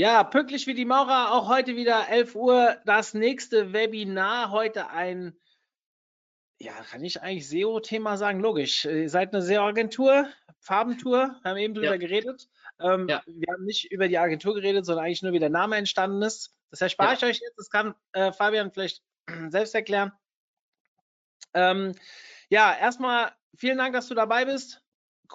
Ja, 0.00 0.24
pünktlich 0.24 0.66
wie 0.66 0.72
die 0.72 0.86
Maurer, 0.86 1.30
auch 1.30 1.46
heute 1.46 1.76
wieder 1.76 2.08
11 2.08 2.34
Uhr 2.34 2.78
das 2.86 3.12
nächste 3.12 3.74
Webinar. 3.74 4.50
Heute 4.50 4.88
ein, 4.88 5.38
ja, 6.58 6.72
kann 6.90 7.04
ich 7.04 7.20
eigentlich 7.20 7.46
SEO-Thema 7.46 8.16
sagen? 8.16 8.40
Logisch. 8.40 8.86
Ihr 8.86 9.10
seid 9.10 9.34
eine 9.34 9.42
SEO-Agentur, 9.42 10.26
Farbentour, 10.58 11.38
haben 11.44 11.58
eben 11.58 11.74
drüber 11.74 11.88
Ja. 11.90 11.96
geredet. 11.98 12.48
Ähm, 12.78 13.08
Ja. 13.10 13.22
Wir 13.26 13.52
haben 13.52 13.66
nicht 13.66 13.92
über 13.92 14.08
die 14.08 14.16
Agentur 14.16 14.54
geredet, 14.54 14.86
sondern 14.86 15.04
eigentlich 15.04 15.20
nur, 15.20 15.34
wie 15.34 15.38
der 15.38 15.50
Name 15.50 15.76
entstanden 15.76 16.22
ist. 16.22 16.56
Das 16.70 16.80
erspare 16.80 17.10
Ja. 17.10 17.16
ich 17.18 17.24
euch 17.24 17.40
jetzt. 17.42 17.58
Das 17.58 17.68
kann 17.68 17.94
äh, 18.12 18.32
Fabian 18.32 18.72
vielleicht 18.72 19.02
selbst 19.50 19.74
erklären. 19.74 20.12
Ähm, 21.52 21.94
ja, 22.48 22.74
erstmal 22.74 23.32
vielen 23.54 23.76
Dank, 23.76 23.92
dass 23.92 24.08
du 24.08 24.14
dabei 24.14 24.46
bist. 24.46 24.82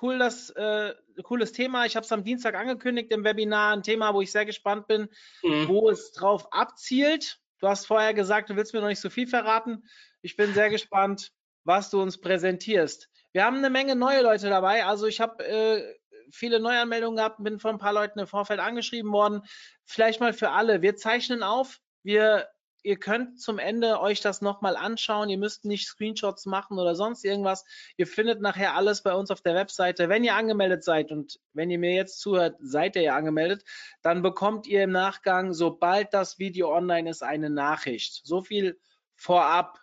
Cool, 0.02 0.18
das 0.18 0.49
äh, 0.49 0.95
cooles 1.24 1.52
Thema. 1.52 1.86
Ich 1.86 1.96
habe 1.96 2.05
es 2.05 2.12
am 2.12 2.24
Dienstag 2.24 2.55
angekündigt 2.55 3.12
im 3.12 3.24
Webinar, 3.24 3.74
ein 3.74 3.84
Thema, 3.84 4.14
wo 4.14 4.22
ich 4.22 4.32
sehr 4.32 4.46
gespannt 4.46 4.88
bin, 4.88 5.10
Mhm. 5.44 5.68
wo 5.68 5.90
es 5.90 6.12
drauf 6.12 6.48
abzielt. 6.52 7.40
Du 7.60 7.68
hast 7.68 7.86
vorher 7.88 8.14
gesagt, 8.14 8.50
du 8.50 8.55
willst 8.55 8.74
mir 8.74 8.82
noch 8.82 8.88
nicht 8.90 9.00
so 9.00 9.10
viel 9.10 9.28
verraten. 9.28 9.88
Ich 10.22 10.36
bin 10.36 10.54
sehr 10.54 10.70
gespannt, 10.70 11.32
was 11.63 11.90
du 11.90 12.02
uns 12.02 12.20
präsentierst. 12.20 13.10
Wir 13.32 13.44
haben 13.46 13.57
eine 13.57 13.70
Menge 13.70 13.96
neue 13.96 14.22
Leute 14.22 14.49
dabei. 14.49 14.85
Also 14.85 15.07
ich 15.07 15.20
habe 15.20 15.44
äh, 15.46 15.96
viele 16.32 16.60
Neuanmeldungen 16.60 17.18
gehabt, 17.18 17.44
bin 17.44 17.60
von 17.60 17.76
ein 17.76 17.79
paar 17.79 17.94
Leuten 17.94 18.20
im 18.20 18.27
Vorfeld 18.27 18.60
angeschrieben 18.60 19.12
worden. 19.12 19.41
Vielleicht 19.85 20.20
mal 20.20 20.34
für 20.34 20.52
alle. 20.52 20.82
Wir 20.82 20.96
zeichnen 20.96 21.44
auf. 21.44 21.79
Wir, 22.04 22.48
ihr 22.86 22.98
könnt 22.98 23.41
zum 23.41 23.58
Ende 23.58 24.00
euch 24.00 24.22
das 24.22 24.41
nochmal 24.41 24.76
anschauen. 24.76 25.30
Ihr 25.30 25.40
müsst 25.40 25.66
nicht 25.66 25.88
Screenshots 25.88 26.46
machen 26.46 26.78
oder 26.78 26.94
sonst 26.94 27.26
irgendwas. 27.26 27.66
Ihr 27.98 28.05
findet 28.05 28.41
nachher 28.41 28.76
alles 28.76 29.02
bei 29.02 29.14
uns 29.14 29.32
auf 29.32 29.41
der 29.41 29.55
Webseite. 29.55 30.08
Wenn 30.08 30.24
ihr 30.24 30.36
angemeldet 30.36 30.84
seid 30.84 31.12
und 31.12 31.40
wenn 31.54 31.72
ihr 31.72 31.80
mir 31.80 31.94
jetzt 31.94 32.20
zuhört, 32.20 32.56
seid 32.60 32.96
ihr 32.96 33.02
ja 33.02 33.16
angemeldet, 33.16 33.63
dann 34.04 34.22
bekommt 34.22 34.68
ihr 34.68 34.84
im 34.84 34.91
Nachgang, 34.91 35.54
sobald 35.54 36.13
das 36.13 36.38
Video 36.38 36.74
online 36.74 37.10
ist, 37.10 37.24
eine 37.24 37.50
Nachricht. 37.50 38.22
So 38.24 38.41
viel 38.41 38.80
vorab. 39.16 39.80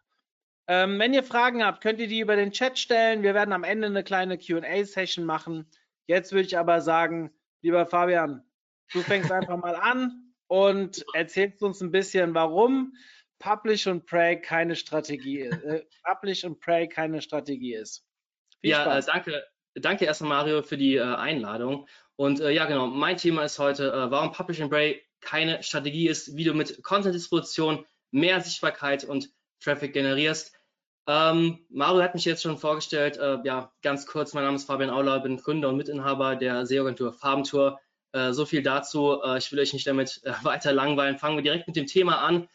Ähm, 0.68 0.98
wenn 1.00 1.12
ihr 1.12 1.24
Fragen 1.24 1.64
habt, 1.64 1.82
könnt 1.82 1.98
ihr 1.98 2.08
die 2.08 2.20
über 2.20 2.36
den 2.36 2.52
Chat 2.52 2.78
stellen. 2.78 3.24
Wir 3.24 3.34
werden 3.34 3.52
am 3.52 3.64
Ende 3.64 3.88
eine 3.88 4.04
kleine 4.04 4.38
QA-Session 4.38 5.24
machen. 5.24 5.68
Jetzt 6.06 6.30
würde 6.32 6.46
ich 6.46 6.56
aber 6.56 6.80
sagen, 6.80 7.32
lieber 7.62 7.84
Fabian, 7.84 8.44
du 8.92 9.00
fängst 9.00 9.32
einfach 9.32 9.56
mal 9.56 9.74
an 9.74 10.31
und 10.52 11.02
erzählst 11.14 11.62
uns 11.62 11.80
ein 11.80 11.90
bisschen, 11.90 12.34
warum 12.34 12.94
Publish 13.38 13.86
und 13.86 14.04
Pray 14.04 14.38
keine 14.38 14.76
Strategie 14.76 15.40
ist. 15.40 15.64
Äh, 15.64 15.82
Publish 16.04 16.44
und 16.44 16.60
Pray 16.60 16.86
keine 16.86 17.22
Strategie 17.22 17.74
ist. 17.74 18.04
Viel 18.60 18.72
Ja, 18.72 18.82
äh, 18.82 18.84
Spaß. 18.84 19.06
danke, 19.06 19.44
danke 19.76 20.04
erstmal 20.04 20.28
Mario 20.28 20.62
für 20.62 20.76
die 20.76 20.96
äh, 20.96 21.02
Einladung. 21.02 21.88
Und 22.16 22.40
äh, 22.40 22.50
ja, 22.50 22.66
genau, 22.66 22.86
mein 22.86 23.16
Thema 23.16 23.44
ist 23.44 23.58
heute, 23.58 23.92
äh, 23.92 24.10
warum 24.10 24.32
Publish 24.32 24.60
and 24.60 24.70
Pray 24.70 25.02
keine 25.22 25.62
Strategie 25.62 26.06
ist, 26.06 26.36
wie 26.36 26.44
du 26.44 26.52
mit 26.52 26.82
Content-Distribution 26.82 27.86
mehr 28.10 28.38
Sichtbarkeit 28.42 29.04
und 29.04 29.30
Traffic 29.58 29.94
generierst. 29.94 30.54
Ähm, 31.06 31.64
Mario 31.70 32.02
hat 32.02 32.14
mich 32.14 32.26
jetzt 32.26 32.42
schon 32.42 32.58
vorgestellt. 32.58 33.16
Äh, 33.16 33.38
ja, 33.44 33.72
ganz 33.80 34.06
kurz, 34.06 34.34
mein 34.34 34.44
Name 34.44 34.56
ist 34.56 34.64
Fabian 34.66 34.90
Auler, 34.90 35.20
bin 35.20 35.38
Gründer 35.38 35.70
und 35.70 35.78
Mitinhaber 35.78 36.36
der 36.36 36.66
SEO-Agentur 36.66 37.14
Farbentour. 37.14 37.80
Äh, 38.12 38.32
so 38.32 38.44
viel 38.44 38.62
dazu. 38.62 39.20
Äh, 39.22 39.38
ich 39.38 39.50
will 39.50 39.58
euch 39.58 39.72
nicht 39.72 39.86
damit 39.86 40.20
äh, 40.24 40.32
weiter 40.42 40.72
langweilen. 40.72 41.18
Fangen 41.18 41.36
wir 41.36 41.42
direkt 41.42 41.66
mit 41.66 41.76
dem 41.76 41.86
Thema 41.86 42.18
an. 42.18 42.48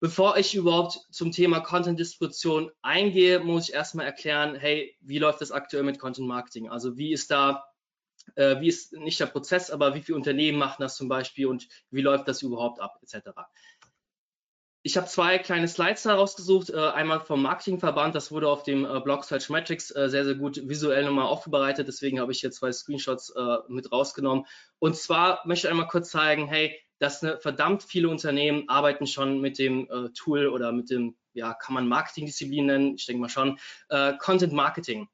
Bevor 0.00 0.36
ich 0.36 0.54
überhaupt 0.54 1.00
zum 1.10 1.32
Thema 1.32 1.60
Content-Distribution 1.60 2.70
eingehe, 2.82 3.40
muss 3.40 3.68
ich 3.68 3.74
erstmal 3.74 4.06
erklären, 4.06 4.54
hey, 4.54 4.96
wie 5.00 5.18
läuft 5.18 5.40
das 5.40 5.50
aktuell 5.50 5.82
mit 5.82 5.98
Content-Marketing? 5.98 6.68
Also 6.68 6.96
wie 6.98 7.12
ist 7.12 7.30
da, 7.30 7.64
äh, 8.34 8.60
wie 8.60 8.68
ist 8.68 8.92
nicht 8.92 9.18
der 9.18 9.26
Prozess, 9.26 9.70
aber 9.70 9.94
wie 9.94 10.02
viele 10.02 10.16
Unternehmen 10.16 10.58
machen 10.58 10.82
das 10.82 10.96
zum 10.96 11.08
Beispiel 11.08 11.46
und 11.46 11.68
wie 11.90 12.02
läuft 12.02 12.28
das 12.28 12.42
überhaupt 12.42 12.80
ab, 12.80 12.98
etc. 13.02 13.30
Ich 14.86 14.98
habe 14.98 15.06
zwei 15.06 15.38
kleine 15.38 15.66
Slides 15.66 16.02
da 16.02 16.14
rausgesucht. 16.14 16.68
Äh, 16.68 16.76
einmal 16.76 17.20
vom 17.20 17.40
Marketingverband, 17.40 18.14
das 18.14 18.30
wurde 18.30 18.50
auf 18.50 18.64
dem 18.64 18.84
äh, 18.84 19.00
Blog 19.00 19.24
Search 19.24 19.48
Metrics 19.48 19.90
äh, 19.90 20.10
sehr, 20.10 20.26
sehr 20.26 20.34
gut 20.34 20.60
visuell 20.68 21.06
nochmal 21.06 21.24
aufbereitet. 21.24 21.88
Deswegen 21.88 22.20
habe 22.20 22.32
ich 22.32 22.40
hier 22.40 22.50
zwei 22.50 22.70
Screenshots 22.70 23.32
mit 23.68 23.90
rausgenommen. 23.90 24.44
Und 24.78 24.94
zwar 24.94 25.40
möchte 25.46 25.66
ich 25.66 25.70
einmal 25.70 25.88
kurz 25.88 26.10
zeigen, 26.10 26.48
hey, 26.48 26.78
dass 26.98 27.22
eine 27.22 27.38
verdammt 27.38 27.82
viele 27.82 28.10
Unternehmen 28.10 28.68
arbeiten 28.68 29.06
schon 29.06 29.40
mit 29.40 29.58
dem 29.58 29.88
Tool 30.14 30.48
oder 30.48 30.70
mit 30.70 30.90
dem, 30.90 31.16
ja, 31.32 31.54
kann 31.54 31.74
man 31.74 31.88
Marketingdisziplin 31.88 32.66
nennen, 32.66 32.94
ich 32.96 33.06
denke 33.06 33.22
mal 33.22 33.28
schon, 33.28 33.58
Content 34.18 34.52
Marketing. 34.52 35.08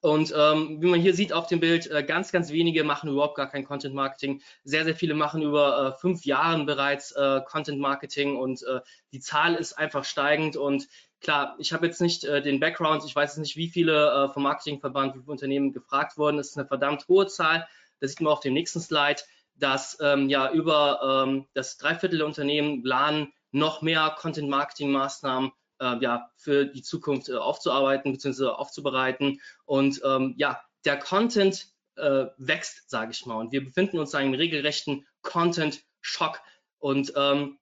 Und 0.00 0.32
ähm, 0.34 0.80
wie 0.80 0.86
man 0.86 1.00
hier 1.00 1.12
sieht 1.12 1.32
auf 1.32 1.46
dem 1.46 1.60
Bild, 1.60 1.90
äh, 1.90 2.02
ganz, 2.02 2.32
ganz 2.32 2.50
wenige 2.50 2.84
machen 2.84 3.10
überhaupt 3.10 3.36
gar 3.36 3.50
kein 3.50 3.64
Content 3.64 3.94
Marketing. 3.94 4.40
Sehr, 4.64 4.84
sehr 4.84 4.96
viele 4.96 5.14
machen 5.14 5.42
über 5.42 5.94
äh, 5.94 6.00
fünf 6.00 6.24
Jahren 6.24 6.64
bereits 6.64 7.12
äh, 7.12 7.40
Content 7.46 7.80
Marketing 7.80 8.36
und 8.36 8.62
äh, 8.62 8.80
die 9.12 9.20
Zahl 9.20 9.54
ist 9.56 9.74
einfach 9.74 10.04
steigend. 10.04 10.56
Und 10.56 10.88
klar, 11.20 11.54
ich 11.58 11.72
habe 11.74 11.86
jetzt 11.86 12.00
nicht 12.00 12.24
äh, 12.24 12.40
den 12.40 12.60
Background, 12.60 13.04
ich 13.04 13.14
weiß 13.14 13.32
jetzt 13.32 13.42
nicht, 13.42 13.56
wie 13.56 13.68
viele 13.68 14.10
äh, 14.10 14.32
vom 14.32 14.44
Marketingverband, 14.44 15.14
wie 15.14 15.20
viele 15.20 15.32
Unternehmen 15.32 15.72
gefragt 15.72 16.16
wurden. 16.16 16.38
Das 16.38 16.48
ist 16.48 16.58
eine 16.58 16.66
verdammt 16.66 17.06
hohe 17.08 17.26
Zahl. 17.26 17.68
Das 18.00 18.12
sieht 18.12 18.22
man 18.22 18.32
auf 18.32 18.40
dem 18.40 18.54
nächsten 18.54 18.80
Slide, 18.80 19.20
dass 19.56 19.98
ähm, 20.00 20.30
ja 20.30 20.50
über 20.50 21.26
ähm, 21.26 21.46
das 21.52 21.76
Dreiviertel 21.76 22.18
der 22.18 22.26
Unternehmen 22.26 22.82
planen, 22.82 23.34
noch 23.52 23.82
mehr 23.82 24.14
Content 24.18 24.48
Marketing 24.48 24.90
Maßnahmen 24.92 25.52
äh, 25.80 25.96
ja, 26.00 26.30
für 26.36 26.66
die 26.66 26.82
Zukunft 26.82 27.28
äh, 27.28 27.36
aufzuarbeiten 27.36 28.12
bzw. 28.12 28.46
aufzubereiten. 28.46 29.40
Und 29.64 30.00
ähm, 30.04 30.34
ja, 30.36 30.60
der 30.84 30.98
Content 30.98 31.66
äh, 31.96 32.26
wächst, 32.38 32.88
sage 32.88 33.10
ich 33.12 33.26
mal. 33.26 33.36
Und 33.36 33.52
wir 33.52 33.64
befinden 33.64 33.98
uns 33.98 34.14
in 34.14 34.20
einem 34.20 34.34
regelrechten 34.34 35.06
Content-Schock. 35.22 36.40
Und 36.78 37.12
ähm, 37.16 37.58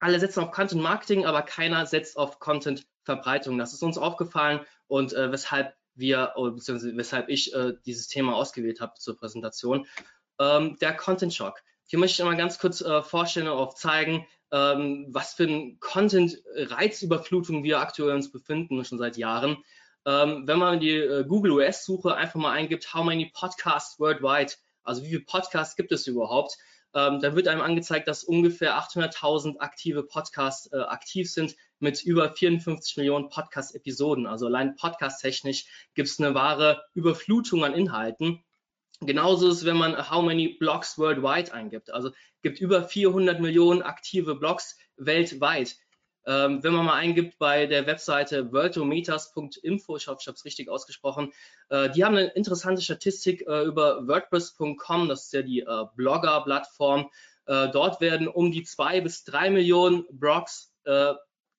alle 0.00 0.20
setzen 0.20 0.42
auf 0.42 0.50
Content 0.50 0.82
Marketing, 0.82 1.26
aber 1.26 1.42
keiner 1.42 1.86
setzt 1.86 2.16
auf 2.16 2.38
Content 2.38 2.86
Verbreitung. 3.04 3.56
Das 3.58 3.72
ist 3.72 3.82
uns 3.82 3.96
aufgefallen 3.96 4.60
und 4.86 5.14
äh, 5.14 5.32
weshalb 5.32 5.74
wir, 5.94 6.34
oder 6.36 6.52
beziehungsweise 6.52 6.96
weshalb 6.96 7.28
ich 7.28 7.54
äh, 7.54 7.72
dieses 7.86 8.06
Thema 8.06 8.34
ausgewählt 8.36 8.80
habe 8.80 8.94
zur 8.98 9.16
Präsentation. 9.16 9.86
Ähm, 10.38 10.76
der 10.80 10.94
Content 10.94 11.34
Shock. 11.34 11.60
Hier 11.86 11.98
möchte 11.98 12.16
ich 12.16 12.20
einmal 12.20 12.36
ganz 12.36 12.58
kurz 12.58 12.82
äh, 12.82 13.02
vorstellen 13.02 13.48
und 13.48 13.56
aufzeigen, 13.56 14.26
ähm, 14.52 15.06
was 15.10 15.34
für 15.34 15.44
ein 15.44 15.78
Content-Reizüberflutung 15.80 17.62
wir 17.64 17.80
aktuell 17.80 18.14
uns 18.14 18.30
befinden, 18.30 18.84
schon 18.84 18.98
seit 18.98 19.16
Jahren. 19.16 19.58
Ähm, 20.06 20.46
wenn 20.46 20.58
man 20.58 20.80
die 20.80 20.96
äh, 20.96 21.24
Google 21.24 21.52
US-Suche 21.52 22.14
einfach 22.14 22.40
mal 22.40 22.52
eingibt, 22.52 22.94
how 22.94 23.04
many 23.04 23.30
podcasts 23.34 23.98
worldwide, 24.00 24.52
also 24.82 25.02
wie 25.02 25.08
viele 25.08 25.20
Podcasts 25.20 25.76
gibt 25.76 25.92
es 25.92 26.06
überhaupt, 26.06 26.56
ähm, 26.94 27.20
dann 27.20 27.36
wird 27.36 27.48
einem 27.48 27.60
angezeigt, 27.60 28.08
dass 28.08 28.24
ungefähr 28.24 28.78
800.000 28.78 29.58
aktive 29.58 30.02
Podcasts 30.02 30.72
äh, 30.72 30.78
aktiv 30.78 31.30
sind 31.30 31.54
mit 31.78 32.02
über 32.02 32.32
54 32.32 32.96
Millionen 32.96 33.28
Podcast-Episoden. 33.28 34.26
Also 34.26 34.46
allein 34.46 34.76
podcast-technisch 34.76 35.66
gibt 35.94 36.08
es 36.08 36.18
eine 36.18 36.34
wahre 36.34 36.82
Überflutung 36.94 37.64
an 37.64 37.74
Inhalten. 37.74 38.42
Genauso 39.00 39.48
ist 39.48 39.64
wenn 39.64 39.76
man 39.76 40.10
How 40.10 40.24
many 40.24 40.56
Blogs 40.58 40.98
worldwide 40.98 41.52
eingibt. 41.52 41.90
Also 41.90 42.10
gibt 42.42 42.60
über 42.60 42.82
400 42.82 43.40
Millionen 43.40 43.82
aktive 43.82 44.34
Blogs 44.34 44.76
weltweit. 44.96 45.76
Ähm, 46.26 46.62
wenn 46.62 46.74
man 46.74 46.84
mal 46.84 46.94
eingibt 46.94 47.38
bei 47.38 47.66
der 47.66 47.86
Webseite 47.86 48.52
worldometers.info, 48.52 49.96
ich 49.96 50.08
hoffe, 50.08 50.18
ich 50.20 50.26
habe 50.26 50.34
es 50.34 50.44
richtig 50.44 50.68
ausgesprochen, 50.68 51.32
äh, 51.70 51.88
die 51.90 52.04
haben 52.04 52.16
eine 52.16 52.26
interessante 52.26 52.82
Statistik 52.82 53.46
äh, 53.46 53.62
über 53.62 54.06
WordPress.com, 54.06 55.08
das 55.08 55.26
ist 55.26 55.32
ja 55.32 55.42
die 55.42 55.60
äh, 55.60 55.84
Blogger-Plattform. 55.96 57.08
Äh, 57.46 57.70
dort 57.70 58.02
werden 58.02 58.28
um 58.28 58.52
die 58.52 58.64
zwei 58.64 59.00
bis 59.00 59.24
drei 59.24 59.48
Millionen 59.48 60.04
Blogs 60.10 60.74
äh, 60.84 61.14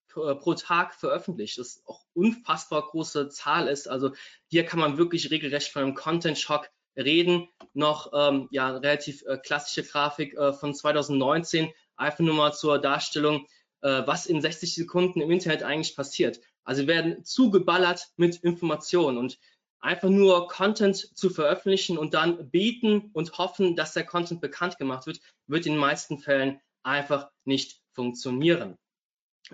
pro, 0.10 0.36
pro 0.36 0.54
Tag 0.54 0.94
veröffentlicht. 0.94 1.58
Das 1.58 1.68
ist 1.68 1.88
auch 1.88 2.04
unfassbar 2.14 2.86
große 2.86 3.30
Zahl 3.30 3.68
ist. 3.68 3.88
Also 3.88 4.12
hier 4.48 4.66
kann 4.66 4.80
man 4.80 5.00
wirklich 5.00 5.32
regelrecht 5.32 5.72
von 5.72 5.82
einem 5.82 5.96
Content-Schock 5.96 6.70
reden. 7.00 7.48
Noch 7.74 8.12
ähm, 8.14 8.48
ja, 8.52 8.70
relativ 8.78 9.24
äh, 9.26 9.38
klassische 9.38 9.84
Grafik 9.84 10.36
äh, 10.36 10.54
von 10.54 10.74
2019, 10.74 11.72
einfach 11.96 12.20
nur 12.20 12.36
mal 12.36 12.54
zur 12.54 12.80
Darstellung, 12.80 13.46
äh, 13.82 14.04
was 14.06 14.26
in 14.26 14.42
60 14.42 14.76
Sekunden 14.76 15.22
im 15.22 15.32
Internet 15.32 15.64
eigentlich 15.64 15.96
passiert. 15.96 16.40
Also 16.64 16.88
werden 16.88 17.24
zugeballert 17.24 18.10
mit 18.18 18.38
Informationen 18.38 19.18
und 19.18 19.40
einfach 19.80 20.10
nur 20.10 20.48
Content 20.48 20.96
zu 21.18 21.30
veröffentlichen 21.30 21.98
und 21.98 22.14
dann 22.14 22.50
beten 22.50 23.12
und 23.14 23.38
hoffen, 23.38 23.76
dass 23.76 23.94
der 23.94 24.06
Content 24.06 24.42
bekannt 24.42 24.78
gemacht 24.78 25.08
wird, 25.08 25.22
wird 25.48 25.66
in 25.66 25.74
den 25.74 25.80
meisten 25.80 26.20
Fällen 26.20 26.60
einfach 26.84 27.30
nicht 27.46 27.82
funktionieren. 27.94 28.78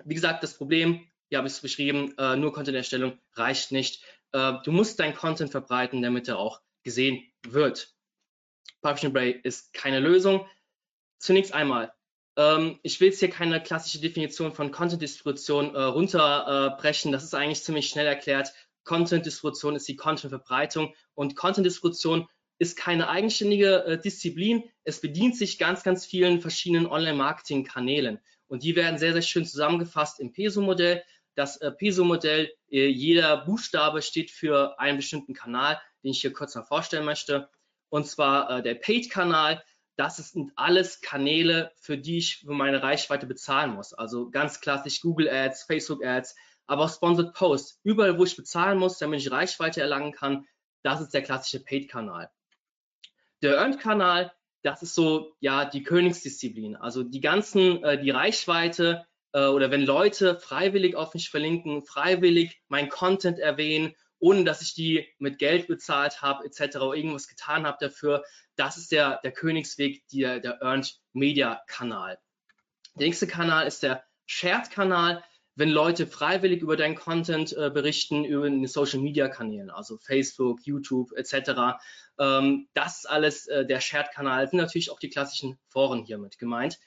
Wie 0.04 0.14
gesagt, 0.14 0.42
das 0.42 0.54
Problem, 0.54 1.06
hier 1.28 1.38
habe 1.38 1.48
ich 1.48 1.54
es 1.54 1.60
beschrieben, 1.60 2.14
äh, 2.18 2.36
nur 2.36 2.52
Content-Erstellung 2.52 3.18
reicht 3.34 3.72
nicht. 3.72 4.04
Äh, 4.32 4.54
du 4.64 4.72
musst 4.72 5.00
dein 5.00 5.14
Content 5.14 5.50
verbreiten, 5.50 6.02
damit 6.02 6.28
er 6.28 6.38
auch 6.38 6.60
gesehen 6.86 7.22
wird. 7.42 7.92
Publishing 8.80 9.12
Bray 9.12 9.38
ist 9.42 9.74
keine 9.74 9.98
Lösung. 9.98 10.46
Zunächst 11.18 11.52
einmal, 11.52 11.92
ähm, 12.36 12.78
ich 12.84 13.00
will 13.00 13.08
jetzt 13.08 13.18
hier 13.18 13.28
keine 13.28 13.60
klassische 13.60 14.00
Definition 14.00 14.52
von 14.52 14.70
Content-Distribution 14.70 15.74
äh, 15.74 15.82
runterbrechen. 15.82 17.10
das 17.10 17.24
ist 17.24 17.34
eigentlich 17.34 17.64
ziemlich 17.64 17.88
schnell 17.88 18.06
erklärt. 18.06 18.52
Content-Distribution 18.84 19.74
ist 19.74 19.88
die 19.88 19.96
Content-Verbreitung 19.96 20.94
und 21.14 21.34
Content-Distribution 21.34 22.28
ist 22.58 22.76
keine 22.76 23.08
eigenständige 23.08 23.84
äh, 23.84 24.00
Disziplin. 24.00 24.62
Es 24.84 25.00
bedient 25.00 25.36
sich 25.36 25.58
ganz, 25.58 25.82
ganz 25.82 26.06
vielen 26.06 26.40
verschiedenen 26.40 26.86
Online-Marketing-Kanälen. 26.86 28.20
Und 28.46 28.62
die 28.62 28.76
werden 28.76 28.98
sehr, 28.98 29.12
sehr 29.12 29.22
schön 29.22 29.44
zusammengefasst 29.44 30.20
im 30.20 30.32
PESO-Modell. 30.32 31.02
Das 31.34 31.56
äh, 31.56 31.72
PESO-Modell, 31.72 32.52
äh, 32.70 32.86
jeder 32.86 33.38
Buchstabe 33.38 34.02
steht 34.02 34.30
für 34.30 34.78
einen 34.78 34.98
bestimmten 34.98 35.34
Kanal, 35.34 35.80
den 36.06 36.12
ich 36.12 36.20
hier 36.20 36.32
kurz 36.32 36.54
mal 36.54 36.62
vorstellen 36.62 37.04
möchte. 37.04 37.48
Und 37.88 38.06
zwar 38.06 38.48
äh, 38.48 38.62
der 38.62 38.76
Paid-Kanal. 38.76 39.62
Das 39.96 40.18
sind 40.18 40.52
alles 40.54 41.00
Kanäle, 41.00 41.72
für 41.80 41.98
die 41.98 42.18
ich 42.18 42.38
für 42.38 42.52
meine 42.52 42.80
Reichweite 42.80 43.26
bezahlen 43.26 43.72
muss. 43.72 43.92
Also 43.92 44.30
ganz 44.30 44.60
klassisch 44.60 45.00
Google 45.00 45.28
Ads, 45.28 45.64
Facebook 45.64 46.04
Ads, 46.04 46.36
aber 46.68 46.84
auch 46.84 46.94
Sponsored 46.94 47.34
Posts. 47.34 47.80
Überall, 47.82 48.18
wo 48.18 48.24
ich 48.24 48.36
bezahlen 48.36 48.78
muss, 48.78 48.98
damit 48.98 49.20
ich 49.20 49.32
Reichweite 49.32 49.80
erlangen 49.80 50.12
kann, 50.12 50.46
das 50.84 51.00
ist 51.00 51.12
der 51.12 51.22
klassische 51.22 51.64
Paid-Kanal. 51.64 52.30
Der 53.42 53.56
Earned-Kanal, 53.56 54.32
das 54.62 54.82
ist 54.82 54.94
so 54.94 55.34
ja 55.40 55.64
die 55.64 55.82
Königsdisziplin. 55.82 56.76
Also 56.76 57.02
die 57.02 57.20
ganzen, 57.20 57.82
äh, 57.82 58.00
die 58.00 58.10
Reichweite 58.10 59.06
äh, 59.32 59.46
oder 59.46 59.72
wenn 59.72 59.82
Leute 59.82 60.38
freiwillig 60.38 60.94
auf 60.94 61.14
mich 61.14 61.30
verlinken, 61.30 61.82
freiwillig 61.84 62.60
mein 62.68 62.90
Content 62.90 63.40
erwähnen, 63.40 63.96
ohne 64.18 64.44
dass 64.44 64.62
ich 64.62 64.74
die 64.74 65.06
mit 65.18 65.38
Geld 65.38 65.66
bezahlt 65.66 66.22
habe, 66.22 66.44
etc. 66.44 66.76
oder 66.76 66.96
irgendwas 66.96 67.28
getan 67.28 67.66
habe 67.66 67.78
dafür, 67.80 68.24
das 68.56 68.76
ist 68.76 68.92
der, 68.92 69.20
der 69.22 69.32
Königsweg, 69.32 70.06
der, 70.08 70.40
der 70.40 70.62
Earned 70.62 70.98
Media 71.12 71.62
Kanal. 71.66 72.18
Der 72.94 73.06
nächste 73.06 73.26
Kanal 73.26 73.66
ist 73.66 73.82
der 73.82 74.04
Shared 74.26 74.70
Kanal 74.70 75.22
wenn 75.56 75.70
Leute 75.70 76.06
freiwillig 76.06 76.60
über 76.60 76.76
deinen 76.76 76.94
Content 76.94 77.56
äh, 77.56 77.70
berichten, 77.70 78.24
über 78.24 78.48
den 78.48 78.66
Social 78.66 79.00
Media 79.00 79.28
Kanälen, 79.28 79.70
also 79.70 79.96
Facebook, 79.96 80.60
YouTube 80.64 81.12
etc. 81.16 81.78
Ähm, 82.18 82.68
das 82.74 82.98
ist 82.98 83.10
alles 83.10 83.46
äh, 83.46 83.64
der 83.66 83.80
Shared-Kanal, 83.80 84.48
sind 84.48 84.58
natürlich 84.58 84.90
auch 84.90 85.00
die 85.00 85.08
klassischen 85.08 85.58
Foren 85.68 86.04
hiermit 86.04 86.38
gemeint. 86.38 86.78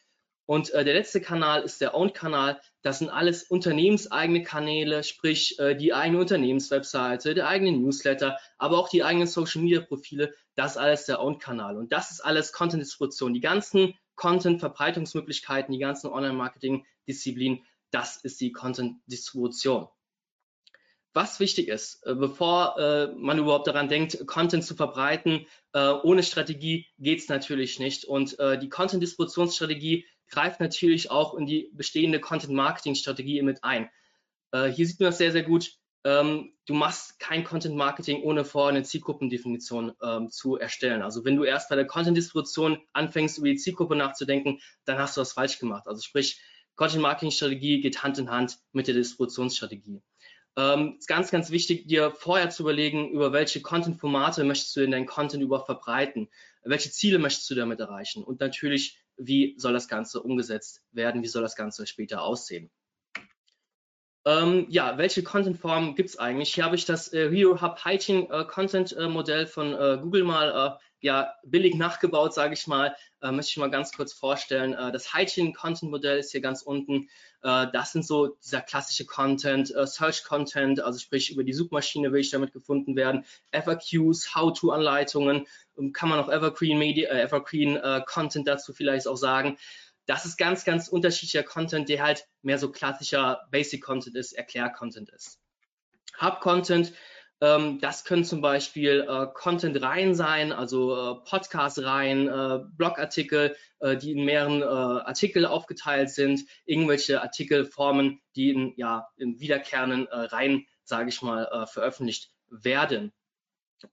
Und 0.49 0.71
äh, 0.71 0.83
der 0.83 0.95
letzte 0.95 1.21
Kanal 1.21 1.61
ist 1.61 1.79
der 1.79 1.93
Owned-Kanal. 1.93 2.59
Das 2.81 2.97
sind 2.97 3.11
alles 3.11 3.43
unternehmenseigene 3.43 4.41
Kanäle, 4.41 5.03
sprich 5.03 5.59
äh, 5.59 5.75
die 5.75 5.93
eigene 5.93 6.19
Unternehmenswebseite, 6.19 7.35
der 7.35 7.47
eigene 7.47 7.77
Newsletter, 7.77 8.35
aber 8.57 8.79
auch 8.79 8.89
die 8.89 9.03
eigenen 9.03 9.27
Social-Media-Profile. 9.27 10.33
Das 10.55 10.71
ist 10.71 10.77
alles 10.77 11.05
der 11.05 11.21
Owned-Kanal. 11.21 11.77
Und 11.77 11.91
das 11.91 12.09
ist 12.09 12.21
alles 12.21 12.51
Content-Distribution. 12.51 13.35
Die 13.35 13.41
ganzen 13.41 13.93
Content-Verbreitungsmöglichkeiten, 14.15 15.71
die 15.71 15.77
ganzen 15.77 16.07
Online-Marketing-Disziplinen, 16.07 17.63
das 17.91 18.17
ist 18.17 18.41
die 18.41 18.51
Content-Distribution. 18.51 19.87
Was 21.13 21.39
wichtig 21.39 21.67
ist, 21.67 22.03
äh, 22.07 22.15
bevor 22.15 22.75
äh, 22.79 23.13
man 23.15 23.37
überhaupt 23.37 23.67
daran 23.67 23.87
denkt, 23.87 24.25
Content 24.25 24.63
zu 24.63 24.73
verbreiten, 24.73 25.45
äh, 25.73 25.89
ohne 25.89 26.23
Strategie 26.23 26.87
geht 26.97 27.19
es 27.19 27.29
natürlich 27.29 27.77
nicht. 27.77 28.05
Und 28.05 28.39
äh, 28.39 28.57
die 28.57 28.69
Content-Distributionsstrategie 28.69 30.07
greift 30.29 30.59
natürlich 30.59 31.11
auch 31.11 31.33
in 31.35 31.45
die 31.45 31.69
bestehende 31.73 32.19
Content-Marketing-Strategie 32.19 33.41
mit 33.41 33.63
ein. 33.63 33.89
Äh, 34.51 34.67
hier 34.67 34.85
sieht 34.85 34.99
man 34.99 35.07
das 35.07 35.17
sehr, 35.17 35.31
sehr 35.31 35.43
gut. 35.43 35.73
Ähm, 36.05 36.53
du 36.65 36.73
machst 36.73 37.19
kein 37.19 37.43
Content 37.43 37.75
Marketing, 37.75 38.23
ohne 38.23 38.45
vorher 38.45 38.69
eine 38.69 38.83
Zielgruppendefinition 38.83 39.91
ähm, 40.01 40.29
zu 40.29 40.55
erstellen. 40.55 41.01
Also 41.01 41.25
wenn 41.25 41.35
du 41.35 41.43
erst 41.43 41.69
bei 41.69 41.75
der 41.75 41.85
Content 41.85 42.15
Distribution 42.15 42.79
anfängst, 42.93 43.37
über 43.37 43.47
die 43.47 43.57
Zielgruppe 43.57 43.95
nachzudenken, 43.95 44.61
dann 44.85 44.97
hast 44.97 45.17
du 45.17 45.21
was 45.21 45.33
falsch 45.33 45.59
gemacht. 45.59 45.87
Also 45.87 46.01
sprich, 46.01 46.41
Content 46.75 47.01
Marketing 47.01 47.31
Strategie 47.31 47.81
geht 47.81 48.01
Hand 48.03 48.17
in 48.17 48.29
Hand 48.29 48.57
mit 48.71 48.87
der 48.87 48.93
Distributionsstrategie. 48.93 50.01
Ähm, 50.55 50.95
ist 50.97 51.07
ganz, 51.07 51.31
ganz 51.31 51.51
wichtig, 51.51 51.87
dir 51.87 52.11
vorher 52.11 52.49
zu 52.49 52.63
überlegen, 52.63 53.11
über 53.11 53.33
welche 53.33 53.61
Content-Formate 53.61 54.43
möchtest 54.45 54.75
du 54.75 54.81
in 54.81 54.91
deinen 54.91 55.05
Content 55.05 55.43
über 55.43 55.65
verbreiten, 55.65 56.29
welche 56.63 56.91
Ziele 56.91 57.19
möchtest 57.19 57.49
du 57.49 57.55
damit 57.55 57.79
erreichen 57.79 58.23
und 58.23 58.39
natürlich, 58.39 58.99
wie 59.19 59.55
soll 59.57 59.73
das 59.73 59.87
Ganze 59.87 60.21
umgesetzt 60.21 60.81
werden, 60.91 61.21
wie 61.21 61.27
soll 61.27 61.41
das 61.41 61.55
Ganze 61.55 61.85
später 61.85 62.23
aussehen. 62.23 62.71
Ähm, 64.25 64.65
ja, 64.69 64.97
welche 64.97 65.23
Content-Formen 65.23 65.95
gibt 65.95 66.09
es 66.09 66.17
eigentlich? 66.17 66.53
Hier 66.53 66.65
habe 66.65 66.75
ich 66.75 66.85
das 66.85 67.13
äh, 67.13 67.29
Hero 67.29 67.61
Hub 67.61 67.83
Hygiene 67.85 68.27
äh, 68.29 68.45
Content 68.45 68.95
äh, 68.95 69.07
Modell 69.07 69.47
von 69.47 69.73
äh, 69.73 69.97
Google 70.01 70.23
mal 70.23 70.49
äh, 70.49 70.83
ja, 71.01 71.33
billig 71.43 71.75
nachgebaut, 71.75 72.33
sage 72.33 72.53
ich 72.53 72.67
mal. 72.67 72.95
Äh, 73.21 73.31
möchte 73.31 73.51
ich 73.51 73.57
mal 73.57 73.69
ganz 73.69 73.93
kurz 73.93 74.13
vorstellen. 74.13 74.73
Äh, 74.73 74.91
das 74.91 75.13
Hygiene 75.13 75.53
Content 75.53 75.91
Modell 75.91 76.19
ist 76.19 76.31
hier 76.31 76.41
ganz 76.41 76.61
unten. 76.61 77.09
Äh, 77.41 77.67
das 77.71 77.91
sind 77.91 78.05
so 78.05 78.37
dieser 78.43 78.61
klassische 78.61 79.05
Content, 79.05 79.73
äh, 79.73 79.87
Search 79.87 80.23
Content, 80.23 80.81
also 80.81 80.99
sprich 80.99 81.31
über 81.31 81.43
die 81.43 81.53
Suchmaschine 81.53 82.11
will 82.11 82.21
ich 82.21 82.31
damit 82.31 82.51
gefunden 82.53 82.95
werden. 82.95 83.25
FAQs, 83.51 84.35
How-to-Anleitungen, 84.35 85.47
ähm, 85.77 85.93
kann 85.93 86.09
man 86.09 86.19
auch 86.19 86.29
Evergreen 86.29 86.77
Media, 86.77 87.09
äh, 87.09 87.21
Evergreen 87.21 87.77
äh, 87.77 88.01
Content 88.05 88.47
dazu 88.47 88.73
vielleicht 88.73 89.07
auch 89.07 89.17
sagen. 89.17 89.57
Das 90.05 90.25
ist 90.25 90.37
ganz, 90.37 90.65
ganz 90.65 90.87
unterschiedlicher 90.87 91.43
Content, 91.43 91.87
der 91.87 92.03
halt 92.03 92.25
mehr 92.41 92.57
so 92.57 92.71
klassischer 92.71 93.47
Basic 93.51 93.83
Content 93.83 94.15
ist, 94.15 94.33
Erklär-Content 94.33 95.09
ist. 95.11 95.39
Hub-Content 96.19 96.93
das 97.39 98.03
können 98.03 98.25
zum 98.25 98.41
Beispiel 98.41 99.07
äh, 99.07 99.27
Content-Reihen 99.33 100.13
sein, 100.13 100.51
also 100.51 100.93
äh, 100.93 101.15
Podcast-Reihen, 101.23 102.27
äh, 102.27 102.59
Blogartikel, 102.75 103.55
äh, 103.79 103.95
die 103.95 104.11
in 104.11 104.25
mehreren 104.25 104.61
äh, 104.61 104.65
Artikel 104.65 105.45
aufgeteilt 105.45 106.09
sind, 106.09 106.41
irgendwelche 106.65 107.21
Artikelformen, 107.21 108.19
die 108.35 108.49
in, 108.49 108.73
ja, 108.75 109.07
in 109.15 109.39
wiederkehrenden 109.39 110.07
äh, 110.07 110.15
Reihen, 110.17 110.67
sage 110.83 111.09
ich 111.09 111.21
mal, 111.21 111.67
veröffentlicht 111.67 112.31
werden. 112.49 113.13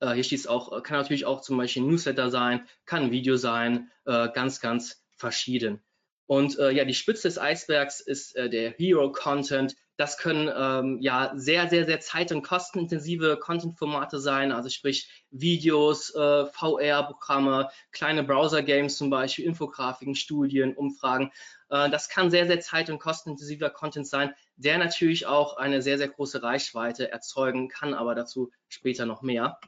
Hier 0.01 0.25
steht 0.25 0.39
es 0.39 0.47
auch, 0.47 0.83
kann 0.83 0.97
natürlich 0.97 1.27
auch 1.27 1.43
zum 1.43 1.59
Beispiel 1.59 1.83
ein 1.83 1.89
Newsletter 1.89 2.31
sein, 2.31 2.67
kann 2.87 3.05
ein 3.05 3.11
Video 3.11 3.37
sein, 3.37 3.91
ganz, 4.07 4.61
ganz 4.61 5.05
verschieden. 5.15 5.85
Und 6.25 6.57
ja, 6.57 6.87
die 6.87 6.95
Spitze 6.95 7.29
des 7.29 7.39
Eisbergs 7.39 8.01
ist 8.01 8.35
der 8.35 8.71
Hero 8.71 9.13
Content. 9.13 9.77
Das 9.97 10.19
können 10.19 10.51
ähm, 10.55 10.99
ja 11.01 11.33
sehr, 11.37 11.69
sehr, 11.69 11.87
sehr 11.87 12.01
zeit- 12.01 12.31
und 12.31 12.43
kostenintensive 12.43 13.39
Content-Formate 13.39 14.19
sein, 14.19 14.53
also 14.53 14.69
sprich 14.69 15.09
Videos, 15.31 16.15
äh, 16.15 16.47
VR-Programme, 16.47 17.71
kleine 17.93 18.23
Browser-Games 18.23 18.97
zum 18.97 19.09
Beispiel, 19.09 19.47
Infografiken, 19.47 20.15
Studien, 20.15 20.75
Umfragen. 20.77 21.33
Äh, 21.71 21.89
das 21.89 22.09
kann 22.11 22.31
sehr, 22.31 22.47
sehr 22.47 22.61
zeit- 22.61 22.91
und 22.91 22.99
kostenintensiver 22.99 23.71
Content 23.71 24.07
sein, 24.07 24.35
der 24.57 24.77
natürlich 24.79 25.27
auch 25.27 25.57
eine 25.57 25.81
sehr, 25.81 25.97
sehr 25.97 26.09
große 26.09 26.43
Reichweite 26.43 27.11
erzeugen 27.11 27.69
kann, 27.69 27.95
aber 27.95 28.15
dazu 28.15 28.51
später 28.69 29.07
noch 29.07 29.23
mehr. 29.23 29.59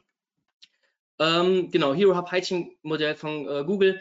Ähm, 1.19 1.69
genau, 1.69 1.93
Hero 1.93 2.15
Hub 2.15 2.31
Hygiene 2.31 2.71
Modell 2.81 3.15
von 3.15 3.47
äh, 3.47 3.63
Google 3.65 3.99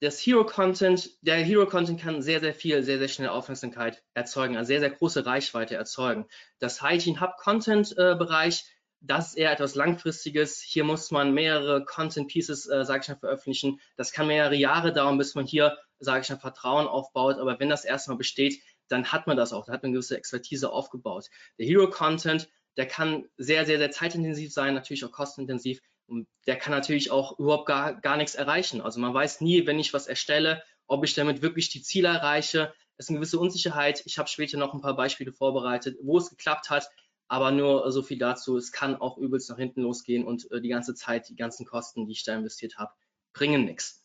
das 0.00 0.18
Hero 0.20 0.44
Content, 0.44 1.10
der 1.22 1.36
Hero 1.36 1.66
Content 1.66 2.00
kann 2.00 2.22
sehr, 2.22 2.40
sehr 2.40 2.54
viel, 2.54 2.82
sehr, 2.82 2.98
sehr 2.98 3.08
schnell 3.08 3.28
Aufmerksamkeit 3.28 4.02
erzeugen, 4.14 4.56
eine 4.56 4.66
sehr, 4.66 4.80
sehr 4.80 4.90
große 4.90 5.24
Reichweite 5.24 5.74
erzeugen. 5.74 6.26
Das 6.58 6.82
Hygiene 6.82 7.20
Hub 7.20 7.36
Content 7.38 7.96
äh, 7.96 8.16
das 9.00 9.28
ist 9.28 9.34
eher 9.36 9.52
etwas 9.52 9.74
Langfristiges. 9.74 10.60
Hier 10.60 10.84
muss 10.84 11.10
man 11.10 11.32
mehrere 11.32 11.84
Content 11.84 12.28
Pieces, 12.28 12.66
äh, 12.68 12.84
sage 12.84 13.02
ich 13.02 13.08
mal, 13.08 13.16
veröffentlichen. 13.16 13.80
Das 13.96 14.10
kann 14.12 14.26
mehrere 14.26 14.56
Jahre 14.56 14.92
dauern, 14.92 15.18
bis 15.18 15.34
man 15.34 15.46
hier, 15.46 15.78
sage 15.98 16.22
ich 16.22 16.30
mal, 16.30 16.38
Vertrauen 16.38 16.86
aufbaut. 16.86 17.38
Aber 17.38 17.58
wenn 17.60 17.68
das 17.68 17.84
erstmal 17.84 18.16
besteht, 18.16 18.60
dann 18.88 19.12
hat 19.12 19.26
man 19.26 19.36
das 19.36 19.52
auch. 19.52 19.66
Da 19.66 19.72
hat 19.72 19.82
man 19.82 19.90
eine 19.90 19.94
gewisse 19.94 20.16
Expertise 20.16 20.70
aufgebaut. 20.70 21.28
Der 21.58 21.66
Hero 21.66 21.88
Content, 21.90 22.48
der 22.76 22.86
kann 22.86 23.28
sehr, 23.36 23.66
sehr, 23.66 23.78
sehr 23.78 23.90
zeitintensiv 23.90 24.52
sein, 24.52 24.74
natürlich 24.74 25.04
auch 25.04 25.12
kostenintensiv. 25.12 25.80
Und 26.06 26.28
der 26.46 26.56
kann 26.56 26.72
natürlich 26.72 27.10
auch 27.10 27.38
überhaupt 27.38 27.66
gar, 27.66 28.00
gar 28.00 28.16
nichts 28.16 28.34
erreichen. 28.34 28.80
Also 28.80 29.00
man 29.00 29.12
weiß 29.12 29.40
nie, 29.40 29.66
wenn 29.66 29.78
ich 29.78 29.92
was 29.92 30.06
erstelle, 30.06 30.62
ob 30.86 31.04
ich 31.04 31.14
damit 31.14 31.42
wirklich 31.42 31.68
die 31.70 31.82
Ziele 31.82 32.08
erreiche. 32.08 32.72
Es 32.96 33.06
ist 33.06 33.10
eine 33.10 33.18
gewisse 33.18 33.38
Unsicherheit. 33.38 34.02
Ich 34.06 34.18
habe 34.18 34.28
später 34.28 34.56
noch 34.56 34.72
ein 34.72 34.80
paar 34.80 34.94
Beispiele 34.94 35.32
vorbereitet, 35.32 35.98
wo 36.02 36.18
es 36.18 36.30
geklappt 36.30 36.70
hat. 36.70 36.88
Aber 37.28 37.50
nur 37.50 37.90
so 37.90 38.02
viel 38.02 38.18
dazu. 38.18 38.56
Es 38.56 38.70
kann 38.70 38.94
auch 38.94 39.18
übelst 39.18 39.50
nach 39.50 39.56
hinten 39.56 39.82
losgehen 39.82 40.24
und 40.24 40.48
äh, 40.52 40.60
die 40.60 40.68
ganze 40.68 40.94
Zeit, 40.94 41.28
die 41.28 41.34
ganzen 41.34 41.66
Kosten, 41.66 42.06
die 42.06 42.12
ich 42.12 42.22
da 42.22 42.36
investiert 42.36 42.78
habe, 42.78 42.92
bringen 43.32 43.64
nichts. 43.64 44.04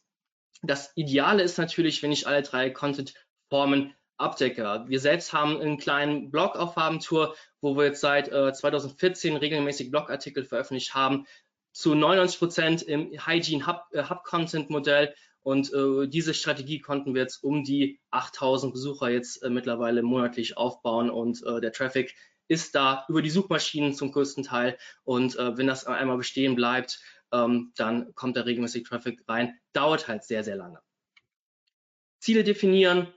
Das 0.63 0.91
Ideale 0.95 1.43
ist 1.43 1.57
natürlich, 1.57 2.01
wenn 2.01 2.11
ich 2.11 2.25
alle 2.27 2.41
drei 2.41 2.71
Content-Formen 2.71 3.93
abdecke. 4.21 4.85
Wir 4.87 4.99
selbst 4.99 5.33
haben 5.33 5.59
einen 5.59 5.77
kleinen 5.77 6.31
Blog 6.31 6.55
auf 6.55 6.75
Farbentour, 6.75 7.35
wo 7.61 7.75
wir 7.75 7.85
jetzt 7.85 8.01
seit 8.01 8.29
äh, 8.29 8.53
2014 8.53 9.37
regelmäßig 9.37 9.91
Blogartikel 9.91 10.43
veröffentlicht 10.43 10.93
haben 10.93 11.25
zu 11.73 11.95
99 11.95 12.39
Prozent 12.39 12.81
im 12.83 13.11
Hygiene 13.11 13.65
Hub, 13.67 13.85
äh, 13.91 14.03
Hub 14.03 14.23
Content 14.23 14.69
Modell 14.69 15.13
Und 15.41 15.73
äh, 15.73 16.07
diese 16.07 16.33
Strategie 16.33 16.79
konnten 16.79 17.13
wir 17.13 17.21
jetzt 17.21 17.43
um 17.43 17.63
die 17.63 17.99
8000 18.11 18.73
Besucher 18.73 19.09
jetzt 19.09 19.41
äh, 19.43 19.49
mittlerweile 19.49 20.03
monatlich 20.03 20.57
aufbauen 20.57 21.09
und 21.09 21.43
äh, 21.45 21.61
der 21.61 21.71
Traffic 21.71 22.15
ist 22.47 22.75
da 22.75 23.05
über 23.07 23.21
die 23.21 23.29
Suchmaschinen 23.29 23.93
zum 23.93 24.11
größten 24.11 24.43
Teil. 24.43 24.77
Und 25.03 25.37
äh, 25.37 25.57
wenn 25.57 25.67
das 25.67 25.85
einmal 25.85 26.17
bestehen 26.17 26.55
bleibt, 26.55 26.99
ähm, 27.31 27.71
dann 27.75 28.13
kommt 28.13 28.35
da 28.35 28.41
regelmäßig 28.41 28.83
Traffic 28.83 29.23
rein. 29.27 29.57
Dauert 29.71 30.09
halt 30.09 30.25
sehr, 30.25 30.43
sehr 30.43 30.57
lange. 30.57 30.81
Ziele 32.19 32.43
definieren, 32.43 33.07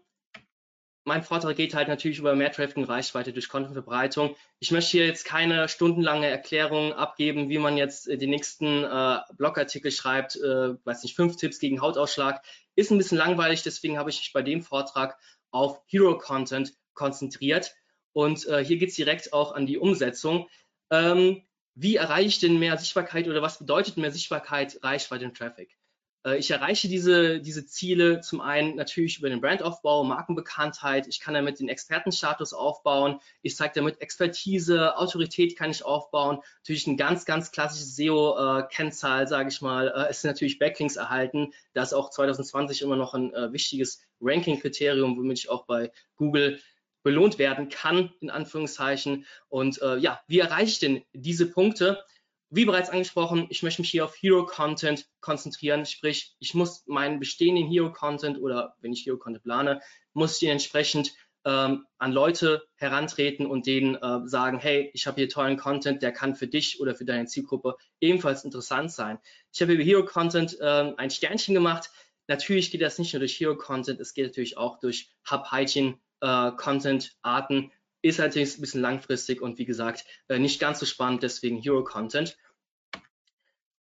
mein 1.05 1.23
Vortrag 1.23 1.57
geht 1.57 1.75
halt 1.75 1.89
natürlich 1.89 2.19
über 2.19 2.35
mehr 2.35 2.51
Traffic 2.51 2.77
und 2.79 2.85
Reichweite 2.85 3.33
durch 3.33 3.49
Contentverbreitung. 3.49 4.37
Ich 4.59 4.71
möchte 4.71 4.93
hier 4.93 5.07
jetzt 5.07 5.25
keine 5.25 5.69
stundenlange 5.69 6.27
Erklärung 6.27 6.95
abgeben, 6.95 7.51
wie 7.51 7.59
man 7.59 7.77
jetzt 7.77 8.09
äh, 8.09 8.17
den 8.17 8.31
nächsten 8.31 8.85
äh, 8.85 9.19
Blogartikel 9.37 9.91
schreibt, 9.91 10.37
äh, 10.37 10.75
weiß 10.85 11.03
nicht, 11.03 11.15
fünf 11.15 11.37
Tipps 11.37 11.59
gegen 11.59 11.81
Hautausschlag. 11.81 12.43
Ist 12.75 12.91
ein 12.91 12.99
bisschen 12.99 13.19
langweilig, 13.19 13.63
deswegen 13.63 13.99
habe 13.99 14.11
ich 14.11 14.19
mich 14.19 14.33
bei 14.33 14.43
dem 14.43 14.63
Vortrag 14.63 15.19
auf 15.51 15.83
Hero 15.87 16.19
Content 16.19 16.73
konzentriert. 16.95 17.75
Und 18.13 18.47
äh, 18.47 18.65
hier 18.65 18.79
geht 18.79 18.91
es 18.91 18.97
direkt 18.97 19.33
auch 19.33 19.53
an 19.53 19.67
die 19.67 19.79
Umsetzung. 19.79 20.49
Ähm, 20.91 21.43
wie 21.75 21.97
erreiche 21.97 22.29
ich 22.29 22.39
denn 22.41 22.59
mehr 22.59 22.79
Sichtbarkeit 22.79 23.29
oder 23.29 23.43
was 23.43 23.59
bedeutet 23.59 23.97
mehr 23.97 24.13
Sichtbarkeit, 24.13 24.79
Reichweite 24.83 25.27
und 25.27 25.37
Traffic? 25.37 25.77
Äh, 26.25 26.39
ich 26.39 26.51
erreiche 26.51 26.89
diese, 26.89 27.41
diese 27.41 27.67
Ziele 27.67 28.21
zum 28.21 28.41
einen 28.41 28.77
natürlich 28.77 29.19
über 29.19 29.29
den 29.29 29.41
Brandaufbau, 29.41 30.05
Markenbekanntheit. 30.05 31.07
Ich 31.07 31.21
kann 31.21 31.35
damit 31.35 31.61
den 31.61 31.69
Expertenstatus 31.69 32.53
aufbauen. 32.53 33.21
Ich 33.43 33.57
zeige 33.57 33.75
damit 33.75 34.01
Expertise, 34.01 34.97
Autorität 34.97 35.57
kann 35.57 35.71
ich 35.71 35.85
aufbauen. 35.85 36.41
Natürlich 36.59 36.87
ein 36.87 36.97
ganz, 36.97 37.25
ganz 37.25 37.53
klassisches 37.53 37.97
SEO-Kennzahl, 37.97 39.29
sage 39.29 39.49
ich 39.51 39.61
mal. 39.61 39.89
Äh, 39.89 40.13
sind 40.13 40.31
natürlich 40.31 40.59
Backlinks 40.59 40.97
erhalten. 40.97 41.53
Das 41.73 41.89
ist 41.89 41.95
auch 41.95 42.11
2020 42.11 42.83
immer 42.83 42.97
noch 42.97 43.15
ein 43.15 43.33
äh, 43.35 43.53
wichtiges 43.53 44.03
Ranking-Kriterium, 44.21 45.17
womit 45.17 45.39
ich 45.39 45.51
auch 45.51 45.67
bei 45.67 45.93
Google 46.17 46.61
belohnt 47.03 47.39
werden 47.39 47.69
kann, 47.69 48.13
in 48.21 48.31
Anführungszeichen. 48.31 49.27
Und 49.49 49.81
äh, 49.83 49.99
ja, 49.99 50.23
wie 50.27 50.39
erreiche 50.39 50.71
ich 50.71 50.79
denn 50.79 51.05
diese 51.13 51.51
Punkte? 51.51 52.03
Wie 52.51 52.65
bereits 52.65 52.91
angesprochen, 52.91 53.47
ich 53.51 53.63
möchte 53.63 53.83
mich 53.83 53.91
hier 53.91 54.05
auf 54.05 54.17
Hero-Content 54.17 55.09
konzentrieren, 55.21 55.87
sprich, 55.87 56.37
ich 56.39 56.55
muss 56.55 56.85
meinen 56.87 57.19
bestehenden 57.19 57.67
Hero-Content 57.67 58.39
oder 58.39 58.77
wenn 58.81 58.93
ich 58.93 59.05
Hero-Content 59.05 59.43
plane, 59.43 59.81
muss 60.13 60.35
ich 60.35 60.41
den 60.41 60.51
entsprechend 60.51 61.13
ähm, 61.45 61.87
an 61.99 62.13
Leute 62.13 62.65
herantreten 62.77 63.47
und 63.47 63.67
denen 63.67 63.97
äh, 63.97 64.21
sagen, 64.27 64.59
hey, 64.59 64.91
ich 64.95 65.07
habe 65.07 65.17
hier 65.17 65.29
tollen 65.29 65.59
Content, 65.59 66.01
der 66.03 66.13
kann 66.13 66.35
für 66.35 66.47
dich 66.47 66.81
oder 66.81 66.95
für 66.95 67.05
deine 67.05 67.27
Zielgruppe 67.27 67.77
ebenfalls 68.01 68.45
interessant 68.45 68.91
sein. 68.93 69.19
Ich 69.53 69.61
habe 69.61 69.75
über 69.75 69.83
Hero-Content 69.83 70.59
äh, 70.61 70.95
ein 70.97 71.11
Sternchen 71.11 71.53
gemacht. 71.55 71.91
Natürlich 72.27 72.71
geht 72.71 72.81
das 72.81 72.99
nicht 72.99 73.13
nur 73.13 73.21
durch 73.21 73.39
Hero-Content, 73.39 74.01
es 74.01 74.15
geht 74.15 74.25
natürlich 74.27 74.57
auch 74.57 74.81
durch 74.81 75.11
Hub-Hygiene-Content-Arten, 75.31 77.65
äh, 77.65 77.71
ist 78.05 78.19
natürlich 78.19 78.59
ein 78.59 78.61
bisschen 78.61 78.83
langfristig 78.83 79.41
und 79.41 79.59
wie 79.59 79.65
gesagt, 79.65 80.05
äh, 80.29 80.39
nicht 80.39 80.61
ganz 80.61 80.79
so 80.79 80.87
spannend, 80.87 81.23
deswegen 81.23 81.59
Hero 81.59 81.83
Content. 81.83 82.37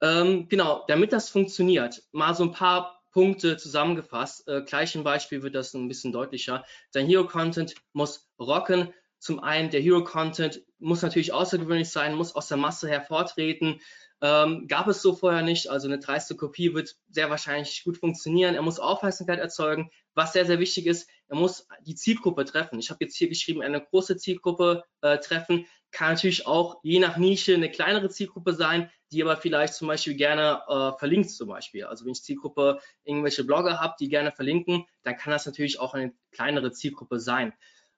Ähm, 0.00 0.48
genau, 0.48 0.84
damit 0.88 1.12
das 1.12 1.28
funktioniert, 1.28 2.02
mal 2.10 2.34
so 2.34 2.42
ein 2.44 2.52
paar 2.52 3.00
Punkte 3.12 3.56
zusammengefasst. 3.56 4.46
Äh, 4.48 4.62
gleich 4.62 4.94
im 4.96 5.04
Beispiel 5.04 5.42
wird 5.42 5.54
das 5.54 5.72
ein 5.74 5.86
bisschen 5.86 6.12
deutlicher. 6.12 6.64
Dein 6.92 7.06
Hero 7.06 7.26
Content 7.26 7.74
muss 7.92 8.28
rocken. 8.40 8.92
Zum 9.20 9.40
einen, 9.40 9.70
der 9.70 9.80
Hero 9.80 10.02
Content 10.02 10.62
muss 10.78 11.02
natürlich 11.02 11.32
außergewöhnlich 11.32 11.90
sein, 11.90 12.14
muss 12.14 12.34
aus 12.34 12.48
der 12.48 12.56
Masse 12.56 12.88
hervortreten. 12.88 13.80
Ähm, 14.20 14.66
gab 14.66 14.88
es 14.88 15.00
so 15.00 15.14
vorher 15.14 15.42
nicht. 15.42 15.70
Also 15.70 15.86
eine 15.86 16.00
dreiste 16.00 16.34
Kopie 16.34 16.74
wird 16.74 16.96
sehr 17.08 17.30
wahrscheinlich 17.30 17.84
gut 17.84 17.98
funktionieren. 17.98 18.54
Er 18.54 18.62
muss 18.62 18.80
Aufmerksamkeit 18.80 19.38
erzeugen. 19.38 19.90
Was 20.14 20.32
sehr, 20.32 20.44
sehr 20.44 20.58
wichtig 20.58 20.86
ist, 20.86 21.08
er 21.28 21.36
muss 21.36 21.68
die 21.82 21.94
Zielgruppe 21.94 22.44
treffen. 22.44 22.80
Ich 22.80 22.90
habe 22.90 23.04
jetzt 23.04 23.16
hier 23.16 23.28
geschrieben, 23.28 23.62
eine 23.62 23.80
große 23.80 24.16
Zielgruppe 24.16 24.82
äh, 25.02 25.18
treffen. 25.18 25.66
Kann 25.92 26.14
natürlich 26.14 26.46
auch 26.46 26.80
je 26.82 26.98
nach 26.98 27.16
Nische 27.16 27.54
eine 27.54 27.70
kleinere 27.70 28.08
Zielgruppe 28.08 28.54
sein, 28.54 28.90
die 29.12 29.22
aber 29.22 29.36
vielleicht 29.36 29.74
zum 29.74 29.86
Beispiel 29.86 30.14
gerne 30.14 30.62
äh, 30.66 30.98
verlinkt 30.98 31.30
zum 31.30 31.48
Beispiel. 31.48 31.84
Also 31.84 32.04
wenn 32.04 32.12
ich 32.12 32.22
Zielgruppe 32.22 32.80
irgendwelche 33.04 33.44
Blogger 33.44 33.80
habe, 33.80 33.94
die 34.00 34.08
gerne 34.08 34.32
verlinken, 34.32 34.84
dann 35.02 35.16
kann 35.16 35.32
das 35.32 35.46
natürlich 35.46 35.78
auch 35.78 35.94
eine 35.94 36.12
kleinere 36.32 36.72
Zielgruppe 36.72 37.20
sein. 37.20 37.54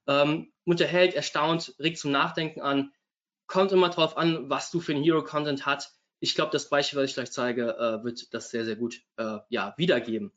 Ähm, 0.06 0.52
unterhält, 0.64 1.14
erstaunt, 1.14 1.74
regt 1.78 1.98
zum 1.98 2.10
Nachdenken 2.10 2.60
an. 2.60 2.92
Kommt 3.46 3.72
immer 3.72 3.88
drauf 3.88 4.16
an, 4.16 4.50
was 4.50 4.70
du 4.70 4.80
für 4.80 4.92
einen 4.92 5.02
Hero-Content 5.02 5.66
hast 5.66 5.99
ich 6.20 6.34
glaube, 6.34 6.52
das 6.52 6.68
Beispiel, 6.68 6.98
was 6.98 7.10
ich 7.10 7.14
gleich 7.14 7.32
zeige, 7.32 7.76
äh, 7.76 8.04
wird 8.04 8.32
das 8.32 8.50
sehr, 8.50 8.64
sehr 8.64 8.76
gut 8.76 9.00
äh, 9.16 9.38
ja, 9.48 9.74
wiedergeben. 9.76 10.32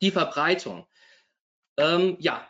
Die 0.00 0.10
Verbreitung. 0.10 0.86
Ähm, 1.76 2.16
ja, 2.20 2.46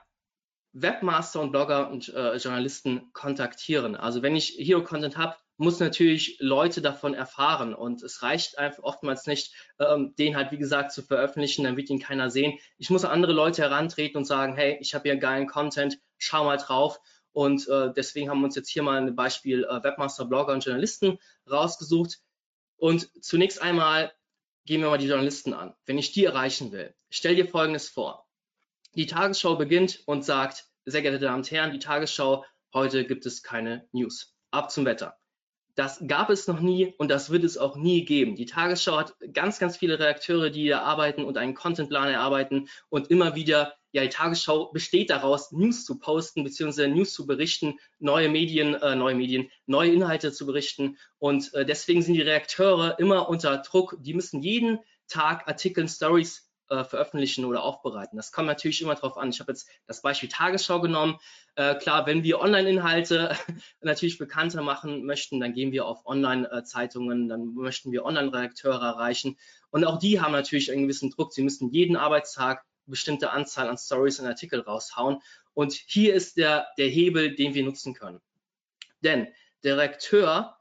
Webmaster 0.73 1.41
und 1.41 1.51
Blogger 1.51 1.91
und 1.91 2.09
äh, 2.11 2.37
Journalisten 2.37 3.13
kontaktieren. 3.13 3.97
Also 3.97 4.23
wenn 4.23 4.37
ich 4.37 4.57
Hero-Content 4.59 5.17
habe, 5.17 5.37
muss 5.57 5.79
natürlich 5.79 6.39
Leute 6.41 6.81
davon 6.81 7.13
erfahren 7.13 7.75
und 7.75 8.03
es 8.03 8.23
reicht 8.23 8.57
einfach 8.59 8.83
oftmals 8.83 9.27
nicht, 9.27 9.55
ähm, 9.79 10.15
den 10.17 10.37
halt 10.37 10.53
wie 10.53 10.59
gesagt 10.59 10.93
zu 10.93 11.03
veröffentlichen, 11.03 11.65
dann 11.65 11.77
wird 11.77 11.91
ihn 11.91 12.01
keiner 12.01 12.31
sehen. 12.31 12.59
Ich 12.79 12.89
muss 12.89 13.05
an 13.05 13.11
andere 13.11 13.33
Leute 13.33 13.63
herantreten 13.63 14.17
und 14.17 14.25
sagen, 14.25 14.55
hey, 14.55 14.79
ich 14.81 14.95
habe 14.95 15.09
hier 15.09 15.19
geilen 15.19 15.47
Content, 15.47 15.99
schau 16.19 16.45
mal 16.45 16.57
drauf. 16.57 16.99
Und 17.33 17.69
äh, 17.69 17.93
deswegen 17.95 18.31
haben 18.31 18.41
wir 18.41 18.47
uns 18.47 18.57
jetzt 18.57 18.71
hier 18.71 18.83
mal 18.83 19.01
ein 19.01 19.15
Beispiel 19.15 19.65
äh, 19.65 19.83
Webmaster, 19.83 20.25
Blogger 20.25 20.53
und 20.55 20.65
Journalisten 20.65 21.19
rausgesucht. 21.49 22.21
Und 22.81 23.11
zunächst 23.23 23.61
einmal 23.61 24.11
gehen 24.65 24.81
wir 24.81 24.89
mal 24.89 24.99
die 24.99 25.07
Journalisten 25.07 25.53
an. 25.53 25.75
Wenn 25.85 25.99
ich 25.99 26.13
die 26.13 26.25
erreichen 26.25 26.73
will, 26.73 26.95
stell 27.11 27.37
dir 27.37 27.47
Folgendes 27.47 27.91
vor. 27.91 28.27
Die 28.95 29.07
Tagesschau 29.07 29.57
beginnt 29.57 30.03
und 30.07 30.25
sagt, 30.25 30.65
sehr 30.87 31.03
geehrte 31.03 31.19
Damen 31.19 31.39
und 31.39 31.51
Herren, 31.51 31.73
die 31.73 31.79
Tagesschau, 31.79 32.45
heute 32.73 33.05
gibt 33.05 33.27
es 33.27 33.43
keine 33.43 33.87
News. 33.93 34.35
Ab 34.51 34.71
zum 34.71 34.87
Wetter. 34.87 35.19
Das 35.75 36.03
gab 36.07 36.31
es 36.31 36.49
noch 36.49 36.61
nie 36.61 36.95
und 36.97 37.11
das 37.11 37.29
wird 37.29 37.45
es 37.45 37.59
auch 37.59 37.77
nie 37.77 38.05
geben. 38.07 38.35
Die 38.35 38.47
Tagesschau 38.47 38.97
hat 38.97 39.15
ganz, 39.35 39.59
ganz 39.59 39.77
viele 39.77 39.99
Redakteure, 39.99 40.49
die 40.49 40.69
da 40.69 40.81
arbeiten 40.81 41.25
und 41.25 41.37
einen 41.37 41.55
Contentplan 41.55 42.09
erarbeiten 42.09 42.69
und 42.89 43.11
immer 43.11 43.35
wieder 43.35 43.75
ja, 43.93 44.03
die 44.03 44.09
Tagesschau 44.09 44.71
besteht 44.73 45.11
daraus, 45.11 45.53
News 45.53 45.85
zu 45.85 45.99
posten 45.99 46.45
bzw. 46.45 46.89
News 46.89 47.13
zu 47.13 47.27
berichten, 47.27 47.79
neue 47.99 48.29
Medien, 48.29 48.75
äh, 48.75 48.95
neue 48.95 49.15
Medien, 49.15 49.51
neue 49.67 49.93
Inhalte 49.93 50.33
zu 50.33 50.47
berichten. 50.47 50.97
Und 51.19 51.53
äh, 51.55 51.65
deswegen 51.65 52.03
sind 52.03 52.15
die 52.15 52.23
Reakteure 52.23 52.99
immer 52.99 53.29
unter 53.29 53.59
Druck. 53.59 53.97
Die 54.01 54.15
müssen 54.15 54.43
jeden 54.43 54.79
Tag 55.09 55.49
Artikel, 55.49 55.89
Stories 55.89 56.51
äh, 56.69 56.85
veröffentlichen 56.85 57.45
oder 57.45 57.65
aufbereiten. 57.65 58.17
Das 58.17 58.31
kommt 58.31 58.47
natürlich 58.47 58.81
immer 58.81 58.95
drauf 58.95 59.19
an. 59.19 59.31
Ich 59.31 59.41
habe 59.41 59.51
jetzt 59.51 59.69
das 59.89 60.03
Beispiel 60.03 60.29
Tagesschau 60.29 60.81
genommen. 60.81 61.19
Äh, 61.57 61.75
klar, 61.75 62.07
wenn 62.07 62.23
wir 62.23 62.41
Online-Inhalte 62.41 63.37
natürlich 63.81 64.19
bekannter 64.19 64.63
machen 64.63 65.05
möchten, 65.05 65.41
dann 65.41 65.53
gehen 65.53 65.73
wir 65.73 65.87
auf 65.87 66.07
Online-Zeitungen, 66.07 67.29
dann 67.29 67.55
möchten 67.55 67.91
wir 67.91 68.05
Online-Redakteure 68.05 68.81
erreichen. 68.81 69.37
Und 69.71 69.85
auch 69.85 69.99
die 69.99 70.21
haben 70.21 70.31
natürlich 70.31 70.71
einen 70.71 70.83
gewissen 70.83 71.11
Druck. 71.11 71.33
Sie 71.33 71.43
müssen 71.43 71.73
jeden 71.73 71.97
Arbeitstag 71.97 72.65
bestimmte 72.91 73.31
Anzahl 73.31 73.69
an 73.69 73.79
Stories 73.79 74.21
und 74.21 74.27
Artikel 74.27 74.61
raushauen. 74.61 75.21
Und 75.55 75.73
hier 75.73 76.15
ist 76.15 76.37
der, 76.37 76.69
der 76.79 76.89
Hebel, 76.89 77.35
den 77.35 77.55
wir 77.55 77.65
nutzen 77.65 77.95
können. 77.95 78.21
Denn 79.03 79.29
der 79.63 79.77
Redakteur 79.77 80.57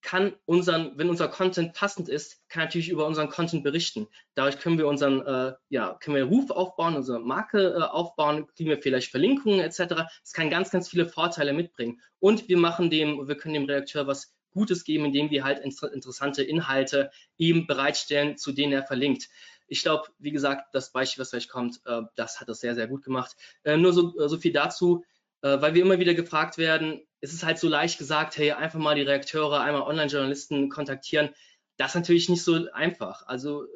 kann 0.00 0.34
unseren, 0.46 0.96
wenn 0.96 1.10
unser 1.10 1.28
Content 1.28 1.74
passend 1.74 2.08
ist, 2.08 2.48
kann 2.48 2.64
natürlich 2.64 2.88
über 2.88 3.06
unseren 3.06 3.28
Content 3.28 3.64
berichten. 3.64 4.06
Dadurch 4.34 4.58
können 4.58 4.78
wir 4.78 4.86
unseren, 4.86 5.22
äh, 5.26 5.54
ja, 5.70 5.94
können 5.94 6.16
wir 6.16 6.24
Ruf 6.24 6.50
aufbauen, 6.50 6.96
unsere 6.96 7.20
Marke 7.20 7.74
äh, 7.74 7.82
aufbauen, 7.82 8.46
kriegen 8.54 8.70
wir 8.70 8.80
vielleicht 8.80 9.10
Verlinkungen 9.10 9.60
etc. 9.60 10.04
Es 10.22 10.32
kann 10.32 10.50
ganz, 10.50 10.70
ganz 10.70 10.88
viele 10.88 11.06
Vorteile 11.06 11.52
mitbringen. 11.52 12.00
Und 12.20 12.48
wir 12.48 12.58
machen 12.58 12.90
dem, 12.90 13.26
wir 13.26 13.36
können 13.36 13.54
dem 13.54 13.64
Redakteur 13.64 14.06
was 14.06 14.34
Gutes 14.52 14.84
geben, 14.84 15.04
indem 15.04 15.30
wir 15.30 15.44
halt 15.44 15.58
inter 15.58 15.92
interessante 15.92 16.42
Inhalte 16.42 17.10
ihm 17.36 17.66
bereitstellen, 17.66 18.36
zu 18.36 18.52
denen 18.52 18.72
er 18.72 18.84
verlinkt. 18.84 19.28
Ich 19.68 19.82
glaube, 19.82 20.08
wie 20.18 20.32
gesagt, 20.32 20.74
das 20.74 20.92
Beispiel, 20.92 21.20
was 21.20 21.30
gleich 21.30 21.48
kommt, 21.48 21.80
äh, 21.86 22.02
das 22.16 22.40
hat 22.40 22.48
das 22.48 22.60
sehr, 22.60 22.74
sehr 22.74 22.88
gut 22.88 23.04
gemacht. 23.04 23.36
Äh, 23.62 23.76
nur 23.76 23.92
so, 23.92 24.18
äh, 24.18 24.28
so 24.28 24.38
viel 24.38 24.52
dazu, 24.52 25.04
äh, 25.42 25.60
weil 25.60 25.74
wir 25.74 25.82
immer 25.82 25.98
wieder 25.98 26.14
gefragt 26.14 26.58
werden, 26.58 27.02
es 27.20 27.32
ist 27.32 27.44
halt 27.44 27.58
so 27.58 27.68
leicht 27.68 27.98
gesagt, 27.98 28.36
hey, 28.38 28.52
einfach 28.52 28.78
mal 28.78 28.94
die 28.94 29.02
Reakteure, 29.02 29.60
einmal 29.60 29.82
Online-Journalisten 29.82 30.68
kontaktieren. 30.68 31.30
Das 31.76 31.92
ist 31.92 31.96
natürlich 31.96 32.28
nicht 32.28 32.42
so 32.42 32.70
einfach. 32.72 33.26
Also 33.26 33.66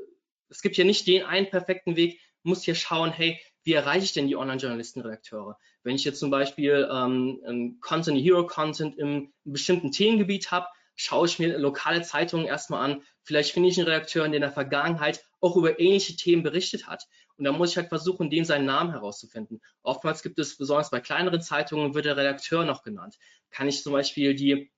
es 0.49 0.63
gibt 0.63 0.77
ja 0.77 0.85
nicht 0.85 1.07
den 1.07 1.25
einen 1.25 1.51
perfekten 1.51 1.97
Weg, 1.97 2.21
muss 2.43 2.63
hier 2.63 2.75
schauen, 2.75 3.13
hey, 3.13 3.41
wie 3.65 3.75
erreiche 3.75 4.05
ich 4.05 4.13
denn 4.13 4.27
die 4.27 4.37
Online-Journalisten-Redakteure? 4.37 5.57
Wenn 5.83 5.95
ich 5.95 6.05
jetzt 6.05 6.19
zum 6.19 6.31
Beispiel 6.31 6.89
ähm, 6.91 7.79
Content, 7.81 8.21
Hero-Content 8.21 8.99
im 8.99 9.33
bestimmten 9.45 9.93
Themengebiet 9.93 10.51
habe, 10.51 10.67
schaue 10.95 11.27
ich 11.27 11.39
mir 11.39 11.59
lokale 11.59 12.03
Zeitungen 12.03 12.47
erstmal 12.47 12.91
an. 12.91 13.03
Vielleicht 13.23 13.53
finde 13.53 13.69
ich 13.69 13.79
einen 13.79 13.89
Redakteur, 13.89 14.25
der 14.25 14.35
in 14.35 14.43
der 14.43 14.53
Vergangenheit 14.53 15.25
auch 15.41 15.57
über 15.57 15.79
ähnliche 15.81 16.17
Themen 16.17 16.43
berichtet 16.43 16.87
hat. 16.87 17.07
Und 17.37 17.45
da 17.45 17.53
muss 17.53 17.71
ich 17.71 17.77
halt 17.77 17.89
versuchen, 17.89 18.31
dem 18.31 18.45
seinen 18.45 18.67
Namen 18.67 18.91
herauszufinden. 18.91 19.61
Oftmals 19.83 20.23
gibt 20.23 20.39
es, 20.39 20.57
besonders 20.57 20.91
bei 20.91 21.01
kleineren 21.01 21.41
Zeitungen, 21.41 21.95
wird 21.95 22.05
der 22.05 22.17
Redakteur 22.17 22.65
noch 22.65 22.83
genannt. 22.83 23.17
Kann 23.51 23.69
ich 23.69 23.83
zum 23.83 23.93
Beispiel 23.93 24.35
die 24.35 24.71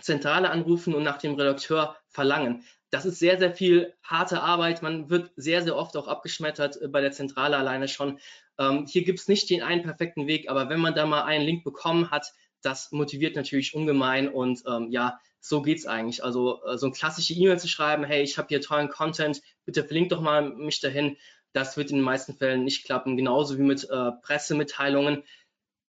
Zentrale 0.00 0.50
anrufen 0.50 0.94
und 0.94 1.02
nach 1.02 1.18
dem 1.18 1.34
Redakteur 1.34 1.96
verlangen. 2.08 2.64
das 2.90 3.04
ist 3.04 3.18
sehr, 3.18 3.38
sehr 3.38 3.54
viel 3.54 3.94
harte 4.02 4.40
Arbeit. 4.40 4.80
Man 4.80 5.10
wird 5.10 5.30
sehr, 5.36 5.62
sehr 5.62 5.76
oft 5.76 5.94
auch 5.96 6.08
abgeschmettert 6.08 6.80
äh, 6.80 6.88
bei 6.88 7.02
der 7.02 7.12
Zentrale 7.12 7.56
alleine 7.56 7.86
schon. 7.86 8.18
Ähm, 8.58 8.86
hier 8.86 9.04
gibt 9.04 9.18
es 9.18 9.28
nicht 9.28 9.50
den 9.50 9.62
einen 9.62 9.82
perfekten 9.82 10.26
Weg, 10.26 10.48
aber 10.48 10.70
wenn 10.70 10.80
man 10.80 10.94
da 10.94 11.04
mal 11.04 11.24
einen 11.24 11.44
Link 11.44 11.64
bekommen 11.64 12.10
hat, 12.10 12.32
das 12.62 12.90
motiviert 12.90 13.36
natürlich 13.36 13.74
ungemein 13.74 14.28
und 14.28 14.62
ähm, 14.66 14.90
ja, 14.90 15.20
so 15.40 15.62
geht's 15.62 15.86
eigentlich. 15.86 16.24
Also 16.24 16.62
äh, 16.64 16.78
so 16.78 16.86
eine 16.86 16.94
klassische 16.94 17.34
E-Mail 17.34 17.58
zu 17.58 17.68
schreiben, 17.68 18.04
hey, 18.04 18.22
ich 18.22 18.38
habe 18.38 18.48
hier 18.48 18.60
tollen 18.60 18.88
Content, 18.88 19.40
bitte 19.64 19.84
verlink 19.84 20.10
doch 20.10 20.20
mal 20.20 20.50
mich 20.50 20.80
dahin. 20.80 21.16
Das 21.52 21.76
wird 21.76 21.90
in 21.90 21.96
den 21.96 22.04
meisten 22.04 22.34
Fällen 22.34 22.64
nicht 22.64 22.84
klappen. 22.84 23.16
Genauso 23.16 23.58
wie 23.58 23.62
mit 23.62 23.88
äh, 23.88 24.12
Pressemitteilungen. 24.22 25.24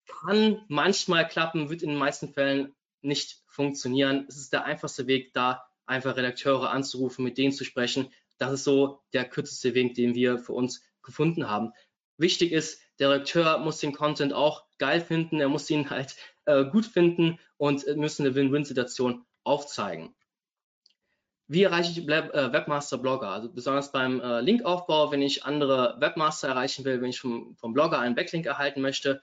Kann 0.07 0.63
manchmal 0.67 1.27
klappen, 1.27 1.69
wird 1.69 1.81
in 1.81 1.89
den 1.89 1.97
meisten 1.97 2.33
Fällen 2.33 2.75
nicht 3.01 3.41
funktionieren. 3.47 4.25
Es 4.27 4.37
ist 4.37 4.53
der 4.53 4.65
einfachste 4.65 5.07
Weg, 5.07 5.33
da 5.33 5.65
einfach 5.85 6.17
Redakteure 6.17 6.69
anzurufen, 6.69 7.23
mit 7.23 7.37
denen 7.37 7.53
zu 7.53 7.63
sprechen. 7.63 8.11
Das 8.37 8.51
ist 8.51 8.63
so 8.63 9.01
der 9.13 9.25
kürzeste 9.25 9.73
Weg, 9.73 9.93
den 9.95 10.13
wir 10.15 10.37
für 10.37 10.53
uns 10.53 10.83
gefunden 11.03 11.49
haben. 11.49 11.71
Wichtig 12.17 12.51
ist, 12.51 12.81
der 12.99 13.09
Redakteur 13.09 13.59
muss 13.59 13.79
den 13.79 13.93
Content 13.93 14.33
auch 14.33 14.65
geil 14.77 15.01
finden, 15.01 15.39
er 15.39 15.49
muss 15.49 15.69
ihn 15.69 15.89
halt 15.89 16.15
äh, 16.45 16.65
gut 16.65 16.85
finden 16.85 17.39
und 17.57 17.85
müssen 17.95 18.25
eine 18.25 18.35
Win-Win-Situation 18.35 19.25
aufzeigen. 19.45 20.13
Wie 21.47 21.63
erreiche 21.63 21.91
ich 21.91 22.07
äh, 22.07 22.53
Webmaster-Blogger? 22.53 23.29
Also 23.29 23.51
besonders 23.51 23.91
beim 23.91 24.19
äh, 24.19 24.41
Linkaufbau, 24.41 25.11
wenn 25.11 25.21
ich 25.21 25.45
andere 25.45 25.95
Webmaster 25.99 26.47
erreichen 26.47 26.85
will, 26.85 27.01
wenn 27.01 27.11
ich 27.11 27.19
vom, 27.19 27.55
vom 27.57 27.73
Blogger 27.73 27.99
einen 27.99 28.15
Backlink 28.15 28.47
erhalten 28.47 28.81
möchte, 28.81 29.21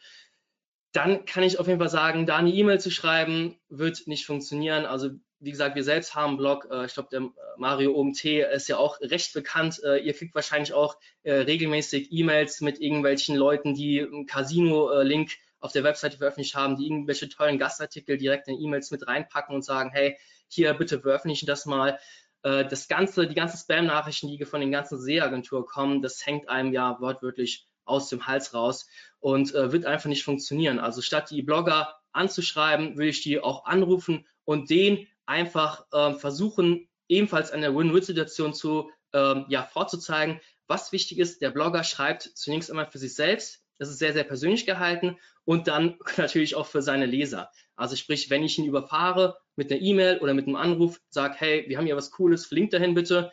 dann 0.93 1.25
kann 1.25 1.43
ich 1.43 1.59
auf 1.59 1.67
jeden 1.67 1.81
Fall 1.81 1.89
sagen, 1.89 2.27
da 2.27 2.37
eine 2.37 2.53
E-Mail 2.53 2.79
zu 2.79 2.91
schreiben, 2.91 3.59
wird 3.69 4.07
nicht 4.07 4.25
funktionieren. 4.27 4.85
Also 4.85 5.11
wie 5.41 5.51
gesagt, 5.51 5.75
wir 5.75 5.83
selbst 5.83 6.15
haben 6.15 6.31
einen 6.31 6.37
Blog. 6.37 6.69
Äh, 6.71 6.87
ich 6.87 6.95
glaube, 6.95 7.09
der 7.11 7.29
Mario 7.57 7.93
OMT 7.97 8.25
ist 8.25 8.69
ja 8.69 8.77
auch 8.77 9.01
recht 9.01 9.33
bekannt. 9.35 9.81
Ihr 9.83 10.15
kriegt 10.15 10.35
wahrscheinlich 10.35 10.73
auch 10.73 10.97
regelmäßig 11.25 12.11
E-Mails 12.11 12.61
mit 12.61 12.81
irgendwelchen 12.81 13.37
Leuten, 13.37 13.75
die 13.75 14.01
einen 14.01 14.27
Casino-Link 14.27 15.33
auf 15.63 15.73
der 15.73 15.85
Webseite 15.85 16.19
veröffentlicht 16.19 16.55
haben, 16.55 16.77
die 16.77 16.87
irgendwelche 16.87 17.29
tollen 17.29 17.59
Gastartikel 17.59 18.19
direkt 18.19 18.49
in 18.49 18.61
E-Mails 18.61 18.91
mit 18.91 19.07
reinpacken 19.07 19.55
und 19.55 19.63
sagen, 19.63 19.91
hey, 19.93 20.19
hier 20.49 20.75
bitte 20.75 21.01
veröffentlichen 21.01 21.47
das 21.47 21.65
mal. 21.65 21.99
Das 22.43 22.89
ganze, 22.89 23.29
die 23.29 23.37
ganzen 23.37 23.57
Spam-Nachrichten, 23.57 24.27
die 24.27 24.45
von 24.45 24.61
den 24.61 24.73
ganzen 24.73 25.01
SEA-Agenturen 25.01 25.65
kommen, 25.65 26.03
das 26.03 26.27
hängt 26.27 26.49
einem 26.49 26.73
ja 26.73 27.01
wortwörtlich 27.01 27.69
aus 27.85 28.09
dem 28.09 28.27
Hals 28.27 28.55
raus 28.55 28.89
und 29.21 29.55
äh, 29.55 29.73
wird 29.73 29.87
einfach 29.87 30.09
nicht 30.09 30.25
funktionieren. 30.25 30.79
Also 30.79 31.03
statt 31.03 31.31
die 31.31 31.43
Blogger 31.43 31.95
anzuschreiben, 32.13 32.99
will 32.99 33.09
ich 33.09 33.23
die 33.23 33.41
auch 33.41 33.65
anrufen 33.65 34.27
und 34.45 34.71
den 34.71 35.07
einfach 35.27 35.87
äh, 35.93 36.15
versuchen, 36.15 36.89
ebenfalls 37.09 37.51
eine 37.51 37.75
Win-Win-Situation 37.75 38.55
zu 38.55 38.91
ähm, 39.13 39.47
ja, 39.49 39.65
vorzuzeigen. 39.65 40.41
Was 40.67 40.93
wichtig 40.93 41.19
ist, 41.19 41.43
der 41.43 41.51
Blogger 41.51 41.85
schreibt 41.85 42.23
zunächst 42.23 42.71
einmal 42.71 42.91
für 42.91 42.99
sich 42.99 43.15
selbst. 43.15 43.62
Das 43.83 43.91
ist 43.91 43.99
sehr, 43.99 44.13
sehr 44.13 44.23
persönlich 44.23 44.65
gehalten 44.65 45.19
und 45.45 45.67
dann 45.67 45.99
natürlich 46.17 46.55
auch 46.55 46.67
für 46.67 46.83
seine 46.83 47.05
Leser. 47.05 47.51
Also 47.75 47.97
sprich, 47.97 48.31
wenn 48.31 48.45
ich 48.45 48.57
ihn 48.57 48.65
überfahre 48.65 49.39
mit 49.57 49.73
einer 49.73 49.81
E-Mail 49.83 50.19
oder 50.19 50.35
mit 50.35 50.47
einem 50.47 50.55
Anruf, 50.55 51.01
sage, 51.11 51.35
hey, 51.39 51.65
wir 51.67 51.79
haben 51.79 51.87
hier 51.87 51.97
was 51.97 52.13
Cooles, 52.13 52.47
verlink 52.47 52.71
dahin 52.71 52.95
bitte, 52.95 53.33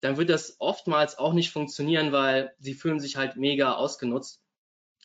dann 0.00 0.16
wird 0.16 0.30
das 0.30 0.54
oftmals 0.60 1.18
auch 1.18 1.32
nicht 1.32 1.50
funktionieren, 1.50 2.12
weil 2.12 2.54
sie 2.60 2.74
fühlen 2.74 3.00
sich 3.00 3.16
halt 3.16 3.34
mega 3.34 3.72
ausgenutzt. 3.72 4.40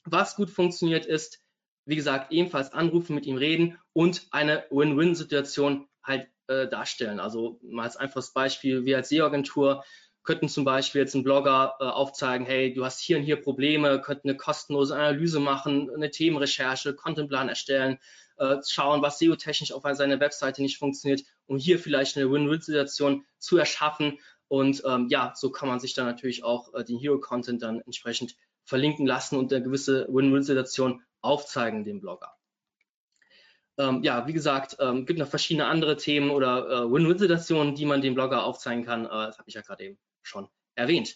Was 0.05 0.35
gut 0.35 0.51
funktioniert 0.51 1.07
ist, 1.07 1.43
wie 1.85 1.95
gesagt, 1.95 2.31
ebenfalls 2.31 2.71
anrufen, 2.71 3.15
mit 3.15 3.25
ihm 3.25 3.37
reden 3.37 3.79
und 3.93 4.27
eine 4.29 4.63
Win-Win-Situation 4.69 5.87
halt 6.03 6.27
äh, 6.45 6.67
darstellen. 6.67 7.19
Also 7.19 7.59
mal 7.63 7.81
als 7.81 7.97
einfaches 7.97 8.31
Beispiel, 8.31 8.85
wir 8.85 8.97
als 8.97 9.09
SEO-Agentur 9.09 9.83
könnten 10.23 10.49
zum 10.49 10.65
Beispiel 10.65 11.01
jetzt 11.01 11.15
einen 11.15 11.23
Blogger 11.23 11.75
äh, 11.79 11.83
aufzeigen, 11.83 12.45
hey, 12.45 12.73
du 12.73 12.85
hast 12.85 12.99
hier 12.99 13.17
und 13.17 13.23
hier 13.23 13.41
Probleme, 13.41 14.01
könnten 14.01 14.29
eine 14.29 14.37
kostenlose 14.37 14.95
Analyse 14.95 15.39
machen, 15.39 15.89
eine 15.93 16.11
Themenrecherche, 16.11 16.93
Contentplan 16.93 17.49
erstellen, 17.49 17.99
äh, 18.37 18.57
schauen, 18.67 19.01
was 19.01 19.19
SEO-technisch 19.19 19.71
auf 19.71 19.83
seiner 19.93 20.19
Webseite 20.19 20.61
nicht 20.61 20.77
funktioniert, 20.77 21.23
um 21.45 21.57
hier 21.57 21.77
vielleicht 21.77 22.17
eine 22.17 22.31
Win-Win-Situation 22.31 23.25
zu 23.37 23.57
erschaffen 23.57 24.19
und 24.47 24.83
ähm, 24.85 25.07
ja, 25.09 25.33
so 25.35 25.51
kann 25.51 25.67
man 25.67 25.79
sich 25.79 25.95
dann 25.95 26.05
natürlich 26.05 26.43
auch 26.43 26.73
äh, 26.73 26.83
den 26.83 26.99
Hero-Content 26.99 27.63
dann 27.63 27.81
entsprechend 27.81 28.35
verlinken 28.63 29.05
lassen 29.05 29.35
und 29.37 29.51
eine 29.51 29.63
gewisse 29.63 30.07
Win-Win-Situation 30.09 31.01
aufzeigen 31.21 31.83
dem 31.83 32.01
Blogger. 32.01 32.33
Ähm, 33.79 34.03
ja, 34.03 34.27
wie 34.27 34.33
gesagt, 34.33 34.77
ähm, 34.79 35.05
gibt 35.07 35.17
noch 35.17 35.27
verschiedene 35.27 35.65
andere 35.65 35.97
Themen 35.97 36.29
oder 36.29 36.69
äh, 36.69 36.91
Win-Win-Situationen, 36.91 37.73
die 37.73 37.85
man 37.85 38.01
dem 38.01 38.13
Blogger 38.13 38.43
aufzeigen 38.43 38.85
kann. 38.85 39.05
Äh, 39.05 39.09
das 39.09 39.39
habe 39.39 39.49
ich 39.49 39.55
ja 39.55 39.61
gerade 39.61 39.85
eben 39.85 39.99
schon 40.23 40.47
erwähnt. 40.75 41.15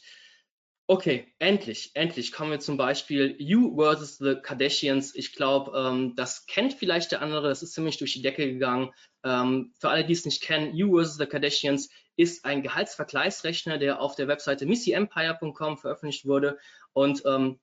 Okay, 0.89 1.27
endlich, 1.39 1.91
endlich 1.95 2.31
kommen 2.31 2.51
wir 2.51 2.61
zum 2.61 2.77
Beispiel 2.77 3.35
You 3.39 3.75
versus 3.75 4.19
the 4.19 4.35
Kardashians. 4.35 5.13
Ich 5.15 5.33
glaube, 5.33 5.77
ähm, 5.77 6.15
das 6.15 6.45
kennt 6.45 6.73
vielleicht 6.73 7.11
der 7.11 7.21
andere, 7.21 7.49
das 7.49 7.61
ist 7.61 7.73
ziemlich 7.73 7.97
durch 7.97 8.13
die 8.13 8.21
Decke 8.21 8.49
gegangen. 8.53 8.93
Ähm, 9.25 9.73
für 9.77 9.89
alle, 9.89 10.05
die 10.05 10.13
es 10.13 10.23
nicht 10.23 10.41
kennen, 10.41 10.73
You 10.73 10.95
versus 10.95 11.17
the 11.17 11.25
Kardashians 11.25 11.89
ist 12.15 12.45
ein 12.45 12.63
Gehaltsvergleichsrechner, 12.63 13.79
der 13.79 13.99
auf 13.99 14.15
der 14.15 14.29
Webseite 14.29 14.65
missyempire.com 14.65 15.77
veröffentlicht 15.77 16.25
wurde. 16.25 16.57
Und 16.93 17.21
ähm, 17.25 17.59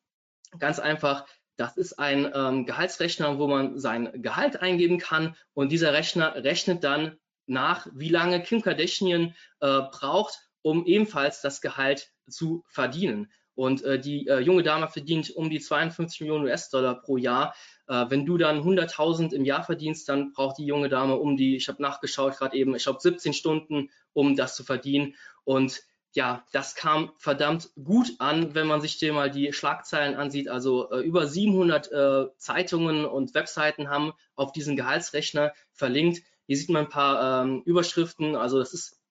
ganz 0.59 0.79
einfach, 0.79 1.27
das 1.57 1.79
ist 1.79 1.99
ein 1.99 2.31
ähm, 2.35 2.67
Gehaltsrechner, 2.67 3.39
wo 3.39 3.47
man 3.47 3.79
sein 3.79 4.11
Gehalt 4.21 4.61
eingeben 4.61 4.99
kann 4.99 5.35
und 5.55 5.73
dieser 5.73 5.95
Rechner 5.95 6.35
rechnet 6.45 6.85
dann 6.85 7.19
nach, 7.47 7.87
wie 7.95 8.11
lange 8.11 8.43
Kim 8.43 8.61
Kardashian 8.61 9.35
äh, 9.61 9.81
braucht, 9.81 10.41
um 10.65 10.87
ebenfalls 10.87 11.43
das 11.43 11.61
Gehalt 11.61 12.11
zu 12.29 12.65
verdienen. 12.67 13.31
Und 13.55 13.85
äh, 13.85 14.01
die 14.01 14.27
äh, 14.27 14.41
junge 14.41 14.63
Dame 14.63 14.89
verdient 14.89 15.31
um 15.37 15.51
die 15.51 15.61
52 15.61 16.23
Millionen 16.23 16.47
US-Dollar 16.47 17.03
pro 17.03 17.19
Jahr. 17.19 17.55
Äh, 17.87 18.07
wenn 18.09 18.25
du 18.25 18.39
dann 18.39 18.63
100.000 18.63 19.33
im 19.35 19.45
Jahr 19.45 19.63
verdienst, 19.63 20.09
dann 20.09 20.33
braucht 20.33 20.59
die 20.59 20.65
junge 20.65 20.89
Dame 20.89 21.17
um 21.17 21.37
die, 21.37 21.55
ich 21.55 21.69
habe 21.69 21.83
nachgeschaut 21.83 22.39
gerade 22.39 22.57
eben, 22.57 22.75
ich 22.75 22.85
glaube 22.85 22.99
17 23.01 23.35
Stunden, 23.35 23.91
um 24.15 24.37
das 24.37 24.57
zu 24.57 24.65
verdienen. 24.65 25.15
Und 25.45 25.83
ja, 26.15 26.45
das 26.53 26.75
kam 26.75 27.13
verdammt 27.19 27.71
gut 27.85 28.13
an, 28.19 28.55
wenn 28.55 28.67
man 28.67 28.81
sich 28.81 28.99
dir 28.99 29.13
mal 29.13 29.31
die 29.31 29.53
Schlagzeilen 29.53 30.17
ansieht. 30.17 30.49
Also 30.49 30.91
äh, 30.91 31.01
über 31.01 31.27
700 31.27 31.93
äh, 31.93 32.27
Zeitungen 32.39 33.05
und 33.05 33.35
Webseiten 33.35 33.91
haben 33.91 34.13
auf 34.35 34.53
diesen 34.53 34.77
Gehaltsrechner 34.77 35.53
verlinkt. 35.73 36.23
Hier 36.47 36.57
sieht 36.57 36.71
man 36.71 36.85
ein 36.85 36.91
paar 36.91 37.45
ähm, 37.45 37.63
Überschriften. 37.67 38.35
Also 38.35 38.59
das 38.59 38.73
ist 38.73 39.04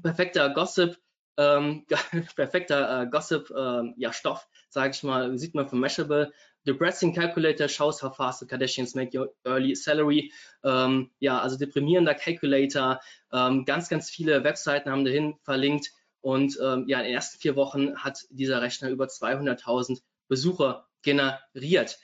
perfekter 0.00 0.50
Gossip, 0.50 0.96
ähm, 1.36 1.86
perfekter 2.36 3.02
äh, 3.02 3.06
Gossip, 3.06 3.50
äh, 3.50 3.92
ja, 3.96 4.12
Stoff, 4.12 4.46
sage 4.68 4.90
ich 4.90 5.02
mal, 5.02 5.36
sieht 5.38 5.54
man 5.54 5.68
von 5.68 5.80
Mashable. 5.80 6.32
Depressing 6.64 7.12
Calculator 7.12 7.68
shows 7.68 8.02
how 8.02 8.14
fast 8.14 8.40
the 8.40 8.46
Kardashians 8.46 8.94
make 8.94 9.18
your 9.18 9.34
early 9.44 9.74
salary. 9.74 10.32
Ähm, 10.62 11.10
ja, 11.18 11.40
also 11.40 11.58
deprimierender 11.58 12.14
Calculator. 12.14 13.00
Ähm, 13.32 13.64
ganz, 13.64 13.88
ganz 13.88 14.10
viele 14.10 14.44
Webseiten 14.44 14.90
haben 14.90 15.04
dahin 15.04 15.34
verlinkt. 15.42 15.90
Und 16.20 16.56
ähm, 16.62 16.84
ja, 16.86 16.98
in 17.00 17.06
den 17.06 17.14
ersten 17.14 17.40
vier 17.40 17.56
Wochen 17.56 17.96
hat 17.96 18.20
dieser 18.30 18.62
Rechner 18.62 18.90
über 18.90 19.06
200.000 19.06 20.02
Besucher 20.28 20.86
generiert. 21.02 21.98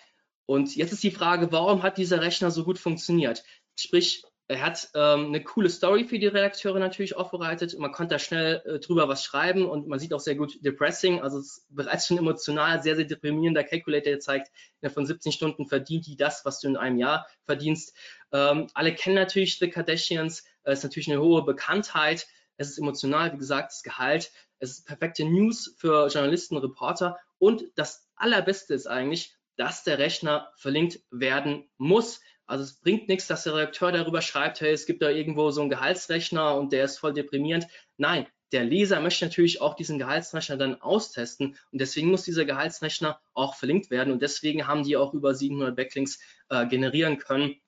Und 0.46 0.74
jetzt 0.74 0.92
ist 0.92 1.04
die 1.04 1.12
Frage, 1.12 1.52
warum 1.52 1.84
hat 1.84 1.98
dieser 1.98 2.20
Rechner 2.20 2.50
so 2.50 2.64
gut 2.64 2.78
funktioniert? 2.78 3.44
Sprich, 3.76 4.24
er 4.50 4.62
hat 4.62 4.88
ähm, 4.94 5.26
eine 5.26 5.44
coole 5.44 5.68
Story 5.68 6.04
für 6.04 6.18
die 6.18 6.26
Redakteure 6.26 6.78
natürlich 6.78 7.14
aufbereitet. 7.14 7.78
Man 7.78 7.92
konnte 7.92 8.14
da 8.14 8.18
schnell 8.18 8.62
äh, 8.64 8.78
drüber 8.78 9.06
was 9.06 9.22
schreiben 9.22 9.68
und 9.68 9.86
man 9.88 9.98
sieht 9.98 10.14
auch 10.14 10.20
sehr 10.20 10.36
gut 10.36 10.64
Depressing, 10.64 11.20
also 11.20 11.38
es 11.38 11.58
ist 11.58 11.66
bereits 11.68 12.06
schon 12.06 12.16
emotional 12.16 12.82
sehr, 12.82 12.96
sehr 12.96 13.04
deprimierender 13.04 13.62
Calculator, 13.62 14.10
der 14.10 14.20
zeigt, 14.20 14.50
von 14.88 15.04
17 15.04 15.32
Stunden 15.32 15.66
verdient 15.66 16.06
die 16.06 16.16
das, 16.16 16.46
was 16.46 16.60
du 16.60 16.68
in 16.68 16.78
einem 16.78 16.96
Jahr 16.96 17.26
verdienst. 17.44 17.94
Ähm, 18.32 18.68
alle 18.72 18.94
kennen 18.94 19.16
natürlich 19.16 19.58
The 19.58 19.68
Kardashians, 19.68 20.44
es 20.62 20.78
ist 20.78 20.84
natürlich 20.84 21.10
eine 21.10 21.20
hohe 21.20 21.44
Bekanntheit, 21.44 22.26
es 22.56 22.70
ist 22.70 22.78
emotional, 22.78 23.34
wie 23.34 23.38
gesagt, 23.38 23.72
das 23.72 23.82
Gehalt, 23.82 24.32
es 24.60 24.70
ist 24.70 24.86
perfekte 24.86 25.26
News 25.26 25.74
für 25.76 26.08
Journalisten, 26.08 26.56
Reporter 26.56 27.18
und 27.36 27.64
das 27.74 28.08
Allerbeste 28.16 28.72
ist 28.72 28.86
eigentlich, 28.86 29.34
dass 29.58 29.84
der 29.84 29.98
Rechner 29.98 30.52
verlinkt 30.56 31.00
werden 31.10 31.68
muss. 31.76 32.20
Also 32.48 32.64
es 32.64 32.80
bringt 32.80 33.08
nichts, 33.08 33.26
dass 33.26 33.44
der 33.44 33.54
Redakteur 33.54 33.92
darüber 33.92 34.22
schreibt, 34.22 34.60
hey, 34.62 34.72
es 34.72 34.86
gibt 34.86 35.02
da 35.02 35.10
irgendwo 35.10 35.50
so 35.50 35.60
einen 35.60 35.70
Gehaltsrechner 35.70 36.56
und 36.56 36.72
der 36.72 36.84
ist 36.84 36.98
voll 36.98 37.12
deprimierend. 37.12 37.66
Nein, 37.98 38.26
der 38.52 38.64
Leser 38.64 39.00
möchte 39.00 39.26
natürlich 39.26 39.60
auch 39.60 39.74
diesen 39.74 39.98
Gehaltsrechner 39.98 40.56
dann 40.56 40.80
austesten 40.80 41.58
und 41.70 41.80
deswegen 41.80 42.10
muss 42.10 42.22
dieser 42.22 42.46
Gehaltsrechner 42.46 43.20
auch 43.34 43.54
verlinkt 43.54 43.90
werden 43.90 44.12
und 44.12 44.22
deswegen 44.22 44.66
haben 44.66 44.82
die 44.82 44.96
auch 44.96 45.12
über 45.12 45.34
700 45.34 45.76
Backlinks 45.76 46.18
äh, 46.48 46.66
generieren 46.66 47.18
können. 47.18 47.60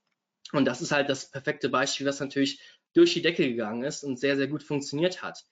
Und 0.53 0.65
das 0.65 0.81
ist 0.81 0.93
halt 0.93 1.11
das 1.11 1.31
perfekte 1.31 1.69
Beispiel, 1.69 2.07
was 2.07 2.19
natürlich 2.19 2.61
durch 2.95 3.13
die 3.13 3.23
Decke 3.23 3.47
gegangen 3.47 3.85
ist 3.85 4.03
und 4.03 4.19
sehr, 4.19 4.37
sehr 4.37 4.49
gut 4.49 4.63
funktioniert 4.63 5.23
hat. 5.23 5.45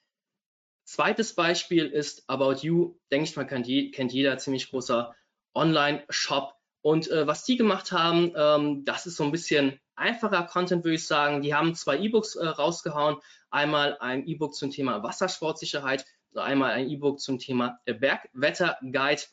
Zweites 0.85 1.35
Beispiel 1.35 1.85
ist 1.85 2.27
About 2.27 2.61
You. 2.61 2.97
Denke 3.11 3.29
ich 3.29 3.35
mal, 3.35 3.45
kennt, 3.45 3.67
jeder 3.67 4.37
ziemlich 4.39 4.71
großer 4.71 5.15
Online-Shop 5.53 6.58
und 6.81 7.09
äh, 7.09 7.27
was 7.27 7.43
die 7.43 7.57
gemacht 7.57 7.91
haben, 7.91 8.31
ähm, 8.35 8.85
das 8.85 9.05
ist 9.05 9.17
so 9.17 9.23
ein 9.23 9.31
bisschen 9.31 9.79
einfacher 9.95 10.43
Content, 10.43 10.83
würde 10.83 10.95
ich 10.95 11.05
sagen. 11.05 11.41
Die 11.41 11.53
haben 11.53 11.75
zwei 11.75 11.97
E-Books 11.99 12.35
äh, 12.35 12.47
rausgehauen. 12.47 13.17
Einmal 13.49 13.97
ein 13.99 14.27
E-Book 14.27 14.53
zum 14.55 14.71
Thema 14.71 15.03
Wassersportsicherheit, 15.03 16.05
einmal 16.35 16.71
ein 16.71 16.89
E-Book 16.89 17.19
zum 17.19 17.39
Thema 17.39 17.79
Bergwetterguide. 17.85 19.23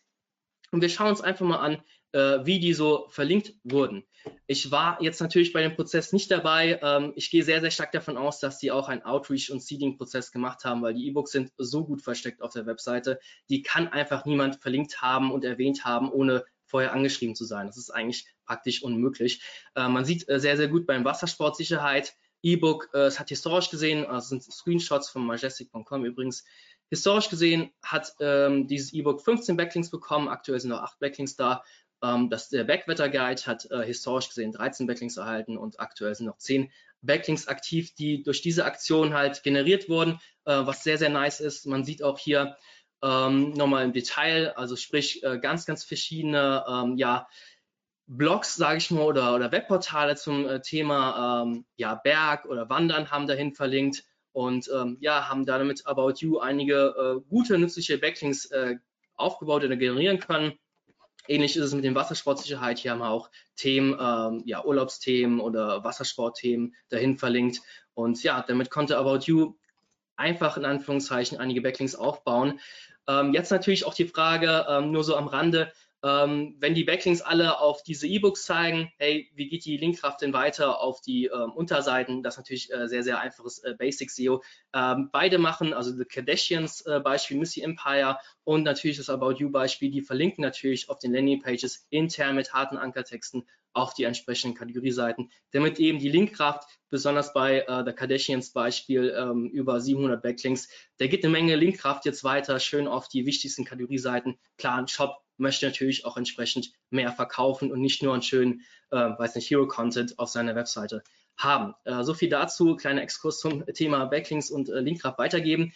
Und 0.72 0.80
wir 0.80 0.88
schauen 0.88 1.10
uns 1.10 1.20
einfach 1.20 1.46
mal 1.46 1.58
an, 1.58 1.82
äh, 2.12 2.44
wie 2.44 2.58
die 2.58 2.72
so 2.72 3.06
verlinkt 3.10 3.54
wurden. 3.62 4.04
Ich 4.48 4.72
war 4.72 5.00
jetzt 5.00 5.20
natürlich 5.20 5.52
bei 5.52 5.62
dem 5.62 5.76
Prozess 5.76 6.12
nicht 6.12 6.30
dabei. 6.30 6.80
Ähm, 6.82 7.12
ich 7.14 7.30
gehe 7.30 7.44
sehr, 7.44 7.60
sehr 7.60 7.70
stark 7.70 7.92
davon 7.92 8.16
aus, 8.16 8.40
dass 8.40 8.58
die 8.58 8.72
auch 8.72 8.88
einen 8.88 9.02
Outreach- 9.02 9.52
und 9.52 9.62
Seeding-Prozess 9.62 10.32
gemacht 10.32 10.64
haben, 10.64 10.82
weil 10.82 10.94
die 10.94 11.06
E-Books 11.06 11.30
sind 11.30 11.52
so 11.58 11.84
gut 11.84 12.02
versteckt 12.02 12.42
auf 12.42 12.52
der 12.52 12.66
Webseite. 12.66 13.20
Die 13.48 13.62
kann 13.62 13.86
einfach 13.86 14.24
niemand 14.24 14.56
verlinkt 14.56 15.00
haben 15.02 15.30
und 15.30 15.44
erwähnt 15.44 15.84
haben, 15.84 16.10
ohne 16.10 16.44
vorher 16.76 16.92
angeschrieben 16.92 17.34
zu 17.34 17.46
sein. 17.46 17.66
Das 17.66 17.78
ist 17.78 17.88
eigentlich 17.88 18.26
praktisch 18.44 18.82
unmöglich. 18.82 19.42
Äh, 19.74 19.88
man 19.88 20.04
sieht 20.04 20.28
äh, 20.28 20.38
sehr, 20.38 20.58
sehr 20.58 20.68
gut 20.68 20.86
beim 20.86 21.06
Wassersportsicherheit. 21.06 22.14
E-Book, 22.42 22.90
äh, 22.92 23.06
es 23.06 23.18
hat 23.18 23.30
historisch 23.30 23.70
gesehen, 23.70 24.04
also 24.04 24.28
sind 24.28 24.42
Screenshots 24.42 25.08
von 25.08 25.24
majestic.com 25.24 26.04
übrigens, 26.04 26.44
historisch 26.90 27.30
gesehen 27.30 27.70
hat 27.82 28.12
ähm, 28.20 28.68
dieses 28.68 28.92
E-Book 28.92 29.22
15 29.22 29.56
Backlinks 29.56 29.90
bekommen, 29.90 30.28
aktuell 30.28 30.60
sind 30.60 30.68
noch 30.68 30.82
8 30.82 30.98
Backlinks 30.98 31.34
da 31.34 31.64
ähm, 32.02 32.28
das, 32.28 32.50
der 32.50 32.64
Backwetter 32.64 33.08
Guide 33.08 33.40
hat 33.46 33.70
äh, 33.70 33.82
historisch 33.82 34.28
gesehen 34.28 34.52
13 34.52 34.86
Backlinks 34.86 35.16
erhalten 35.16 35.56
und 35.56 35.80
aktuell 35.80 36.14
sind 36.14 36.26
noch 36.26 36.36
10 36.36 36.70
Backlinks 37.00 37.48
aktiv, 37.48 37.94
die 37.94 38.22
durch 38.22 38.42
diese 38.42 38.66
Aktion 38.66 39.14
halt 39.14 39.42
generiert 39.42 39.88
wurden, 39.88 40.20
äh, 40.44 40.66
was 40.66 40.82
sehr, 40.82 40.98
sehr 40.98 41.08
nice 41.08 41.40
ist. 41.40 41.66
Man 41.66 41.84
sieht 41.84 42.02
auch 42.02 42.18
hier 42.18 42.56
ähm, 43.02 43.52
nochmal 43.52 43.84
im 43.84 43.92
Detail, 43.92 44.52
also 44.56 44.76
sprich 44.76 45.22
äh, 45.22 45.38
ganz, 45.38 45.66
ganz 45.66 45.84
verschiedene, 45.84 46.64
ähm, 46.68 46.96
ja, 46.96 47.28
Blogs, 48.08 48.54
sage 48.54 48.78
ich 48.78 48.90
mal, 48.90 49.02
oder, 49.02 49.34
oder 49.34 49.50
Webportale 49.50 50.14
zum 50.14 50.46
äh, 50.46 50.60
Thema 50.60 51.42
ähm, 51.42 51.66
ja, 51.76 51.96
Berg 51.96 52.46
oder 52.46 52.68
Wandern 52.68 53.10
haben 53.10 53.26
dahin 53.26 53.52
verlinkt 53.52 54.04
und 54.32 54.70
ähm, 54.72 54.96
ja, 55.00 55.28
haben 55.28 55.44
damit 55.44 55.86
About 55.86 56.14
You 56.18 56.38
einige 56.38 56.94
äh, 56.96 57.28
gute, 57.28 57.58
nützliche 57.58 57.98
Backlinks 57.98 58.46
äh, 58.46 58.76
aufgebaut 59.16 59.64
oder 59.64 59.76
generieren 59.76 60.20
können. 60.20 60.52
Ähnlich 61.26 61.56
ist 61.56 61.64
es 61.64 61.74
mit 61.74 61.84
dem 61.84 61.96
Wassersportsicherheit. 61.96 62.78
Hier 62.78 62.92
haben 62.92 63.00
wir 63.00 63.10
auch 63.10 63.30
Themen, 63.56 63.96
ähm, 63.98 64.42
ja, 64.46 64.64
Urlaubsthemen 64.64 65.40
oder 65.40 65.82
Wassersportthemen 65.82 66.76
dahin 66.88 67.18
verlinkt. 67.18 67.60
Und 67.94 68.22
ja, 68.22 68.44
damit 68.46 68.70
konnte 68.70 68.98
About 68.98 69.20
You 69.24 69.56
einfach 70.16 70.56
in 70.56 70.64
Anführungszeichen 70.64 71.38
einige 71.38 71.62
Backlinks 71.62 71.94
aufbauen. 71.94 72.60
Ähm, 73.08 73.32
jetzt 73.32 73.50
natürlich 73.50 73.86
auch 73.86 73.94
die 73.94 74.06
Frage, 74.06 74.66
ähm, 74.68 74.90
nur 74.90 75.04
so 75.04 75.16
am 75.16 75.28
Rande, 75.28 75.72
ähm, 76.06 76.54
wenn 76.60 76.74
die 76.74 76.84
Backlinks 76.84 77.22
alle 77.22 77.58
auf 77.58 77.82
diese 77.82 78.06
E-Books 78.06 78.44
zeigen, 78.44 78.92
hey, 78.98 79.30
wie 79.34 79.48
geht 79.48 79.64
die 79.64 79.76
Linkkraft 79.76 80.20
denn 80.22 80.32
weiter 80.32 80.80
auf 80.80 81.00
die 81.00 81.26
ähm, 81.26 81.52
Unterseiten? 81.52 82.22
Das 82.22 82.34
ist 82.34 82.38
natürlich 82.38 82.72
äh, 82.72 82.86
sehr, 82.86 83.02
sehr 83.02 83.18
einfaches 83.18 83.58
äh, 83.64 83.74
Basic 83.76 84.10
SEO. 84.10 84.42
Ähm, 84.74 85.08
beide 85.10 85.38
machen, 85.38 85.72
also 85.72 85.90
The 85.92 86.04
Kardashians 86.04 86.82
äh, 86.82 87.00
Beispiel, 87.00 87.38
Missy 87.38 87.62
Empire 87.62 88.18
und 88.44 88.62
natürlich 88.62 88.98
das 88.98 89.10
About 89.10 89.36
You 89.38 89.50
Beispiel, 89.50 89.90
die 89.90 90.02
verlinken 90.02 90.42
natürlich 90.42 90.90
auf 90.90 90.98
den 90.98 91.12
Landing 91.12 91.42
Pages 91.42 91.86
intern 91.90 92.36
mit 92.36 92.52
harten 92.52 92.76
Ankertexten 92.76 93.46
auf 93.76 93.92
die 93.92 94.04
entsprechenden 94.04 94.56
Kategorieseiten, 94.56 95.30
damit 95.52 95.78
eben 95.78 95.98
die 95.98 96.08
Linkkraft, 96.08 96.66
besonders 96.88 97.34
bei 97.34 97.60
äh, 97.60 97.84
The 97.84 97.92
Kardashians 97.92 98.52
Beispiel, 98.52 99.14
ähm, 99.16 99.48
über 99.50 99.80
700 99.80 100.22
Backlinks, 100.22 100.68
der 100.98 101.08
gibt 101.08 101.24
eine 101.24 101.32
Menge 101.32 101.56
Linkkraft 101.56 102.06
jetzt 102.06 102.24
weiter 102.24 102.58
schön 102.58 102.88
auf 102.88 103.08
die 103.08 103.26
wichtigsten 103.26 103.64
Kategorieseiten. 103.64 104.38
Klar, 104.56 104.78
ein 104.78 104.88
Shop 104.88 105.18
möchte 105.36 105.66
natürlich 105.66 106.06
auch 106.06 106.16
entsprechend 106.16 106.72
mehr 106.88 107.12
verkaufen 107.12 107.70
und 107.70 107.80
nicht 107.80 108.02
nur 108.02 108.14
einen 108.14 108.22
schönen, 108.22 108.62
äh, 108.90 108.96
weiß 108.96 109.34
nicht, 109.34 109.50
Hero-Content 109.50 110.18
auf 110.18 110.30
seiner 110.30 110.54
Webseite 110.54 111.02
haben. 111.36 111.74
Äh, 111.84 112.02
so 112.02 112.14
viel 112.14 112.30
dazu, 112.30 112.76
kleiner 112.76 113.02
Exkurs 113.02 113.40
zum 113.40 113.66
Thema 113.66 114.06
Backlinks 114.06 114.50
und 114.50 114.70
äh, 114.70 114.80
Linkkraft 114.80 115.18
weitergeben. 115.18 115.74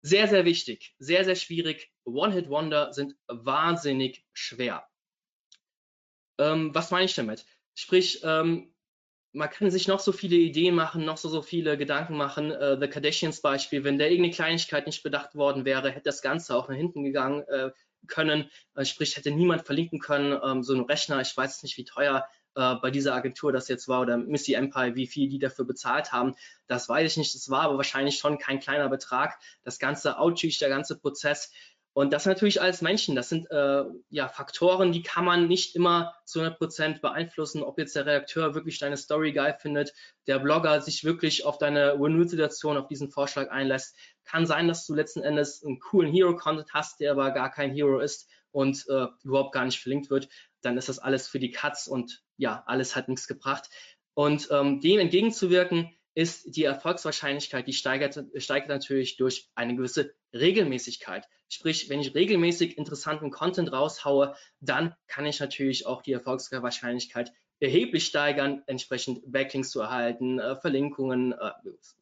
Sehr, 0.00 0.26
sehr 0.28 0.46
wichtig, 0.46 0.94
sehr, 0.98 1.24
sehr 1.26 1.36
schwierig. 1.36 1.90
One-Hit-Wonder 2.04 2.94
sind 2.94 3.14
wahnsinnig 3.26 4.24
schwer. 4.32 4.86
Ähm, 6.38 6.74
was 6.74 6.90
meine 6.90 7.04
ich 7.04 7.14
damit? 7.14 7.44
Sprich, 7.74 8.20
ähm, 8.24 8.74
man 9.32 9.50
kann 9.50 9.70
sich 9.70 9.88
noch 9.88 10.00
so 10.00 10.12
viele 10.12 10.36
Ideen 10.36 10.74
machen, 10.74 11.04
noch 11.04 11.16
so, 11.16 11.28
so 11.28 11.42
viele 11.42 11.76
Gedanken 11.76 12.16
machen. 12.16 12.52
Äh, 12.52 12.78
The 12.80 12.86
Kardashians 12.86 13.40
Beispiel, 13.40 13.82
wenn 13.82 13.98
da 13.98 14.04
irgendeine 14.04 14.32
Kleinigkeit 14.32 14.86
nicht 14.86 15.02
bedacht 15.02 15.34
worden 15.34 15.64
wäre, 15.64 15.90
hätte 15.90 16.04
das 16.04 16.22
Ganze 16.22 16.54
auch 16.54 16.68
nach 16.68 16.76
hinten 16.76 17.02
gegangen, 17.02 17.42
äh, 17.48 17.70
können, 18.06 18.50
äh, 18.74 18.84
sprich 18.84 19.16
hätte 19.16 19.30
niemand 19.30 19.66
verlinken 19.66 19.98
können, 19.98 20.38
ähm, 20.44 20.62
so 20.62 20.74
ein 20.74 20.84
Rechner, 20.84 21.20
ich 21.20 21.36
weiß 21.36 21.62
nicht 21.62 21.76
wie 21.76 21.84
teuer 21.84 22.26
äh, 22.54 22.74
bei 22.76 22.90
dieser 22.90 23.14
Agentur 23.14 23.52
das 23.52 23.68
jetzt 23.68 23.88
war 23.88 24.02
oder 24.02 24.16
Missy 24.16 24.54
Empire, 24.54 24.94
wie 24.94 25.06
viel 25.06 25.28
die 25.28 25.38
dafür 25.38 25.64
bezahlt 25.64 26.12
haben, 26.12 26.34
das 26.66 26.88
weiß 26.88 27.12
ich 27.12 27.16
nicht, 27.16 27.34
das 27.34 27.50
war 27.50 27.62
aber 27.62 27.76
wahrscheinlich 27.76 28.18
schon 28.18 28.38
kein 28.38 28.60
kleiner 28.60 28.88
Betrag, 28.88 29.38
das 29.62 29.78
ganze 29.78 30.18
Outreach, 30.18 30.58
der 30.58 30.68
ganze 30.68 30.98
Prozess, 30.98 31.52
und 31.94 32.12
das 32.12 32.26
natürlich 32.26 32.60
als 32.60 32.82
Menschen, 32.82 33.14
das 33.14 33.28
sind 33.28 33.48
äh, 33.52 33.84
ja 34.10 34.28
Faktoren, 34.28 34.90
die 34.90 35.04
kann 35.04 35.24
man 35.24 35.46
nicht 35.46 35.76
immer 35.76 36.12
zu 36.24 36.40
100 36.40 36.58
Prozent 36.58 37.00
beeinflussen, 37.00 37.62
ob 37.62 37.78
jetzt 37.78 37.94
der 37.94 38.04
Redakteur 38.04 38.56
wirklich 38.56 38.80
deine 38.80 38.96
Story 38.96 39.32
geil 39.32 39.56
findet, 39.60 39.94
der 40.26 40.40
Blogger 40.40 40.80
sich 40.80 41.04
wirklich 41.04 41.44
auf 41.44 41.56
deine 41.56 42.00
Win-Win-Situation, 42.00 42.76
auf 42.76 42.88
diesen 42.88 43.12
Vorschlag 43.12 43.52
einlässt. 43.52 43.96
Kann 44.24 44.44
sein, 44.44 44.66
dass 44.66 44.84
du 44.86 44.94
letzten 44.94 45.22
Endes 45.22 45.64
einen 45.64 45.78
coolen 45.78 46.12
Hero-Content 46.12 46.74
hast, 46.74 46.98
der 46.98 47.12
aber 47.12 47.30
gar 47.30 47.52
kein 47.52 47.72
Hero 47.72 48.00
ist 48.00 48.28
und 48.50 48.84
äh, 48.88 49.06
überhaupt 49.22 49.52
gar 49.52 49.64
nicht 49.64 49.80
verlinkt 49.80 50.10
wird. 50.10 50.28
Dann 50.62 50.76
ist 50.76 50.88
das 50.88 50.98
alles 50.98 51.28
für 51.28 51.38
die 51.38 51.52
Cuts 51.52 51.86
und 51.86 52.24
ja, 52.36 52.64
alles 52.66 52.96
hat 52.96 53.08
nichts 53.08 53.28
gebracht. 53.28 53.70
Und 54.14 54.48
ähm, 54.50 54.80
dem 54.80 54.98
entgegenzuwirken, 54.98 55.96
ist 56.14 56.56
die 56.56 56.64
Erfolgswahrscheinlichkeit, 56.64 57.66
die 57.66 57.72
steigert, 57.72 58.18
steigt 58.36 58.68
natürlich 58.68 59.16
durch 59.16 59.50
eine 59.54 59.74
gewisse 59.74 60.14
Regelmäßigkeit. 60.32 61.26
Sprich, 61.48 61.88
wenn 61.88 62.00
ich 62.00 62.14
regelmäßig 62.14 62.78
interessanten 62.78 63.30
Content 63.30 63.72
raushaue, 63.72 64.34
dann 64.60 64.94
kann 65.06 65.26
ich 65.26 65.40
natürlich 65.40 65.86
auch 65.86 66.02
die 66.02 66.12
Erfolgswahrscheinlichkeit 66.12 67.32
erheblich 67.60 68.06
steigern, 68.06 68.62
entsprechend 68.66 69.30
Backlinks 69.30 69.70
zu 69.70 69.80
erhalten, 69.80 70.38
äh, 70.38 70.56
Verlinkungen, 70.56 71.32
äh, 71.32 71.50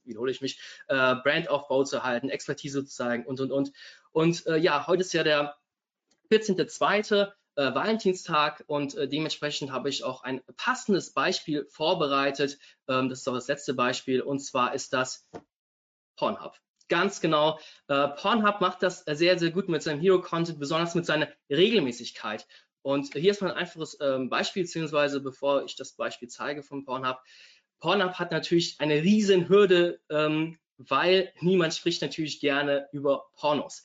wiederhole 0.04 0.32
ich 0.32 0.40
mich, 0.40 0.60
äh, 0.88 1.14
Brandaufbau 1.16 1.84
zu 1.84 1.96
erhalten, 1.96 2.30
Expertise 2.30 2.84
zu 2.84 2.90
zeigen 2.90 3.24
und, 3.24 3.40
und, 3.40 3.52
und. 3.52 3.72
Und 4.10 4.44
ja, 4.58 4.86
heute 4.86 5.00
ist 5.00 5.14
ja 5.14 5.22
der 5.22 5.56
14.2 6.30 7.32
äh, 7.56 7.74
Valentinstag 7.74 8.64
und 8.66 8.94
äh, 8.94 9.08
dementsprechend 9.08 9.72
habe 9.72 9.88
ich 9.88 10.04
auch 10.04 10.22
ein 10.22 10.40
passendes 10.56 11.12
Beispiel 11.12 11.66
vorbereitet. 11.70 12.58
Ähm, 12.88 13.08
das 13.08 13.20
ist 13.20 13.28
auch 13.28 13.34
das 13.34 13.48
letzte 13.48 13.74
Beispiel 13.74 14.22
und 14.22 14.40
zwar 14.40 14.74
ist 14.74 14.92
das 14.92 15.28
Pornhub. 16.16 16.54
Ganz 16.88 17.20
genau. 17.20 17.58
Äh, 17.88 18.08
Pornhub 18.08 18.60
macht 18.60 18.82
das 18.82 19.00
sehr, 19.04 19.38
sehr 19.38 19.50
gut 19.50 19.68
mit 19.68 19.82
seinem 19.82 20.00
Hero-Content, 20.00 20.58
besonders 20.58 20.94
mit 20.94 21.06
seiner 21.06 21.28
Regelmäßigkeit. 21.48 22.46
Und 22.82 23.14
hier 23.14 23.30
ist 23.30 23.40
mal 23.40 23.52
ein 23.52 23.56
einfaches 23.56 23.96
ähm, 24.00 24.28
Beispiel, 24.28 24.64
beziehungsweise 24.64 25.20
bevor 25.20 25.64
ich 25.64 25.76
das 25.76 25.92
Beispiel 25.92 26.28
zeige 26.28 26.62
von 26.62 26.84
Pornhub. 26.84 27.18
Pornhub 27.80 28.14
hat 28.14 28.32
natürlich 28.32 28.76
eine 28.78 29.02
riesen 29.02 29.48
Hürde, 29.48 30.00
ähm, 30.10 30.58
weil 30.76 31.32
niemand 31.40 31.74
spricht 31.74 32.02
natürlich 32.02 32.40
gerne 32.40 32.88
über 32.92 33.26
Pornos 33.36 33.82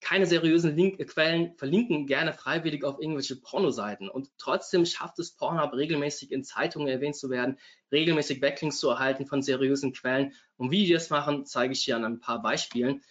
keine 0.00 0.26
seriösen 0.26 0.76
Link 0.76 0.98
äh, 0.98 1.04
Quellen 1.04 1.54
verlinken 1.56 2.06
gerne 2.06 2.32
freiwillig 2.32 2.84
auf 2.84 3.00
irgendwelche 3.00 3.36
Pornoseiten 3.36 4.08
und 4.08 4.30
trotzdem 4.38 4.86
schafft 4.86 5.18
es 5.18 5.32
Pornhub 5.32 5.72
regelmäßig 5.74 6.32
in 6.32 6.44
Zeitungen 6.44 6.88
erwähnt 6.88 7.16
zu 7.16 7.30
werden, 7.30 7.58
regelmäßig 7.92 8.40
Backlinks 8.40 8.78
zu 8.78 8.88
erhalten 8.88 9.26
von 9.26 9.42
seriösen 9.42 9.92
Quellen. 9.92 10.32
Und 10.56 10.70
wie 10.70 10.86
die 10.86 10.92
das 10.92 11.10
machen, 11.10 11.46
zeige 11.46 11.72
ich 11.72 11.84
hier 11.84 11.96
an 11.96 12.04
ein 12.04 12.20
paar 12.20 12.42
Beispielen. 12.42 13.02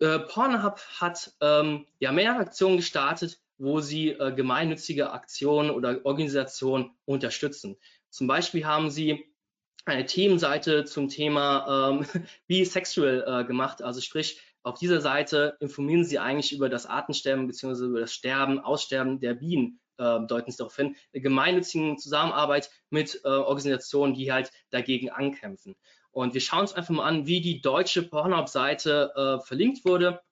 Äh, 0.00 0.20
Pornhub 0.20 0.80
hat 1.00 1.32
ähm, 1.40 1.86
ja 1.98 2.12
mehrere 2.12 2.40
Aktionen 2.40 2.76
gestartet, 2.76 3.40
wo 3.58 3.80
sie 3.80 4.10
äh, 4.10 4.32
gemeinnützige 4.32 5.12
Aktionen 5.12 5.70
oder 5.70 6.00
Organisationen 6.04 6.90
unterstützen. 7.04 7.76
Zum 8.10 8.26
Beispiel 8.26 8.64
haben 8.64 8.90
sie 8.90 9.24
eine 9.84 10.06
Themenseite 10.06 10.84
zum 10.84 11.08
Thema 11.08 11.90
ähm, 11.90 12.06
Bisexual 12.46 13.24
äh, 13.26 13.44
gemacht, 13.44 13.82
also 13.82 14.00
sprich 14.00 14.40
auf 14.64 14.78
dieser 14.78 15.00
Seite 15.00 15.56
informieren 15.60 16.04
Sie 16.04 16.18
eigentlich 16.18 16.52
über 16.52 16.68
das 16.68 16.86
Artensterben 16.86 17.46
bzw. 17.46 17.84
über 17.84 18.00
das 18.00 18.14
Sterben, 18.14 18.58
Aussterben 18.58 19.20
der 19.20 19.34
Bienen, 19.34 19.78
äh, 19.98 20.20
deuten 20.26 20.50
Sie 20.50 20.56
darauf 20.56 20.74
hin, 20.74 20.96
eine 21.12 21.22
gemeinnützige 21.22 21.96
Zusammenarbeit 21.96 22.70
mit 22.88 23.20
äh, 23.24 23.28
Organisationen, 23.28 24.14
die 24.14 24.32
halt 24.32 24.50
dagegen 24.70 25.10
ankämpfen. 25.10 25.76
Und 26.10 26.32
wir 26.32 26.40
schauen 26.40 26.60
uns 26.60 26.72
einfach 26.72 26.94
mal 26.94 27.04
an, 27.04 27.26
wie 27.26 27.42
die 27.42 27.60
deutsche 27.60 28.02
Pornhub-Seite 28.04 29.12
äh, 29.14 29.46
verlinkt 29.46 29.84
wurde. 29.84 30.22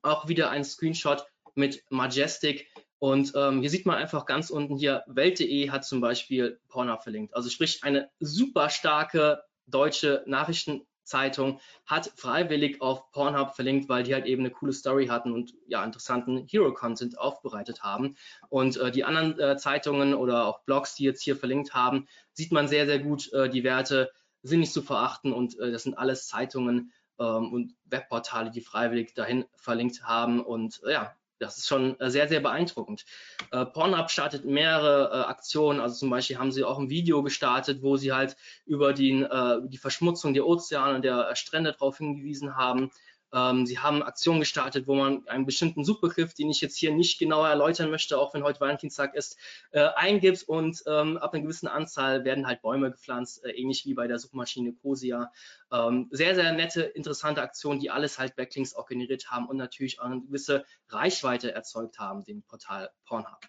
Auch 0.00 0.28
wieder 0.28 0.48
ein 0.48 0.64
Screenshot 0.64 1.26
mit 1.54 1.84
Majestic. 1.90 2.70
Und 2.98 3.32
ähm, 3.36 3.60
hier 3.60 3.70
sieht 3.70 3.84
man 3.84 3.96
einfach 3.96 4.24
ganz 4.24 4.48
unten 4.48 4.76
hier, 4.76 5.04
Welt.de 5.06 5.70
hat 5.70 5.84
zum 5.84 6.00
Beispiel 6.00 6.58
Pornhub 6.68 7.02
verlinkt. 7.02 7.34
Also 7.34 7.50
sprich 7.50 7.84
eine 7.84 8.10
super 8.18 8.70
starke 8.70 9.42
deutsche 9.66 10.24
Nachrichten 10.26 10.86
Zeitung 11.08 11.60
hat 11.86 12.12
freiwillig 12.16 12.80
auf 12.80 13.10
Pornhub 13.10 13.54
verlinkt, 13.54 13.88
weil 13.88 14.04
die 14.04 14.14
halt 14.14 14.26
eben 14.26 14.42
eine 14.42 14.50
coole 14.50 14.72
Story 14.72 15.08
hatten 15.08 15.32
und 15.32 15.54
ja 15.66 15.84
interessanten 15.84 16.46
Hero-Content 16.46 17.18
aufbereitet 17.18 17.82
haben. 17.82 18.16
Und 18.48 18.76
äh, 18.76 18.90
die 18.90 19.04
anderen 19.04 19.38
äh, 19.38 19.56
Zeitungen 19.56 20.14
oder 20.14 20.46
auch 20.46 20.60
Blogs, 20.64 20.94
die 20.94 21.04
jetzt 21.04 21.22
hier 21.22 21.36
verlinkt 21.36 21.74
haben, 21.74 22.06
sieht 22.32 22.52
man 22.52 22.68
sehr, 22.68 22.86
sehr 22.86 23.00
gut, 23.00 23.32
äh, 23.32 23.48
die 23.48 23.64
Werte 23.64 24.12
sind 24.42 24.60
nicht 24.60 24.72
zu 24.72 24.82
verachten 24.82 25.32
und 25.32 25.58
äh, 25.58 25.72
das 25.72 25.82
sind 25.82 25.98
alles 25.98 26.28
Zeitungen 26.28 26.92
ähm, 27.18 27.52
und 27.52 27.74
Webportale, 27.84 28.50
die 28.50 28.60
freiwillig 28.60 29.14
dahin 29.14 29.44
verlinkt 29.56 30.04
haben. 30.04 30.40
Und 30.40 30.80
äh, 30.86 30.92
ja, 30.92 31.14
das 31.38 31.58
ist 31.58 31.68
schon 31.68 31.98
äh, 32.00 32.10
sehr, 32.10 32.28
sehr 32.28 32.40
beeindruckend. 32.40 33.04
Äh, 33.50 33.64
Pornhub 33.66 34.10
startet 34.10 34.44
mehrere 34.44 35.10
äh, 35.10 35.28
Aktionen, 35.28 35.80
also 35.80 35.96
zum 35.96 36.10
Beispiel 36.10 36.38
haben 36.38 36.52
sie 36.52 36.64
auch 36.64 36.78
ein 36.78 36.90
Video 36.90 37.22
gestartet, 37.22 37.82
wo 37.82 37.96
sie 37.96 38.12
halt 38.12 38.36
über 38.66 38.92
die, 38.92 39.22
äh, 39.22 39.60
die 39.64 39.78
Verschmutzung 39.78 40.34
der 40.34 40.46
Ozeane 40.46 40.96
und 40.96 41.02
der 41.02 41.34
Strände 41.36 41.72
darauf 41.72 41.98
hingewiesen 41.98 42.56
haben. 42.56 42.90
Ähm, 43.32 43.66
sie 43.66 43.78
haben 43.78 44.02
Aktionen 44.02 44.40
gestartet, 44.40 44.86
wo 44.86 44.94
man 44.94 45.26
einen 45.28 45.46
bestimmten 45.46 45.84
Suchbegriff, 45.84 46.34
den 46.34 46.50
ich 46.50 46.60
jetzt 46.60 46.76
hier 46.76 46.92
nicht 46.92 47.18
genauer 47.18 47.48
erläutern 47.48 47.90
möchte, 47.90 48.18
auch 48.18 48.34
wenn 48.34 48.42
heute 48.42 48.60
Valentinstag 48.60 49.14
ist, 49.14 49.36
äh, 49.70 49.88
eingibt 49.96 50.44
und 50.44 50.82
ähm, 50.86 51.18
ab 51.18 51.34
einer 51.34 51.42
gewissen 51.42 51.68
Anzahl 51.68 52.24
werden 52.24 52.46
halt 52.46 52.62
Bäume 52.62 52.90
gepflanzt, 52.90 53.44
äh, 53.44 53.50
ähnlich 53.50 53.84
wie 53.84 53.94
bei 53.94 54.06
der 54.06 54.18
Suchmaschine 54.18 54.72
Cosia. 54.72 55.30
Ähm, 55.72 56.08
sehr, 56.10 56.34
sehr 56.34 56.52
nette, 56.52 56.82
interessante 56.82 57.42
Aktionen, 57.42 57.80
die 57.80 57.90
alles 57.90 58.18
halt 58.18 58.36
Backlinks 58.36 58.74
auch 58.74 58.86
generiert 58.86 59.30
haben 59.30 59.46
und 59.48 59.56
natürlich 59.56 60.00
auch 60.00 60.06
eine 60.06 60.20
gewisse 60.22 60.64
Reichweite 60.88 61.52
erzeugt 61.52 61.98
haben, 61.98 62.24
dem 62.24 62.42
Portal 62.42 62.90
Pornhub. 63.06 63.40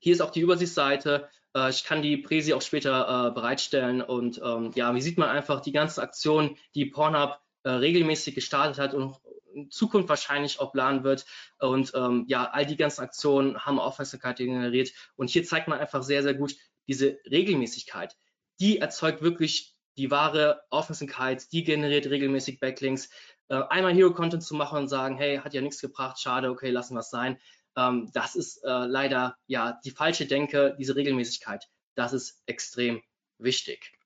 Hier 0.00 0.12
ist 0.12 0.20
auch 0.20 0.30
die 0.30 0.40
Übersichtsseite. 0.40 1.28
Äh, 1.54 1.70
ich 1.70 1.84
kann 1.84 2.02
die 2.02 2.16
Präsi 2.16 2.52
auch 2.52 2.62
später 2.62 3.28
äh, 3.28 3.30
bereitstellen 3.32 4.02
und 4.02 4.40
ähm, 4.44 4.72
ja, 4.74 4.94
wie 4.94 5.00
sieht 5.00 5.18
man 5.18 5.28
einfach 5.28 5.60
die 5.60 5.72
ganzen 5.72 6.00
Aktionen, 6.00 6.56
die 6.74 6.86
Pornhub 6.86 7.40
äh, 7.62 7.70
regelmäßig 7.70 8.34
gestartet 8.34 8.78
hat 8.78 8.94
und 8.94 9.16
in 9.54 9.70
Zukunft 9.70 10.08
wahrscheinlich 10.08 10.60
auch 10.60 10.72
planen 10.72 11.04
wird. 11.04 11.26
Und 11.58 11.92
ähm, 11.94 12.24
ja, 12.28 12.44
all 12.50 12.66
die 12.66 12.76
ganzen 12.76 13.02
Aktionen 13.02 13.58
haben 13.58 13.78
Aufmerksamkeit 13.78 14.36
generiert. 14.36 14.90
Und 15.16 15.30
hier 15.30 15.44
zeigt 15.44 15.68
man 15.68 15.78
einfach 15.78 16.02
sehr, 16.02 16.22
sehr 16.22 16.34
gut 16.34 16.54
diese 16.86 17.18
Regelmäßigkeit. 17.30 18.16
Die 18.60 18.78
erzeugt 18.78 19.22
wirklich 19.22 19.76
die 19.96 20.10
wahre 20.10 20.62
Aufmerksamkeit, 20.70 21.52
die 21.52 21.64
generiert 21.64 22.06
regelmäßig 22.06 22.60
Backlinks. 22.60 23.10
Äh, 23.48 23.62
einmal 23.68 23.94
Hero-Content 23.94 24.42
zu 24.42 24.54
machen 24.54 24.78
und 24.78 24.88
sagen, 24.88 25.16
hey, 25.16 25.38
hat 25.38 25.54
ja 25.54 25.60
nichts 25.60 25.80
gebracht, 25.80 26.20
schade, 26.20 26.50
okay, 26.50 26.70
lassen 26.70 26.94
wir 26.94 27.00
es 27.00 27.10
sein. 27.10 27.38
Ähm, 27.76 28.10
das 28.14 28.36
ist 28.36 28.58
äh, 28.64 28.86
leider 28.86 29.36
ja 29.46 29.78
die 29.84 29.90
falsche 29.90 30.26
Denke, 30.26 30.76
diese 30.78 30.96
Regelmäßigkeit. 30.96 31.66
Das 31.94 32.12
ist 32.12 32.42
extrem 32.46 33.02
wichtig. 33.38 33.97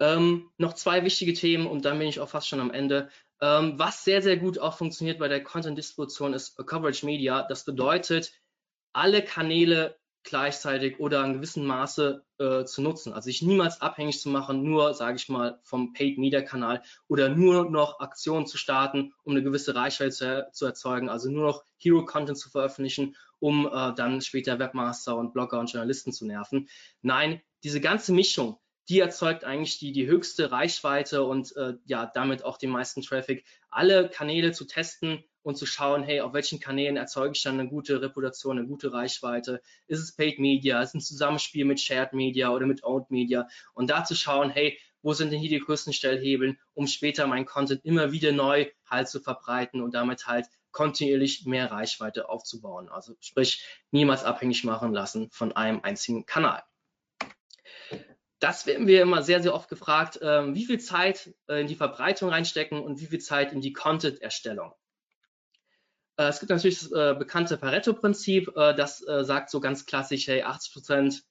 Ähm, 0.00 0.50
noch 0.56 0.72
zwei 0.74 1.04
wichtige 1.04 1.34
Themen 1.34 1.66
und 1.66 1.84
dann 1.84 1.98
bin 1.98 2.08
ich 2.08 2.20
auch 2.20 2.28
fast 2.28 2.48
schon 2.48 2.60
am 2.60 2.70
Ende. 2.70 3.10
Ähm, 3.40 3.78
was 3.78 4.04
sehr, 4.04 4.22
sehr 4.22 4.36
gut 4.36 4.58
auch 4.58 4.76
funktioniert 4.76 5.18
bei 5.18 5.28
der 5.28 5.44
Content-Distribution 5.44 6.34
ist 6.34 6.56
Coverage 6.66 7.06
Media. 7.06 7.42
Das 7.42 7.64
bedeutet, 7.64 8.32
alle 8.92 9.22
Kanäle 9.22 10.00
gleichzeitig 10.22 11.00
oder 11.00 11.24
in 11.24 11.34
gewissem 11.34 11.64
Maße 11.64 12.24
äh, 12.38 12.64
zu 12.64 12.82
nutzen. 12.82 13.12
Also 13.12 13.26
sich 13.26 13.42
niemals 13.42 13.80
abhängig 13.80 14.20
zu 14.20 14.28
machen, 14.28 14.62
nur, 14.62 14.92
sage 14.94 15.16
ich 15.16 15.28
mal, 15.28 15.58
vom 15.62 15.92
Paid 15.92 16.18
Media 16.18 16.42
Kanal 16.42 16.82
oder 17.08 17.28
nur 17.28 17.70
noch 17.70 18.00
Aktionen 18.00 18.46
zu 18.46 18.58
starten, 18.58 19.14
um 19.22 19.32
eine 19.32 19.42
gewisse 19.42 19.74
Reichweite 19.74 20.10
zu, 20.10 20.48
zu 20.52 20.66
erzeugen, 20.66 21.08
also 21.08 21.30
nur 21.30 21.46
noch 21.46 21.64
Hero 21.78 22.04
Content 22.04 22.38
zu 22.38 22.50
veröffentlichen, 22.50 23.16
um 23.38 23.66
äh, 23.66 23.94
dann 23.94 24.20
später 24.20 24.58
Webmaster 24.58 25.16
und 25.16 25.32
Blogger 25.32 25.58
und 25.58 25.72
Journalisten 25.72 26.12
zu 26.12 26.26
nerven. 26.26 26.68
Nein, 27.00 27.40
diese 27.64 27.80
ganze 27.80 28.12
Mischung, 28.12 28.58
die 28.90 28.98
erzeugt 28.98 29.44
eigentlich 29.44 29.78
die, 29.78 29.92
die 29.92 30.08
höchste 30.08 30.50
Reichweite 30.50 31.22
und 31.22 31.54
äh, 31.56 31.74
ja, 31.86 32.10
damit 32.12 32.44
auch 32.44 32.58
den 32.58 32.70
meisten 32.70 33.02
Traffic. 33.02 33.44
Alle 33.70 34.08
Kanäle 34.08 34.50
zu 34.50 34.64
testen 34.64 35.22
und 35.42 35.56
zu 35.56 35.64
schauen, 35.64 36.02
hey, 36.02 36.20
auf 36.20 36.32
welchen 36.32 36.58
Kanälen 36.58 36.96
erzeuge 36.96 37.32
ich 37.36 37.42
dann 37.44 37.60
eine 37.60 37.68
gute 37.68 38.02
Reputation, 38.02 38.58
eine 38.58 38.66
gute 38.66 38.92
Reichweite? 38.92 39.62
Ist 39.86 40.00
es 40.00 40.16
Paid 40.16 40.40
Media? 40.40 40.82
Ist 40.82 40.88
es 40.88 40.94
ein 40.94 41.00
Zusammenspiel 41.02 41.64
mit 41.64 41.80
Shared 41.80 42.12
Media 42.14 42.50
oder 42.50 42.66
mit 42.66 42.82
Owned 42.82 43.12
Media? 43.12 43.46
Und 43.74 43.90
da 43.90 44.02
zu 44.02 44.16
schauen, 44.16 44.50
hey, 44.50 44.76
wo 45.02 45.12
sind 45.12 45.30
denn 45.30 45.38
hier 45.38 45.50
die 45.50 45.64
größten 45.64 45.92
Stellhebeln, 45.92 46.58
um 46.74 46.88
später 46.88 47.28
meinen 47.28 47.46
Content 47.46 47.84
immer 47.84 48.10
wieder 48.10 48.32
neu 48.32 48.66
halt 48.86 49.08
zu 49.08 49.20
verbreiten 49.20 49.82
und 49.82 49.94
damit 49.94 50.26
halt 50.26 50.46
kontinuierlich 50.72 51.46
mehr 51.46 51.70
Reichweite 51.70 52.28
aufzubauen. 52.28 52.88
Also 52.88 53.14
sprich, 53.20 53.64
niemals 53.92 54.24
abhängig 54.24 54.64
machen 54.64 54.92
lassen 54.92 55.30
von 55.30 55.52
einem 55.52 55.80
einzigen 55.84 56.26
Kanal 56.26 56.64
das 58.40 58.66
werden 58.66 58.86
wir 58.86 59.02
immer 59.02 59.22
sehr, 59.22 59.42
sehr 59.42 59.54
oft 59.54 59.68
gefragt, 59.68 60.20
äh, 60.20 60.54
wie 60.54 60.64
viel 60.64 60.80
Zeit 60.80 61.34
äh, 61.48 61.60
in 61.60 61.66
die 61.66 61.76
Verbreitung 61.76 62.30
reinstecken 62.30 62.80
und 62.80 63.00
wie 63.00 63.06
viel 63.06 63.20
Zeit 63.20 63.52
in 63.52 63.60
die 63.60 63.72
Content-Erstellung. 63.72 64.72
Äh, 66.16 66.28
es 66.28 66.40
gibt 66.40 66.50
natürlich 66.50 66.80
das 66.80 66.92
äh, 66.92 67.14
bekannte 67.18 67.56
Pareto-Prinzip, 67.56 68.56
äh, 68.56 68.74
das 68.74 69.06
äh, 69.06 69.24
sagt 69.24 69.50
so 69.50 69.60
ganz 69.60 69.86
klassisch, 69.86 70.26
hey, 70.26 70.42
80 70.42 70.72
Prozent 70.72 71.22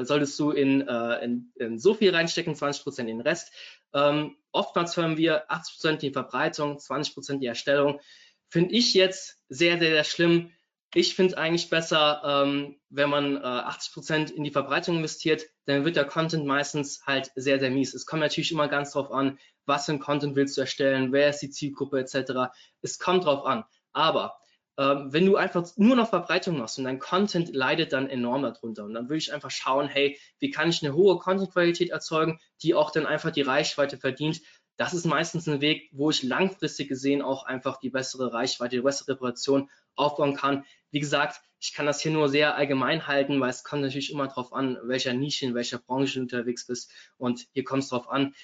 solltest 0.00 0.40
du 0.40 0.50
in, 0.50 0.80
in, 0.80 1.52
in, 1.56 1.78
so 1.78 1.92
viel 1.92 2.14
reinstecken, 2.14 2.54
20 2.54 2.84
Prozent 2.84 3.10
in 3.10 3.18
den 3.18 3.26
Rest. 3.26 3.52
Ähm, 3.92 4.34
oftmals 4.50 4.96
hören 4.96 5.18
wir 5.18 5.50
80 5.50 5.74
Prozent 5.74 6.00
die 6.00 6.10
Verbreitung, 6.10 6.78
20 6.78 7.12
Prozent 7.12 7.42
die 7.42 7.48
Erstellung. 7.48 8.00
Finde 8.48 8.74
ich 8.74 8.94
jetzt 8.94 9.44
sehr, 9.50 9.78
sehr, 9.78 9.90
sehr 9.90 10.04
schlimm. 10.04 10.52
Ich 10.96 11.16
finde 11.16 11.32
es 11.32 11.36
eigentlich 11.36 11.70
besser, 11.70 12.22
ähm, 12.24 12.76
wenn 12.88 13.10
man 13.10 13.36
äh, 13.36 13.40
80% 13.40 14.32
in 14.32 14.44
die 14.44 14.52
Verbreitung 14.52 14.96
investiert, 14.96 15.42
dann 15.66 15.84
wird 15.84 15.96
der 15.96 16.04
Content 16.04 16.46
meistens 16.46 17.04
halt 17.04 17.32
sehr, 17.34 17.58
sehr 17.58 17.70
mies. 17.70 17.94
Es 17.94 18.06
kommt 18.06 18.22
natürlich 18.22 18.52
immer 18.52 18.68
ganz 18.68 18.92
drauf 18.92 19.10
an, 19.10 19.38
was 19.66 19.86
für 19.86 19.92
ein 19.92 19.98
Content 19.98 20.36
willst 20.36 20.56
du 20.56 20.60
erstellen, 20.60 21.12
wer 21.12 21.30
ist 21.30 21.40
die 21.40 21.50
Zielgruppe 21.50 21.98
etc. 21.98 22.52
Es 22.80 23.00
kommt 23.00 23.24
drauf 23.24 23.44
an. 23.44 23.64
Aber 23.92 24.36
ähm, 24.78 25.12
wenn 25.12 25.26
du 25.26 25.36
einfach 25.36 25.66
nur 25.76 25.96
noch 25.96 26.10
Verbreitung 26.10 26.58
machst 26.58 26.78
und 26.78 26.84
dein 26.84 26.98
Content 27.00 27.54
leidet 27.54 27.92
dann 27.92 28.08
enorm 28.08 28.42
darunter. 28.42 28.84
Und 28.84 28.94
dann 28.94 29.08
würde 29.08 29.18
ich 29.18 29.32
einfach 29.32 29.50
schauen, 29.50 29.88
hey, 29.88 30.18
wie 30.38 30.50
kann 30.50 30.70
ich 30.70 30.84
eine 30.84 30.94
hohe 30.94 31.18
Content-Qualität 31.18 31.90
erzeugen, 31.90 32.38
die 32.62 32.74
auch 32.74 32.90
dann 32.92 33.06
einfach 33.06 33.30
die 33.30 33.42
Reichweite 33.42 33.98
verdient, 33.98 34.40
das 34.76 34.94
ist 34.94 35.06
meistens 35.06 35.48
ein 35.48 35.60
Weg, 35.60 35.88
wo 35.92 36.10
ich 36.10 36.22
langfristig 36.22 36.88
gesehen 36.88 37.22
auch 37.22 37.44
einfach 37.44 37.78
die 37.78 37.90
bessere 37.90 38.32
Reichweite, 38.32 38.76
die 38.76 38.82
bessere 38.82 39.12
Reputation 39.12 39.70
aufbauen 39.94 40.34
kann. 40.34 40.64
Wie 40.90 41.00
gesagt, 41.00 41.40
ich 41.60 41.72
kann 41.72 41.86
das 41.86 42.00
hier 42.00 42.12
nur 42.12 42.28
sehr 42.28 42.56
allgemein 42.56 43.06
halten, 43.06 43.40
weil 43.40 43.50
es 43.50 43.64
kommt 43.64 43.82
natürlich 43.82 44.12
immer 44.12 44.26
darauf 44.26 44.52
an, 44.52 44.78
welcher 44.82 45.14
Nische, 45.14 45.46
in 45.46 45.54
welcher 45.54 45.78
Branche 45.78 46.14
du 46.14 46.20
unterwegs 46.20 46.66
bist. 46.66 46.90
Und 47.16 47.46
hier 47.52 47.64
kommt 47.64 47.84
es 47.84 47.88
darauf 47.88 48.08
an. 48.08 48.34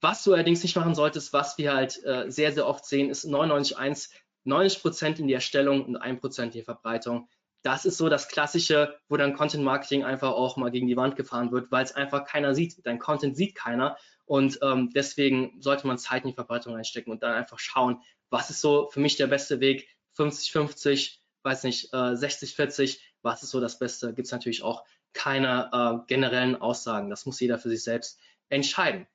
Was 0.00 0.22
du 0.22 0.32
allerdings 0.32 0.62
nicht 0.62 0.76
machen 0.76 0.94
solltest, 0.94 1.32
was 1.32 1.58
wir 1.58 1.74
halt 1.74 2.02
äh, 2.04 2.30
sehr, 2.30 2.52
sehr 2.52 2.66
oft 2.66 2.84
sehen, 2.84 3.10
ist 3.10 3.26
99,1, 3.26 4.10
90 4.44 4.82
Prozent 4.82 5.18
in 5.18 5.26
die 5.26 5.34
Erstellung 5.34 5.84
und 5.84 5.96
1 5.96 6.20
Prozent 6.20 6.54
in 6.54 6.60
die 6.60 6.64
Verbreitung. 6.64 7.28
Das 7.62 7.84
ist 7.84 7.98
so 7.98 8.08
das 8.08 8.28
Klassische, 8.28 8.96
wo 9.08 9.16
dann 9.16 9.34
Content 9.34 9.64
Marketing 9.64 10.04
einfach 10.04 10.30
auch 10.30 10.56
mal 10.56 10.70
gegen 10.70 10.86
die 10.86 10.96
Wand 10.96 11.16
gefahren 11.16 11.50
wird, 11.50 11.72
weil 11.72 11.84
es 11.84 11.96
einfach 11.96 12.24
keiner 12.24 12.54
sieht. 12.54 12.86
Dein 12.86 13.00
Content 13.00 13.36
sieht 13.36 13.56
keiner 13.56 13.96
und 14.28 14.58
ähm, 14.62 14.90
deswegen 14.94 15.60
sollte 15.60 15.86
man 15.86 15.98
Zeit 15.98 16.22
in 16.22 16.30
die 16.30 16.34
Verbreitung 16.34 16.76
einstecken 16.76 17.10
und 17.10 17.22
dann 17.22 17.32
einfach 17.32 17.58
schauen, 17.58 18.02
was 18.30 18.50
ist 18.50 18.60
so 18.60 18.88
für 18.90 19.00
mich 19.00 19.16
der 19.16 19.26
beste 19.26 19.58
Weg, 19.60 19.88
50-50, 20.16 21.16
weiß 21.42 21.64
nicht, 21.64 21.92
äh, 21.94 21.96
60-40, 21.96 22.98
was 23.22 23.42
ist 23.42 23.50
so 23.50 23.60
das 23.60 23.78
Beste? 23.78 24.12
Gibt 24.12 24.26
es 24.26 24.32
natürlich 24.32 24.62
auch 24.62 24.84
keine 25.14 25.70
äh, 25.72 26.06
generellen 26.06 26.56
Aussagen. 26.56 27.08
Das 27.08 27.24
muss 27.24 27.40
jeder 27.40 27.58
für 27.58 27.70
sich 27.70 27.82
selbst 27.82 28.20
entscheiden. 28.50 29.06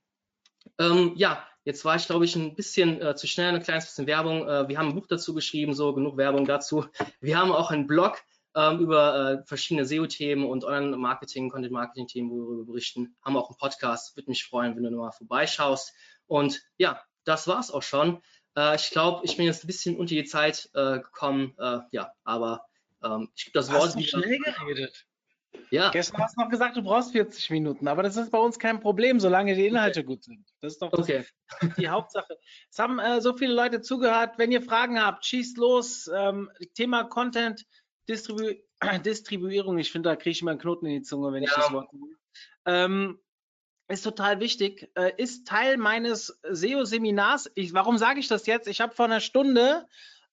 Ähm, 0.80 1.14
ja, 1.16 1.46
jetzt 1.64 1.86
war 1.86 1.96
ich, 1.96 2.08
glaube 2.08 2.26
ich, 2.26 2.36
ein 2.36 2.56
bisschen 2.56 3.00
äh, 3.02 3.16
zu 3.16 3.28
schnell, 3.28 3.54
ein 3.54 3.62
kleines 3.62 3.86
bisschen 3.86 4.08
Werbung. 4.08 4.48
Äh, 4.48 4.68
wir 4.68 4.80
haben 4.80 4.90
ein 4.90 4.96
Buch 4.96 5.08
dazu 5.08 5.36
geschrieben, 5.36 5.76
so 5.76 5.94
genug 5.94 6.18
Werbung 6.18 6.46
dazu. 6.46 6.86
Wir 7.22 7.38
haben 7.38 7.52
auch 7.52 7.70
einen 7.70 7.86
Blog 7.86 8.18
ähm, 8.56 8.80
über 8.80 9.42
äh, 9.42 9.46
verschiedene 9.46 9.86
SEO-Themen 9.86 10.46
und 10.46 10.64
Online-Marketing, 10.64 11.50
Content-Marketing-Themen, 11.50 12.30
wo 12.30 12.58
wir 12.58 12.66
berichten. 12.66 13.16
Haben 13.24 13.38
auch 13.38 13.50
einen 13.50 13.58
Podcast. 13.58 14.16
Würde 14.16 14.30
mich 14.30 14.46
freuen, 14.46 14.76
wenn 14.76 14.84
du 14.84 14.92
nochmal 14.92 15.12
vorbeischaust. 15.12 15.94
Und 16.28 16.62
ja, 16.78 17.02
das 17.24 17.48
war's 17.48 17.72
auch 17.72 17.84
schon. 17.84 18.22
Äh, 18.56 18.76
ich 18.76 18.92
glaube, 18.92 19.26
ich 19.26 19.38
bin 19.38 19.46
jetzt 19.46 19.64
ein 19.64 19.68
bisschen 19.68 19.98
unter 19.98 20.14
die 20.16 20.26
Zeit 20.26 20.70
äh, 20.74 21.00
gekommen. 21.00 21.56
Äh, 21.58 21.80
ja, 21.92 22.12
aber 22.24 22.66
ähm, 23.04 23.30
ich 23.36 23.46
gebe 23.46 23.58
das 23.58 23.72
Wort 23.72 23.96
Hast 23.96 23.96
du 23.96 24.04
schnell 24.04 24.40
geredet. 24.40 25.06
Ja. 25.70 25.92
Gestern 25.92 26.22
hast 26.22 26.36
du 26.38 26.42
noch 26.42 26.50
gesagt, 26.50 26.78
du 26.78 26.82
brauchst 26.82 27.12
40 27.12 27.50
Minuten, 27.52 27.88
aber 27.88 28.04
das 28.04 28.18
ist 28.18 28.32
bei 28.32 28.38
uns 28.38 28.58
kein 28.60 28.80
Problem, 28.80 29.20
solange 29.20 29.56
die 29.56 29.68
Inhalte 29.68 30.00
okay. 30.00 30.08
gut 30.08 30.24
sind. 30.24 30.46
Das 30.62 30.74
ist 30.74 30.82
doch 30.82 30.92
okay. 30.94 31.26
die 31.78 31.90
Hauptsache. 31.90 32.38
Es 32.70 32.80
haben 32.80 33.00
äh, 33.00 33.22
so 33.22 33.36
viele 33.36 33.54
Leute 33.54 33.82
zugehört. 33.82 34.38
Wenn 34.38 34.52
ihr 34.52 34.62
Fragen 34.62 35.00
habt, 35.02 35.26
schießt 35.26 35.58
los. 35.58 36.10
Ähm, 36.14 36.50
Thema 36.74 37.04
Content, 37.04 37.66
Distribu 38.08 38.54
Distribuierung. 39.06 39.78
Ich 39.78 39.92
finde, 39.92 40.10
da 40.10 40.16
kriege 40.16 40.32
ich 40.32 40.42
immer 40.42 40.52
einen 40.52 40.60
Knoten 40.60 40.86
in 40.86 40.94
die 40.94 41.02
Zunge, 41.02 41.32
wenn 41.32 41.44
ja. 41.44 41.50
ich 41.50 41.56
das 41.56 41.72
Wort 41.72 41.92
nehme. 41.94 42.16
Ähm, 42.66 43.20
ist 43.88 44.04
total 44.04 44.40
wichtig, 44.40 44.90
äh, 44.96 45.12
ist 45.18 45.48
Teil 45.48 45.78
meines 45.78 46.40
SEO-Seminars. 46.50 47.52
Warum 47.72 47.98
sage 47.98 48.20
ich 48.20 48.28
das 48.28 48.46
jetzt? 48.46 48.68
Ich 48.68 48.82
habe 48.82 48.96
vor 48.96 49.06
einer 49.06 49.20
Stunde 49.20 49.88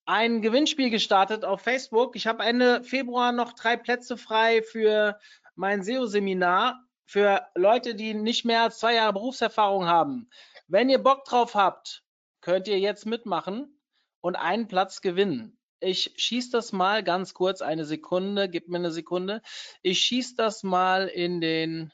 ein 0.06 0.40
Gewinnspiel 0.40 0.90
gestartet 0.90 1.44
auf 1.44 1.60
Facebook. 1.60 2.16
Ich 2.16 2.26
habe 2.26 2.42
Ende 2.42 2.82
Februar 2.82 3.32
noch 3.32 3.52
drei 3.52 3.76
Plätze 3.76 4.16
frei 4.16 4.62
für 4.62 5.18
mein 5.54 5.82
SEO-Seminar 5.82 6.84
für 7.04 7.46
Leute, 7.54 7.94
die 7.94 8.14
nicht 8.14 8.44
mehr 8.44 8.62
als 8.62 8.78
zwei 8.78 8.94
Jahre 8.94 9.12
Berufserfahrung 9.12 9.86
haben. 9.86 10.30
Wenn 10.68 10.88
ihr 10.88 11.02
Bock 11.02 11.24
drauf 11.24 11.54
habt, 11.54 12.04
könnt 12.40 12.68
ihr 12.68 12.78
jetzt 12.78 13.04
mitmachen 13.04 13.80
und 14.20 14.36
einen 14.36 14.68
Platz 14.68 15.00
gewinnen. 15.00 15.58
Ich 15.80 16.12
schieße 16.16 16.50
das 16.50 16.72
mal 16.72 17.02
ganz 17.02 17.34
kurz, 17.34 17.62
eine 17.62 17.84
Sekunde, 17.84 18.48
gib 18.48 18.68
mir 18.68 18.78
eine 18.78 18.90
Sekunde. 18.90 19.42
Ich 19.82 20.00
schieße 20.00 20.36
das 20.36 20.62
mal 20.62 21.08
in 21.08 21.40
den 21.40 21.92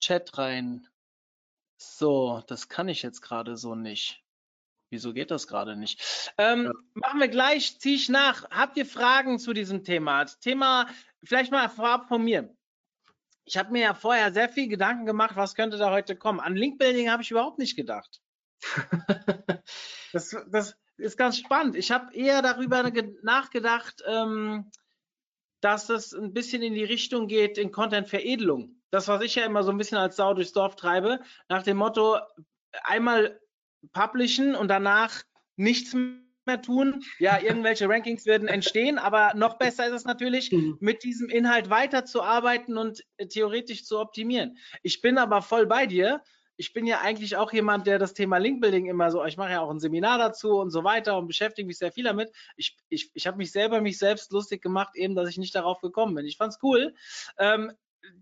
Chat 0.00 0.36
rein. 0.36 0.86
So, 1.78 2.42
das 2.46 2.68
kann 2.68 2.88
ich 2.88 3.02
jetzt 3.02 3.22
gerade 3.22 3.56
so 3.56 3.74
nicht. 3.74 4.22
Wieso 4.90 5.12
geht 5.12 5.30
das 5.30 5.46
gerade 5.46 5.76
nicht? 5.76 6.32
Ähm, 6.38 6.64
ja. 6.64 6.72
Machen 6.94 7.20
wir 7.20 7.28
gleich, 7.28 7.78
ziehe 7.78 7.96
ich 7.96 8.08
nach. 8.08 8.48
Habt 8.50 8.76
ihr 8.76 8.86
Fragen 8.86 9.38
zu 9.38 9.52
diesem 9.52 9.84
Thema? 9.84 10.24
Thema, 10.24 10.88
vielleicht 11.22 11.52
mal 11.52 11.68
vorab 11.68 12.08
von 12.08 12.24
mir. 12.24 12.54
Ich 13.44 13.56
habe 13.56 13.72
mir 13.72 13.80
ja 13.80 13.94
vorher 13.94 14.32
sehr 14.32 14.48
viel 14.48 14.68
Gedanken 14.68 15.06
gemacht, 15.06 15.36
was 15.36 15.54
könnte 15.54 15.78
da 15.78 15.90
heute 15.90 16.16
kommen. 16.16 16.40
An 16.40 16.56
Linkbuilding 16.56 17.10
habe 17.10 17.22
ich 17.22 17.30
überhaupt 17.30 17.58
nicht 17.58 17.76
gedacht. 17.76 18.20
das, 20.12 20.36
das, 20.50 20.76
ist 20.98 21.16
ganz 21.16 21.38
spannend. 21.38 21.76
Ich 21.76 21.90
habe 21.90 22.14
eher 22.14 22.42
darüber 22.42 22.90
nachgedacht, 23.22 24.02
ähm, 24.06 24.70
dass 25.60 25.88
es 25.88 26.12
ein 26.12 26.32
bisschen 26.32 26.62
in 26.62 26.74
die 26.74 26.84
Richtung 26.84 27.26
geht 27.26 27.58
in 27.58 27.72
Content-Veredelung. 27.72 28.80
Das, 28.90 29.08
was 29.08 29.22
ich 29.22 29.34
ja 29.34 29.44
immer 29.44 29.62
so 29.62 29.70
ein 29.70 29.78
bisschen 29.78 29.98
als 29.98 30.16
Sau 30.16 30.34
durchs 30.34 30.52
Dorf 30.52 30.76
treibe, 30.76 31.20
nach 31.48 31.62
dem 31.62 31.76
Motto, 31.76 32.18
einmal 32.82 33.40
publishen 33.92 34.54
und 34.54 34.68
danach 34.68 35.22
nichts 35.56 35.94
mehr 35.94 36.62
tun. 36.62 37.04
Ja, 37.18 37.40
irgendwelche 37.40 37.88
Rankings 37.88 38.24
werden 38.24 38.48
entstehen, 38.48 38.98
aber 38.98 39.34
noch 39.34 39.58
besser 39.58 39.86
ist 39.86 39.92
es 39.92 40.04
natürlich, 40.04 40.50
mhm. 40.50 40.78
mit 40.80 41.04
diesem 41.04 41.28
Inhalt 41.28 41.70
weiterzuarbeiten 41.70 42.78
und 42.78 43.04
äh, 43.18 43.26
theoretisch 43.26 43.84
zu 43.84 43.98
optimieren. 43.98 44.56
Ich 44.82 45.00
bin 45.02 45.18
aber 45.18 45.42
voll 45.42 45.66
bei 45.66 45.86
dir 45.86 46.22
ich 46.58 46.72
bin 46.72 46.86
ja 46.86 47.00
eigentlich 47.00 47.36
auch 47.36 47.52
jemand, 47.52 47.86
der 47.86 47.98
das 47.98 48.14
Thema 48.14 48.36
Linkbuilding 48.38 48.86
immer 48.86 49.10
so, 49.10 49.24
ich 49.24 49.36
mache 49.36 49.52
ja 49.52 49.60
auch 49.60 49.70
ein 49.70 49.78
Seminar 49.78 50.18
dazu 50.18 50.58
und 50.58 50.70
so 50.70 50.82
weiter 50.82 51.16
und 51.16 51.28
beschäftige 51.28 51.66
mich 51.66 51.78
sehr 51.78 51.92
viel 51.92 52.04
damit. 52.04 52.32
Ich, 52.56 52.76
ich, 52.88 53.10
ich 53.14 53.26
habe 53.28 53.38
mich 53.38 53.52
selber 53.52 53.80
mich 53.80 53.96
selbst 53.96 54.32
lustig 54.32 54.60
gemacht, 54.60 54.96
eben, 54.96 55.14
dass 55.14 55.28
ich 55.28 55.38
nicht 55.38 55.54
darauf 55.54 55.80
gekommen 55.80 56.16
bin. 56.16 56.26
Ich 56.26 56.36
fand's 56.36 56.58
cool. 56.62 56.94
Ähm, 57.38 57.72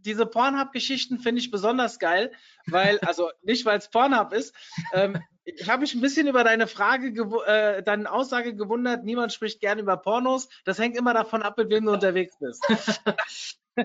diese 0.01 0.27
Pornhub-Geschichten 0.27 1.19
finde 1.19 1.41
ich 1.41 1.51
besonders 1.51 1.99
geil, 1.99 2.31
weil, 2.67 2.99
also 3.01 3.31
nicht, 3.43 3.65
weil 3.65 3.79
es 3.79 3.89
Pornhub 3.89 4.33
ist. 4.33 4.55
Ähm, 4.93 5.19
ich 5.45 5.71
habe 5.71 5.81
mich 5.81 5.95
ein 5.95 6.01
bisschen 6.03 6.27
über 6.27 6.45
deine 6.45 6.67
Frage, 6.67 7.09
äh, 7.47 7.83
deine 7.83 8.11
Aussage 8.11 8.55
gewundert, 8.55 9.05
niemand 9.05 9.33
spricht 9.33 9.61
gerne 9.61 9.81
über 9.81 9.97
Pornos. 9.97 10.49
Das 10.65 10.79
hängt 10.79 10.97
immer 10.97 11.15
davon 11.15 11.43
ab, 11.43 11.57
mit 11.57 11.71
wem 11.71 11.87
du 11.87 11.93
unterwegs 11.93 12.37
bist. 12.39 12.63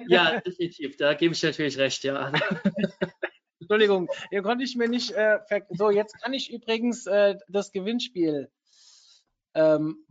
ja, 0.07 0.41
definitiv, 0.41 0.97
da 0.97 1.13
gebe 1.13 1.33
ich 1.33 1.43
natürlich 1.43 1.77
recht, 1.77 2.03
ja. 2.03 2.33
Entschuldigung, 3.61 4.09
hier 4.31 4.41
konnte 4.41 4.63
ich 4.63 4.75
mir 4.75 4.89
nicht. 4.89 5.11
Äh, 5.11 5.39
so, 5.69 5.89
jetzt 5.89 6.21
kann 6.21 6.33
ich 6.33 6.51
übrigens 6.51 7.05
äh, 7.05 7.37
das 7.47 7.71
Gewinnspiel 7.71 8.49
ähm, 9.53 10.03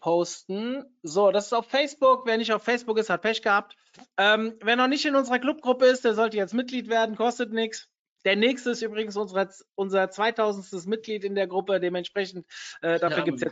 posten. 0.00 0.84
So, 1.02 1.30
das 1.30 1.46
ist 1.46 1.52
auf 1.54 1.66
Facebook. 1.66 2.26
Wer 2.26 2.36
nicht 2.36 2.52
auf 2.52 2.62
Facebook 2.62 2.98
ist, 2.98 3.10
hat 3.10 3.22
Pech 3.22 3.42
gehabt. 3.42 3.76
Ähm, 4.16 4.54
wer 4.62 4.76
noch 4.76 4.88
nicht 4.88 5.06
in 5.06 5.16
unserer 5.16 5.38
Clubgruppe 5.38 5.86
ist, 5.86 6.04
der 6.04 6.14
sollte 6.14 6.36
jetzt 6.36 6.54
Mitglied 6.54 6.88
werden, 6.88 7.16
kostet 7.16 7.52
nichts. 7.52 7.88
Der 8.24 8.36
nächste 8.36 8.70
ist 8.70 8.82
übrigens 8.82 9.16
unsere, 9.16 9.48
unser 9.74 10.10
2000. 10.10 10.86
Mitglied 10.86 11.24
in 11.24 11.34
der 11.34 11.46
Gruppe. 11.46 11.80
Dementsprechend, 11.80 12.46
äh, 12.82 12.98
dafür 12.98 13.18
ja, 13.18 13.24
gibt 13.24 13.38
es 13.38 13.42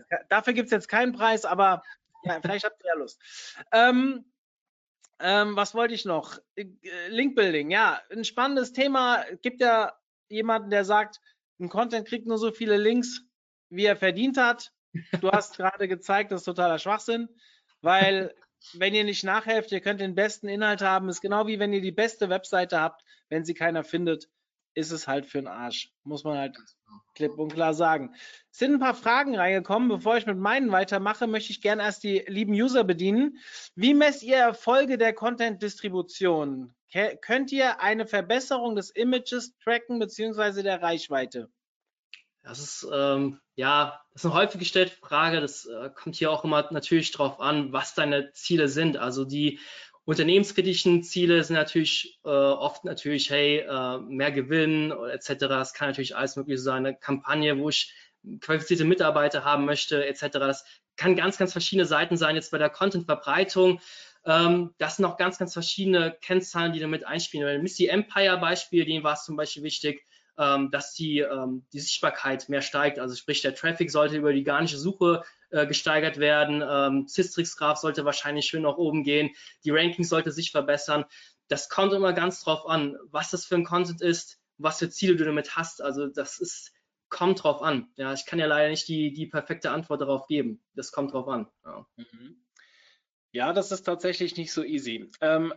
jetzt, 0.46 0.72
jetzt 0.72 0.88
keinen 0.88 1.12
Preis, 1.12 1.44
aber 1.44 1.82
ja, 2.24 2.40
vielleicht 2.42 2.64
habt 2.64 2.82
ihr 2.82 2.88
ja 2.88 2.94
Lust. 2.94 3.20
Ähm, 3.72 4.24
ähm, 5.20 5.56
was 5.56 5.74
wollte 5.74 5.94
ich 5.94 6.04
noch? 6.04 6.38
Äh, 6.56 6.66
Linkbuilding, 7.08 7.70
ja, 7.70 8.00
ein 8.10 8.24
spannendes 8.24 8.72
Thema. 8.72 9.24
Gibt 9.42 9.60
ja 9.60 9.92
jemanden, 10.28 10.70
der 10.70 10.84
sagt, 10.84 11.20
ein 11.58 11.68
Content 11.68 12.06
kriegt 12.06 12.26
nur 12.26 12.38
so 12.38 12.50
viele 12.50 12.76
Links, 12.76 13.22
wie 13.70 13.86
er 13.86 13.96
verdient 13.96 14.36
hat. 14.36 14.72
Du 15.20 15.30
hast 15.30 15.56
gerade 15.56 15.88
gezeigt, 15.88 16.32
das 16.32 16.42
ist 16.42 16.46
totaler 16.46 16.78
Schwachsinn, 16.78 17.28
weil 17.80 18.34
wenn 18.74 18.94
ihr 18.94 19.04
nicht 19.04 19.24
nachhelft, 19.24 19.72
ihr 19.72 19.80
könnt 19.80 20.00
den 20.00 20.14
besten 20.14 20.48
Inhalt 20.48 20.82
haben, 20.82 21.08
ist 21.08 21.20
genau 21.20 21.46
wie 21.46 21.58
wenn 21.58 21.72
ihr 21.72 21.80
die 21.80 21.92
beste 21.92 22.28
Webseite 22.28 22.80
habt, 22.80 23.02
wenn 23.28 23.44
sie 23.44 23.54
keiner 23.54 23.84
findet, 23.84 24.28
ist 24.76 24.92
es 24.92 25.08
halt 25.08 25.26
für 25.26 25.38
den 25.38 25.48
Arsch. 25.48 25.90
Muss 26.04 26.22
man 26.22 26.38
halt 26.38 26.56
klipp 27.14 27.38
und 27.38 27.52
klar 27.52 27.74
sagen. 27.74 28.14
Es 28.52 28.58
sind 28.58 28.74
ein 28.74 28.80
paar 28.80 28.94
Fragen 28.94 29.34
reingekommen. 29.34 29.88
Bevor 29.88 30.18
ich 30.18 30.26
mit 30.26 30.38
meinen 30.38 30.70
weitermache, 30.70 31.26
möchte 31.26 31.50
ich 31.50 31.62
gerne 31.62 31.82
erst 31.82 32.04
die 32.04 32.24
lieben 32.28 32.52
User 32.52 32.84
bedienen. 32.84 33.38
Wie 33.74 33.94
messt 33.94 34.22
ihr 34.22 34.36
Erfolge 34.36 34.98
der 34.98 35.14
Content-Distribution? 35.14 36.74
Könnt 37.22 37.52
ihr 37.52 37.80
eine 37.80 38.06
Verbesserung 38.06 38.76
des 38.76 38.90
Images 38.90 39.56
tracken 39.64 39.98
bzw. 39.98 40.62
der 40.62 40.82
Reichweite? 40.82 41.50
Das 42.42 42.60
ist 42.60 42.86
ähm, 42.92 43.40
ja, 43.56 44.00
das 44.12 44.22
ist 44.22 44.26
eine 44.26 44.34
häufig 44.34 44.60
gestellte 44.60 44.94
Frage. 44.94 45.40
Das 45.40 45.64
äh, 45.64 45.90
kommt 45.90 46.14
hier 46.14 46.30
auch 46.30 46.44
immer 46.44 46.70
natürlich 46.70 47.10
drauf 47.10 47.40
an, 47.40 47.72
was 47.72 47.94
deine 47.94 48.30
Ziele 48.32 48.68
sind. 48.68 48.98
Also 48.98 49.24
die 49.24 49.58
unternehmenskritischen 50.06 51.02
Ziele 51.02 51.42
sind 51.44 51.56
natürlich 51.56 52.18
äh, 52.24 52.28
oft 52.28 52.84
natürlich, 52.84 53.28
hey, 53.30 53.58
äh, 53.58 53.98
mehr 53.98 54.32
Gewinn 54.32 54.92
etc. 55.12 55.34
Das 55.40 55.74
kann 55.74 55.88
natürlich 55.88 56.16
alles 56.16 56.36
mögliche 56.36 56.62
sein. 56.62 56.86
Eine 56.86 56.96
Kampagne, 56.96 57.58
wo 57.58 57.68
ich 57.68 57.92
qualifizierte 58.40 58.84
Mitarbeiter 58.84 59.44
haben 59.44 59.66
möchte 59.66 60.06
etc. 60.06 60.38
Das 60.38 60.64
kann 60.96 61.16
ganz, 61.16 61.36
ganz 61.36 61.52
verschiedene 61.52 61.86
Seiten 61.86 62.16
sein. 62.16 62.36
Jetzt 62.36 62.52
bei 62.52 62.58
der 62.58 62.70
Content-Verbreitung, 62.70 63.80
ähm, 64.24 64.74
das 64.78 64.96
sind 64.96 65.04
auch 65.04 65.16
ganz, 65.16 65.38
ganz 65.38 65.52
verschiedene 65.52 66.16
Kennzahlen, 66.20 66.72
die 66.72 66.80
damit 66.80 67.04
einspielen. 67.04 67.44
Bei 67.44 67.58
Missy 67.60 67.86
Empire 67.86 68.38
Beispiel, 68.38 68.84
dem 68.84 69.02
war 69.02 69.14
es 69.14 69.24
zum 69.24 69.36
Beispiel 69.36 69.64
wichtig, 69.64 70.06
ähm, 70.38 70.70
dass 70.70 70.94
die, 70.94 71.18
ähm, 71.18 71.66
die 71.72 71.80
Sichtbarkeit 71.80 72.48
mehr 72.48 72.62
steigt. 72.62 73.00
Also 73.00 73.16
sprich, 73.16 73.42
der 73.42 73.54
Traffic 73.56 73.90
sollte 73.90 74.16
über 74.16 74.32
die 74.32 74.46
organische 74.46 74.78
Suche 74.78 75.24
äh, 75.50 75.66
gesteigert 75.66 76.18
werden. 76.18 76.62
Ähm, 76.66 77.08
Cistrix-Graph 77.08 77.78
sollte 77.78 78.04
wahrscheinlich 78.04 78.46
schön 78.46 78.62
nach 78.62 78.76
oben 78.76 79.04
gehen. 79.04 79.30
Die 79.64 79.70
Rankings 79.70 80.08
sollte 80.08 80.32
sich 80.32 80.50
verbessern. 80.50 81.04
Das 81.48 81.68
kommt 81.68 81.92
immer 81.92 82.12
ganz 82.12 82.42
drauf 82.42 82.66
an, 82.66 82.96
was 83.10 83.30
das 83.30 83.44
für 83.44 83.54
ein 83.54 83.64
Content 83.64 84.02
ist, 84.02 84.40
was 84.58 84.78
für 84.78 84.90
Ziele 84.90 85.16
du 85.16 85.24
damit 85.24 85.56
hast. 85.56 85.80
Also 85.80 86.08
das 86.08 86.38
ist, 86.38 86.72
kommt 87.08 87.42
drauf 87.42 87.62
an. 87.62 87.88
Ja, 87.96 88.12
ich 88.12 88.26
kann 88.26 88.38
ja 88.38 88.46
leider 88.46 88.70
nicht 88.70 88.88
die, 88.88 89.12
die 89.12 89.26
perfekte 89.26 89.70
Antwort 89.70 90.00
darauf 90.00 90.26
geben. 90.26 90.62
Das 90.74 90.92
kommt 90.92 91.12
drauf 91.12 91.28
an. 91.28 91.48
Ja. 91.64 91.86
Mhm. 91.96 92.42
Ja, 93.32 93.52
das 93.52 93.70
ist 93.70 93.82
tatsächlich 93.82 94.38
nicht 94.38 94.50
so 94.50 94.64
easy. 94.64 95.10
Ähm, 95.20 95.52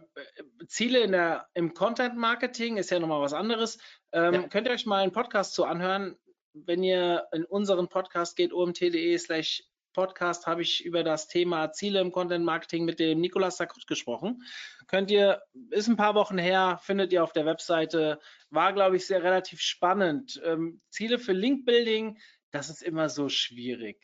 Ziele 0.68 1.00
in 1.00 1.14
der, 1.14 1.48
im 1.54 1.74
Content 1.74 2.18
Marketing 2.18 2.76
ist 2.76 2.90
ja 2.90 3.00
nochmal 3.00 3.22
was 3.22 3.32
anderes. 3.32 3.78
Ähm, 4.12 4.34
ja. 4.34 4.48
Könnt 4.50 4.68
ihr 4.68 4.74
euch 4.74 4.86
mal 4.86 5.02
einen 5.02 5.14
Podcast 5.14 5.54
zu 5.54 5.64
anhören? 5.64 6.18
Wenn 6.52 6.84
ihr 6.84 7.28
in 7.32 7.46
unseren 7.46 7.88
Podcast 7.88 8.36
geht, 8.36 8.52
omt.de 8.52 9.18
slash 9.18 9.64
Podcast, 9.94 10.48
habe 10.48 10.62
ich 10.62 10.86
über 10.86 11.04
das 11.04 11.28
Thema 11.28 11.72
Ziele 11.72 12.00
im 12.00 12.12
Content 12.12 12.46
Marketing 12.46 12.86
mit 12.86 13.00
dem 13.00 13.20
Nikolas 13.20 13.58
Sakut 13.58 13.88
gesprochen. 13.88 14.44
Könnt 14.88 15.12
ihr, 15.12 15.42
ist 15.72 15.88
ein 15.88 15.98
paar 15.98 16.16
Wochen 16.16 16.38
her, 16.38 16.80
findet 16.82 17.12
ihr 17.12 17.24
auf 17.24 17.34
der 17.34 17.46
Webseite, 17.46 18.20
war, 18.50 18.74
glaube 18.74 18.98
ich, 18.98 19.06
sehr 19.06 19.24
relativ 19.24 19.62
spannend. 19.62 20.42
Ähm, 20.44 20.82
Ziele 20.90 21.20
für 21.20 21.34
Link 21.34 21.66
Building, 21.66 22.20
das 22.52 22.70
ist 22.70 22.82
immer 22.82 23.10
so 23.10 23.30
schwierig. 23.30 24.02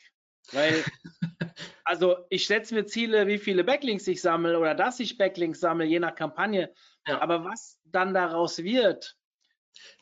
Weil, 0.52 0.84
also 1.84 2.18
ich 2.30 2.46
setze 2.46 2.74
mir 2.74 2.86
Ziele, 2.86 3.26
wie 3.26 3.38
viele 3.38 3.64
Backlinks 3.64 4.06
ich 4.06 4.20
sammle 4.20 4.58
oder 4.58 4.74
dass 4.74 5.00
ich 5.00 5.18
Backlinks 5.18 5.60
sammle, 5.60 5.86
je 5.86 5.98
nach 5.98 6.14
Kampagne. 6.14 6.72
Ja. 7.06 7.20
Aber 7.20 7.44
was 7.44 7.78
dann 7.84 8.14
daraus 8.14 8.58
wird. 8.58 9.16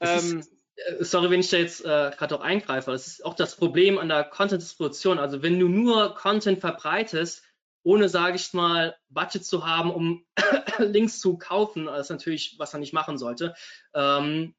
Ähm, 0.01 0.41
ist, 0.41 0.53
sorry, 1.01 1.31
wenn 1.31 1.41
ich 1.41 1.51
da 1.51 1.57
jetzt 1.57 1.85
äh, 1.85 2.11
gerade 2.17 2.37
auch 2.37 2.41
eingreife, 2.41 2.91
das 2.91 3.07
ist 3.07 3.25
auch 3.25 3.35
das 3.35 3.57
Problem 3.57 3.99
an 3.99 4.09
der 4.09 4.25
Content-Distribution. 4.25 5.19
Also 5.19 5.43
wenn 5.43 5.59
du 5.59 5.69
nur 5.69 6.15
Content 6.15 6.61
verbreitest, 6.61 7.45
ohne, 7.83 8.09
sage 8.09 8.37
ich 8.37 8.53
mal, 8.55 8.97
Budget 9.11 9.45
zu 9.45 9.67
haben, 9.67 9.91
um 9.91 10.25
Links 10.79 11.21
zu 11.21 11.37
kaufen, 11.37 11.87
das 11.87 12.07
ist 12.07 12.11
natürlich, 12.11 12.57
was 12.59 12.73
man 12.73 12.81
nicht 12.81 12.95
machen 12.95 13.19
sollte. 13.19 13.55
Ähm, 13.95 14.55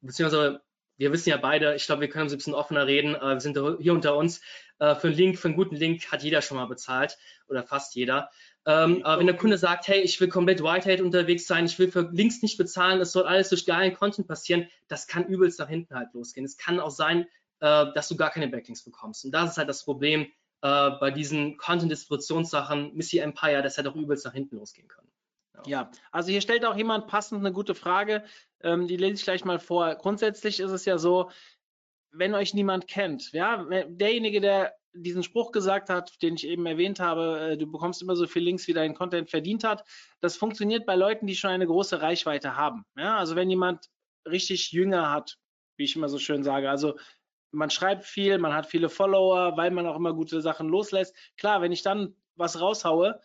beziehungsweise 0.00 0.60
wir 0.98 1.12
wissen 1.12 1.30
ja 1.30 1.38
beide, 1.38 1.74
ich 1.74 1.86
glaube, 1.86 2.02
wir 2.02 2.08
können 2.08 2.24
uns 2.24 2.32
ein 2.32 2.38
bisschen 2.38 2.54
offener 2.54 2.86
reden, 2.86 3.14
äh, 3.14 3.34
wir 3.34 3.40
sind 3.40 3.58
hier 3.80 3.92
unter 3.92 4.16
uns. 4.16 4.40
Äh, 4.78 4.94
für 4.94 5.08
einen 5.08 5.16
Link, 5.16 5.38
für 5.38 5.48
einen 5.48 5.56
guten 5.56 5.76
Link 5.76 6.12
hat 6.12 6.22
jeder 6.22 6.42
schon 6.42 6.56
mal 6.56 6.66
bezahlt 6.66 7.16
oder 7.48 7.62
fast 7.62 7.94
jeder. 7.94 8.30
Ähm, 8.68 9.02
aber 9.02 9.20
wenn 9.20 9.26
der 9.26 9.36
Kunde 9.36 9.56
sagt, 9.56 9.88
hey, 9.88 10.02
ich 10.02 10.20
will 10.20 10.28
komplett 10.28 10.62
Whitehead 10.62 11.00
unterwegs 11.00 11.46
sein, 11.46 11.64
ich 11.64 11.78
will 11.78 11.90
für 11.90 12.10
Links 12.12 12.42
nicht 12.42 12.58
bezahlen, 12.58 13.00
es 13.00 13.12
soll 13.12 13.22
alles 13.22 13.48
durch 13.48 13.64
geilen 13.64 13.94
Content 13.94 14.28
passieren, 14.28 14.68
das 14.88 15.06
kann 15.06 15.24
übelst 15.24 15.58
nach 15.58 15.70
hinten 15.70 15.94
halt 15.94 16.12
losgehen. 16.12 16.44
Es 16.44 16.58
kann 16.58 16.78
auch 16.78 16.90
sein, 16.90 17.26
äh, 17.60 17.86
dass 17.94 18.08
du 18.08 18.16
gar 18.16 18.28
keine 18.28 18.46
Backlinks 18.46 18.82
bekommst. 18.82 19.24
Und 19.24 19.30
das 19.30 19.52
ist 19.52 19.56
halt 19.56 19.70
das 19.70 19.84
Problem 19.84 20.26
äh, 20.60 20.90
bei 21.00 21.10
diesen 21.10 21.56
Content-Distributionssachen, 21.56 22.94
Missy 22.94 23.20
Empire, 23.20 23.62
das 23.62 23.78
hätte 23.78 23.88
auch 23.88 23.96
übelst 23.96 24.26
nach 24.26 24.34
hinten 24.34 24.56
losgehen 24.56 24.86
können. 24.86 25.08
Ja, 25.64 25.90
also 26.12 26.30
hier 26.30 26.42
stellt 26.42 26.66
auch 26.66 26.76
jemand 26.76 27.06
passend 27.06 27.40
eine 27.40 27.52
gute 27.52 27.74
Frage. 27.74 28.22
Ähm, 28.60 28.86
die 28.86 28.98
lese 28.98 29.14
ich 29.14 29.24
gleich 29.24 29.46
mal 29.46 29.58
vor. 29.58 29.94
Grundsätzlich 29.94 30.60
ist 30.60 30.72
es 30.72 30.84
ja 30.84 30.98
so, 30.98 31.30
wenn 32.10 32.34
euch 32.34 32.52
niemand 32.52 32.86
kennt, 32.86 33.32
ja, 33.32 33.66
derjenige, 33.88 34.42
der 34.42 34.74
diesen 35.02 35.22
Spruch 35.22 35.52
gesagt 35.52 35.90
hat, 35.90 36.20
den 36.22 36.34
ich 36.34 36.46
eben 36.46 36.66
erwähnt 36.66 37.00
habe, 37.00 37.40
äh, 37.52 37.56
du 37.56 37.66
bekommst 37.66 38.02
immer 38.02 38.16
so 38.16 38.26
viel 38.26 38.42
Links, 38.42 38.66
wie 38.68 38.72
dein 38.72 38.94
Content 38.94 39.30
verdient 39.30 39.64
hat, 39.64 39.84
das 40.20 40.36
funktioniert 40.36 40.86
bei 40.86 40.94
Leuten, 40.96 41.26
die 41.26 41.36
schon 41.36 41.50
eine 41.50 41.66
große 41.66 42.00
Reichweite 42.00 42.56
haben. 42.56 42.84
Ja, 42.96 43.16
also 43.18 43.36
wenn 43.36 43.50
jemand 43.50 43.86
richtig 44.26 44.72
jünger 44.72 45.10
hat, 45.10 45.36
wie 45.76 45.84
ich 45.84 45.96
immer 45.96 46.08
so 46.08 46.18
schön 46.18 46.42
sage. 46.42 46.68
Also 46.70 46.98
man 47.50 47.70
schreibt 47.70 48.04
viel, 48.04 48.38
man 48.38 48.52
hat 48.52 48.66
viele 48.66 48.88
Follower, 48.88 49.56
weil 49.56 49.70
man 49.70 49.86
auch 49.86 49.96
immer 49.96 50.12
gute 50.12 50.40
Sachen 50.40 50.68
loslässt. 50.68 51.16
Klar, 51.38 51.62
wenn 51.62 51.72
ich 51.72 51.82
dann 51.82 52.14
was 52.34 52.60
raushaue, 52.60 53.20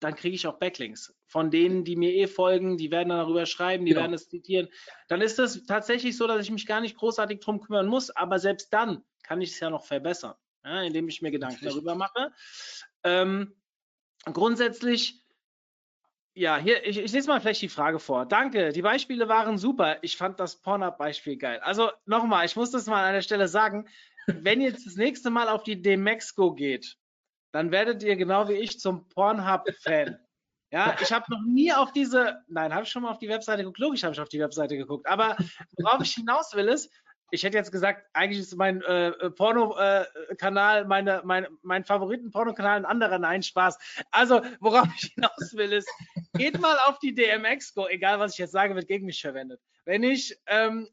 dann 0.00 0.14
kriege 0.14 0.34
ich 0.34 0.46
auch 0.46 0.58
Backlinks 0.58 1.14
von 1.26 1.50
denen, 1.50 1.84
die 1.84 1.94
mir 1.96 2.12
eh 2.14 2.26
folgen, 2.26 2.76
die 2.78 2.90
werden 2.90 3.10
darüber 3.10 3.44
schreiben, 3.46 3.84
die 3.84 3.92
Ja. 3.92 3.98
werden 3.98 4.14
es 4.14 4.28
zitieren. 4.28 4.68
Dann 5.08 5.20
ist 5.20 5.38
es 5.38 5.64
tatsächlich 5.66 6.16
so, 6.16 6.26
dass 6.26 6.42
ich 6.42 6.50
mich 6.50 6.66
gar 6.66 6.80
nicht 6.80 6.96
großartig 6.96 7.40
drum 7.40 7.60
kümmern 7.60 7.86
muss, 7.86 8.10
aber 8.10 8.38
selbst 8.38 8.72
dann 8.72 9.04
kann 9.22 9.40
ich 9.42 9.50
es 9.50 9.60
ja 9.60 9.68
noch 9.70 9.84
verbessern, 9.84 10.34
ja, 10.64 10.82
indem 10.82 11.08
ich 11.08 11.22
mir 11.22 11.30
Gedanken 11.30 11.64
darüber 11.64 11.94
mache. 11.94 12.32
Ähm, 13.04 13.54
grundsätzlich, 14.24 15.24
ja, 16.34 16.58
hier, 16.58 16.86
ich, 16.86 16.98
ich 16.98 17.12
lese 17.12 17.28
mal 17.28 17.40
vielleicht 17.40 17.62
die 17.62 17.68
Frage 17.68 17.98
vor. 17.98 18.26
Danke, 18.26 18.72
die 18.72 18.82
Beispiele 18.82 19.28
waren 19.28 19.58
super. 19.58 19.98
Ich 20.02 20.16
fand 20.16 20.38
das 20.40 20.60
Pornhub-Beispiel 20.60 21.36
geil. 21.36 21.60
Also 21.60 21.90
nochmal, 22.06 22.46
ich 22.46 22.56
muss 22.56 22.70
das 22.70 22.86
mal 22.86 23.04
an 23.04 23.14
der 23.14 23.22
Stelle 23.22 23.48
sagen. 23.48 23.88
Wenn 24.26 24.60
ihr 24.60 24.68
jetzt 24.68 24.86
das 24.86 24.96
nächste 24.96 25.30
Mal 25.30 25.48
auf 25.48 25.64
die 25.64 25.80
Demexco 25.80 26.54
geht, 26.54 26.96
dann 27.52 27.72
werdet 27.72 28.02
ihr 28.02 28.16
genau 28.16 28.48
wie 28.48 28.54
ich 28.54 28.78
zum 28.78 29.08
Pornhub-Fan. 29.08 30.18
Ja, 30.72 30.96
ich 31.00 31.12
habe 31.12 31.24
noch 31.30 31.42
nie 31.42 31.72
auf 31.72 31.92
diese, 31.92 32.44
nein, 32.46 32.72
habe 32.72 32.84
ich 32.84 32.90
schon 32.90 33.02
mal 33.02 33.10
auf 33.10 33.18
die 33.18 33.28
Webseite 33.28 33.62
geguckt, 33.62 33.78
logisch 33.78 34.04
habe 34.04 34.14
ich 34.14 34.20
auf 34.20 34.28
die 34.28 34.38
Webseite 34.38 34.76
geguckt, 34.76 35.08
aber 35.08 35.36
worauf 35.76 36.00
ich 36.02 36.14
hinaus 36.14 36.54
will 36.54 36.68
ist, 36.68 36.92
ich 37.30 37.42
hätte 37.42 37.56
jetzt 37.56 37.72
gesagt, 37.72 38.06
eigentlich 38.12 38.40
ist 38.40 38.56
mein 38.56 38.82
äh, 38.82 39.30
Porno-Kanal, 39.30 40.84
meine, 40.86 41.22
mein, 41.24 41.46
mein 41.62 41.84
Favoriten-Porno-Kanal 41.84 42.76
ein 42.78 42.84
anderer, 42.84 43.18
nein, 43.18 43.42
Spaß. 43.42 43.78
Also, 44.10 44.42
worauf 44.60 44.88
ich 44.96 45.12
hinaus 45.14 45.54
will 45.54 45.72
ist, 45.72 45.88
geht 46.34 46.60
mal 46.60 46.76
auf 46.86 46.98
die 46.98 47.14
DMX-Go, 47.14 47.86
egal 47.88 48.18
was 48.18 48.32
ich 48.32 48.38
jetzt 48.38 48.52
sage, 48.52 48.74
wird 48.74 48.88
gegen 48.88 49.06
mich 49.06 49.20
verwendet. 49.20 49.60
Wenn 49.84 50.02
ich, 50.02 50.36
ähm, 50.46 50.88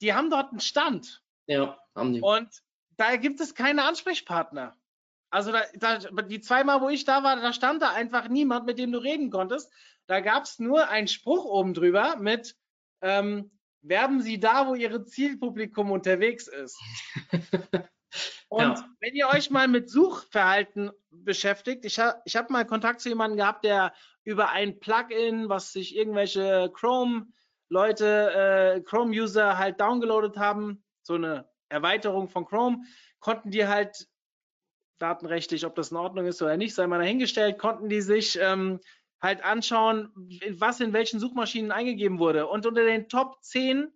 die 0.00 0.14
haben 0.14 0.30
dort 0.30 0.50
einen 0.50 0.60
Stand, 0.60 1.22
Ja, 1.46 1.78
haben 1.94 2.12
die. 2.12 2.20
und 2.20 2.48
da 2.96 3.16
gibt 3.16 3.40
es 3.40 3.54
keine 3.54 3.84
Ansprechpartner. 3.84 4.76
Also 5.30 5.50
da, 5.50 5.62
da, 5.74 5.98
die 6.22 6.40
zweimal, 6.40 6.82
wo 6.82 6.90
ich 6.90 7.04
da 7.04 7.22
war, 7.22 7.36
da 7.36 7.52
stand 7.54 7.80
da 7.80 7.90
einfach 7.92 8.28
niemand, 8.28 8.66
mit 8.66 8.78
dem 8.78 8.92
du 8.92 8.98
reden 8.98 9.30
konntest. 9.30 9.72
Da 10.06 10.20
gab 10.20 10.44
es 10.44 10.58
nur 10.58 10.88
einen 10.88 11.08
Spruch 11.08 11.46
oben 11.46 11.72
drüber 11.72 12.16
mit 12.16 12.54
ähm, 13.00 13.50
werben 13.82 14.22
Sie 14.22 14.38
da, 14.40 14.66
wo 14.68 14.74
Ihre 14.74 15.04
Zielpublikum 15.04 15.90
unterwegs 15.90 16.48
ist. 16.48 16.78
Und 18.48 18.78
Ja. 18.78 18.88
wenn 19.00 19.14
ihr 19.14 19.28
euch 19.28 19.50
mal 19.50 19.66
mit 19.68 19.88
Suchverhalten 19.88 20.90
beschäftigt, 21.10 21.84
ich 21.86 21.98
habe 21.98 22.20
ich 22.26 22.36
hab 22.36 22.50
mal 22.50 22.66
Kontakt 22.66 23.00
zu 23.00 23.08
jemandem 23.08 23.38
gehabt, 23.38 23.64
der 23.64 23.94
über 24.24 24.50
ein 24.50 24.78
Plugin, 24.78 25.48
was 25.48 25.72
sich 25.72 25.96
irgendwelche 25.96 26.70
Chrome-Leute, 26.74 28.32
äh, 28.76 28.80
Chrome-User 28.82 29.56
halt 29.56 29.80
downgeloadet 29.80 30.36
haben, 30.36 30.84
so 31.02 31.14
eine 31.14 31.48
Erweiterung 31.70 32.28
von 32.28 32.44
Chrome, 32.44 32.82
konnten 33.20 33.50
die 33.50 33.66
halt 33.66 34.06
datenrechtlich, 34.98 35.64
ob 35.64 35.74
das 35.74 35.90
in 35.90 35.96
Ordnung 35.96 36.26
ist 36.26 36.42
oder 36.42 36.56
nicht, 36.56 36.74
sei 36.74 36.86
mal 36.86 36.98
dahingestellt, 36.98 37.58
konnten 37.58 37.88
die 37.88 38.02
sich 38.02 38.38
ähm, 38.40 38.80
halt 39.22 39.42
anschauen, 39.44 40.10
was 40.58 40.80
in 40.80 40.92
welchen 40.92 41.20
Suchmaschinen 41.20 41.70
eingegeben 41.70 42.18
wurde. 42.18 42.48
Und 42.48 42.66
unter 42.66 42.84
den 42.84 43.08
Top 43.08 43.42
10 43.42 43.92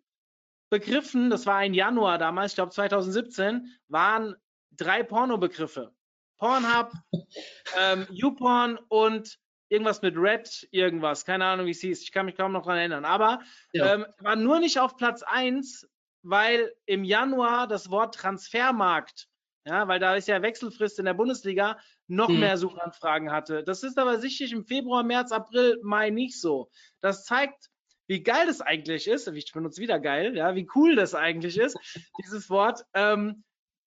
Begriffen, 0.70 1.31
das 1.31 1.47
war 1.47 1.57
ein 1.57 1.74
Januar 1.74 2.18
damals, 2.18 2.53
ich 2.53 2.57
glaube 2.57 2.72
2017, 2.72 3.72
waren 3.89 4.35
drei 4.72 5.03
Pornobegriffe. 5.03 5.93
Pornhub, 6.39 6.93
ähm, 7.79 8.07
YouPorn 8.11 8.79
und 8.89 9.39
irgendwas 9.68 10.03
mit 10.03 10.16
Red, 10.16 10.68
irgendwas. 10.70 11.24
Keine 11.24 11.45
Ahnung, 11.45 11.66
wie 11.66 11.70
es 11.70 11.81
hieß. 11.81 12.03
Ich 12.03 12.12
kann 12.12 12.27
mich 12.27 12.37
kaum 12.37 12.53
noch 12.53 12.64
dran 12.64 12.79
erinnern. 12.79 13.05
Aber 13.05 13.41
Ja. 13.72 13.95
ähm, 13.95 14.07
war 14.18 14.37
nur 14.37 14.61
nicht 14.61 14.79
auf 14.79 14.97
Platz 14.97 15.22
1, 15.22 15.89
weil 16.22 16.72
im 16.87 17.05
Januar 17.05 17.66
das 17.68 17.91
Wort 17.91 18.14
Transfermarkt, 18.16 19.29
ja, 19.64 19.89
weil 19.89 19.99
da 19.99 20.14
ist 20.16 20.29
ja 20.29 20.43
Wechselfrist 20.43 20.99
in 20.99 21.05
der 21.05 21.14
Bundesliga, 21.14 21.79
noch 22.09 22.29
Hm. 22.29 22.41
mehr 22.41 22.57
Suchanfragen 22.57 23.33
hatte. 23.33 23.65
Das 23.65 23.83
ist 23.83 23.99
aber 23.99 24.19
sicherlich 24.21 24.53
im 24.53 24.65
Februar, 24.65 25.03
März, 25.03 25.33
April, 25.33 25.79
Mai 25.83 26.11
nicht 26.11 26.41
so. 26.41 26.71
Das 27.01 27.25
zeigt, 27.25 27.71
wie 28.07 28.23
geil 28.23 28.47
das 28.47 28.61
eigentlich 28.61 29.09
ist. 29.09 29.27
Ich 29.29 29.53
benutze 29.53 29.81
wieder 29.81 29.99
geil, 29.99 30.37
ja, 30.37 30.55
wie 30.55 30.69
cool 30.75 30.95
das 30.95 31.15
eigentlich 31.15 31.59
ist, 31.59 31.77
dieses 32.23 32.49
Wort, 32.51 32.85
ähm, 32.95 33.45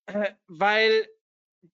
äh, 0.07 0.34
weil 0.47 1.07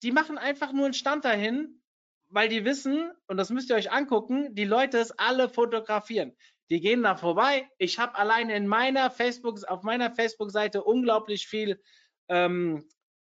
die 0.04 0.12
machen 0.12 0.38
einfach 0.38 0.72
nur 0.72 0.86
einen 0.86 0.93
Stand 0.93 1.26
dahin, 1.26 1.82
weil 2.30 2.50
die 2.50 2.66
wissen, 2.66 3.12
und 3.28 3.38
das 3.38 3.50
müsst 3.50 3.70
ihr 3.70 3.76
euch 3.76 3.91
angucken, 3.91 4.54
die 4.56 4.66
Leute 4.66 4.98
es 4.98 5.12
alle 5.12 5.50
fotografieren. 5.50 6.36
Die 6.72 6.82
gehen 6.82 7.04
da 7.04 7.16
vorbei. 7.16 7.70
Ich 7.78 8.00
habe 8.00 8.16
allein 8.16 8.50
in 8.50 8.66
meiner 8.66 9.12
Facebook, 9.12 9.64
auf 9.68 9.84
meiner 9.84 10.12
Facebook-Seite 10.12 10.84
unglaublich 10.84 11.48
viel 11.48 11.80
ähm, 12.28 12.84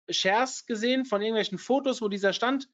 Shares 0.09 0.67
gesehen 0.67 1.05
von 1.05 1.21
irgendwelchen 1.21 1.57
Fotos, 1.57 2.01
wo 2.01 2.07
dieser 2.07 2.33
Stand 2.33 2.67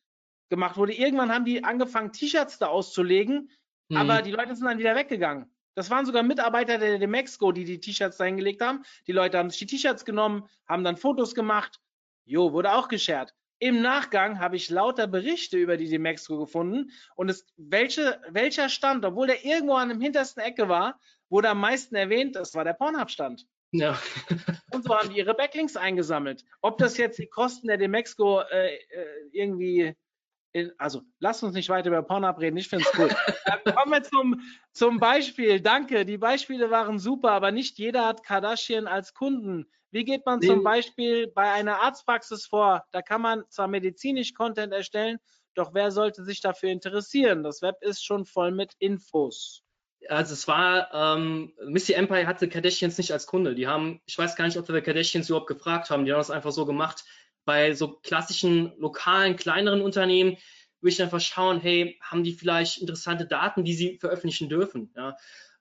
gemacht 0.50 0.78
wurde. 0.78 0.94
Irgendwann 0.94 1.32
haben 1.34 1.46
die 1.46 1.64
angefangen, 1.64 2.12
T-Shirts 2.14 2.58
da 2.60 2.68
auszulegen, 2.68 3.52
Mhm. 3.90 3.98
aber 3.98 4.22
die 4.22 4.32
Leute 4.32 4.56
sind 4.56 4.66
dann 4.66 4.80
wieder 4.80 4.96
weggegangen. 4.96 5.50
Das 5.76 5.90
waren 5.90 6.06
sogar 6.06 6.24
Mitarbeiter 6.24 6.78
der 6.78 6.98
Demexco, 7.00 7.52
die 7.52 7.64
die 7.64 7.80
T-Shirts 7.80 8.18
da 8.18 8.26
hingelegt 8.26 8.62
haben. 8.62 8.84
Die 9.06 9.12
Leute 9.12 9.38
haben 9.38 9.50
sich 9.50 9.60
die 9.60 9.68
T-Shirts 9.68 10.04
genommen, 10.06 10.48
haben 10.68 10.84
dann 10.84 10.98
Fotos 10.98 11.36
gemacht. 11.36 11.80
Jo, 12.26 12.52
wurde 12.52 12.74
auch 12.74 12.88
geshared. 12.90 13.34
Im 13.60 13.82
Nachgang 13.82 14.40
habe 14.40 14.56
ich 14.56 14.70
lauter 14.70 15.08
Berichte 15.08 15.58
über 15.58 15.78
die 15.78 15.90
Demexco 15.90 16.38
gefunden 16.38 16.92
und 17.16 17.30
es, 17.30 17.46
welche, 17.58 18.20
welcher 18.30 18.70
Stand, 18.70 19.06
obwohl 19.06 19.28
der 19.28 19.46
irgendwo 19.46 19.74
an 19.76 19.90
dem 19.90 20.02
hintersten 20.02 20.44
Ecke 20.44 20.68
war, 20.68 21.00
wurde 21.30 21.50
am 21.50 21.60
meisten 21.62 21.96
erwähnt, 21.96 22.36
das 22.36 22.54
war 22.54 22.64
der 22.64 22.74
Pornhub-Stand. 22.74 23.46
ja. 23.72 23.98
Und 24.74 24.84
so 24.84 24.96
haben 24.98 25.10
die 25.10 25.18
ihre 25.18 25.34
Backlinks 25.34 25.76
eingesammelt. 25.78 26.44
Ob 26.62 26.78
das 26.78 26.98
jetzt 26.98 27.18
die 27.20 27.28
Kosten 27.28 27.68
der 27.68 27.78
Demexco 27.78 28.42
äh, 28.42 28.76
äh, 28.76 28.80
irgendwie, 29.32 29.94
also 30.78 31.02
lasst 31.20 31.44
uns 31.44 31.54
nicht 31.54 31.70
weiter 31.70 31.90
über 31.90 32.02
Pornhub 32.02 32.40
reden, 32.40 32.58
ich 32.58 32.68
finde 32.70 32.86
es 32.92 33.00
cool. 33.00 33.10
äh, 33.46 33.72
kommen 33.72 33.92
wir 33.92 34.04
zum, 34.04 34.42
zum 34.72 35.00
Beispiel. 35.00 35.62
Danke, 35.62 36.06
die 36.06 36.18
Beispiele 36.18 36.72
waren 36.72 37.00
super, 37.00 37.32
aber 37.32 37.52
nicht 37.52 37.78
jeder 37.78 38.06
hat 38.06 38.24
Kardashian 38.24 38.88
als 38.88 39.14
Kunden. 39.14 39.66
Wie 39.92 40.04
geht 40.04 40.26
man 40.26 40.42
zum 40.42 40.58
Nee. 40.60 40.64
Beispiel 40.64 41.28
bei 41.28 41.52
einer 41.52 41.82
Arztpraxis 41.82 42.46
vor? 42.46 42.86
Da 42.92 43.02
kann 43.02 43.22
man 43.22 43.44
zwar 43.50 43.68
medizinisch 43.68 44.34
Content 44.34 44.74
erstellen, 44.74 45.18
doch 45.54 45.74
wer 45.74 45.92
sollte 45.92 46.24
sich 46.24 46.42
dafür 46.42 46.70
interessieren? 46.70 47.44
Das 47.44 47.62
Web 47.62 47.78
ist 47.82 48.04
schon 48.06 48.26
voll 48.26 48.52
mit 48.52 48.74
Infos. 48.80 49.64
Also 50.10 50.34
es 50.34 50.48
war, 50.48 50.94
ähm, 50.94 51.54
Missy 51.66 51.94
Empire 51.94 52.28
hatte 52.28 52.48
Kardashians 52.48 52.98
nicht 52.98 53.12
als 53.12 53.26
Kunde. 53.26 53.56
Die 53.56 53.68
haben, 53.68 54.00
ich 54.06 54.18
weiß 54.18 54.36
gar 54.36 54.46
nicht, 54.46 54.58
ob 54.58 54.68
wir 54.70 54.82
Kardashians 54.82 55.30
überhaupt 55.30 55.48
gefragt 55.48 55.90
haben. 55.90 56.06
Die 56.06 56.12
haben 56.12 56.20
das 56.20 56.30
einfach 56.32 56.52
so 56.52 56.66
gemacht. 56.66 57.04
Bei 57.48 57.74
so 57.74 57.94
klassischen, 57.94 58.74
lokalen, 58.78 59.38
kleineren 59.38 59.82
Unternehmen 59.82 60.36
würde 60.82 60.94
ich 60.94 61.02
einfach 61.02 61.22
schauen, 61.22 61.62
hey, 61.62 61.98
haben 62.02 62.26
die 62.26 62.34
vielleicht 62.34 62.80
interessante 62.80 63.26
Daten, 63.26 63.64
die 63.64 63.74
sie 63.74 63.98
veröffentlichen 64.00 64.50
dürfen? 64.50 64.92
Ja? 64.98 65.16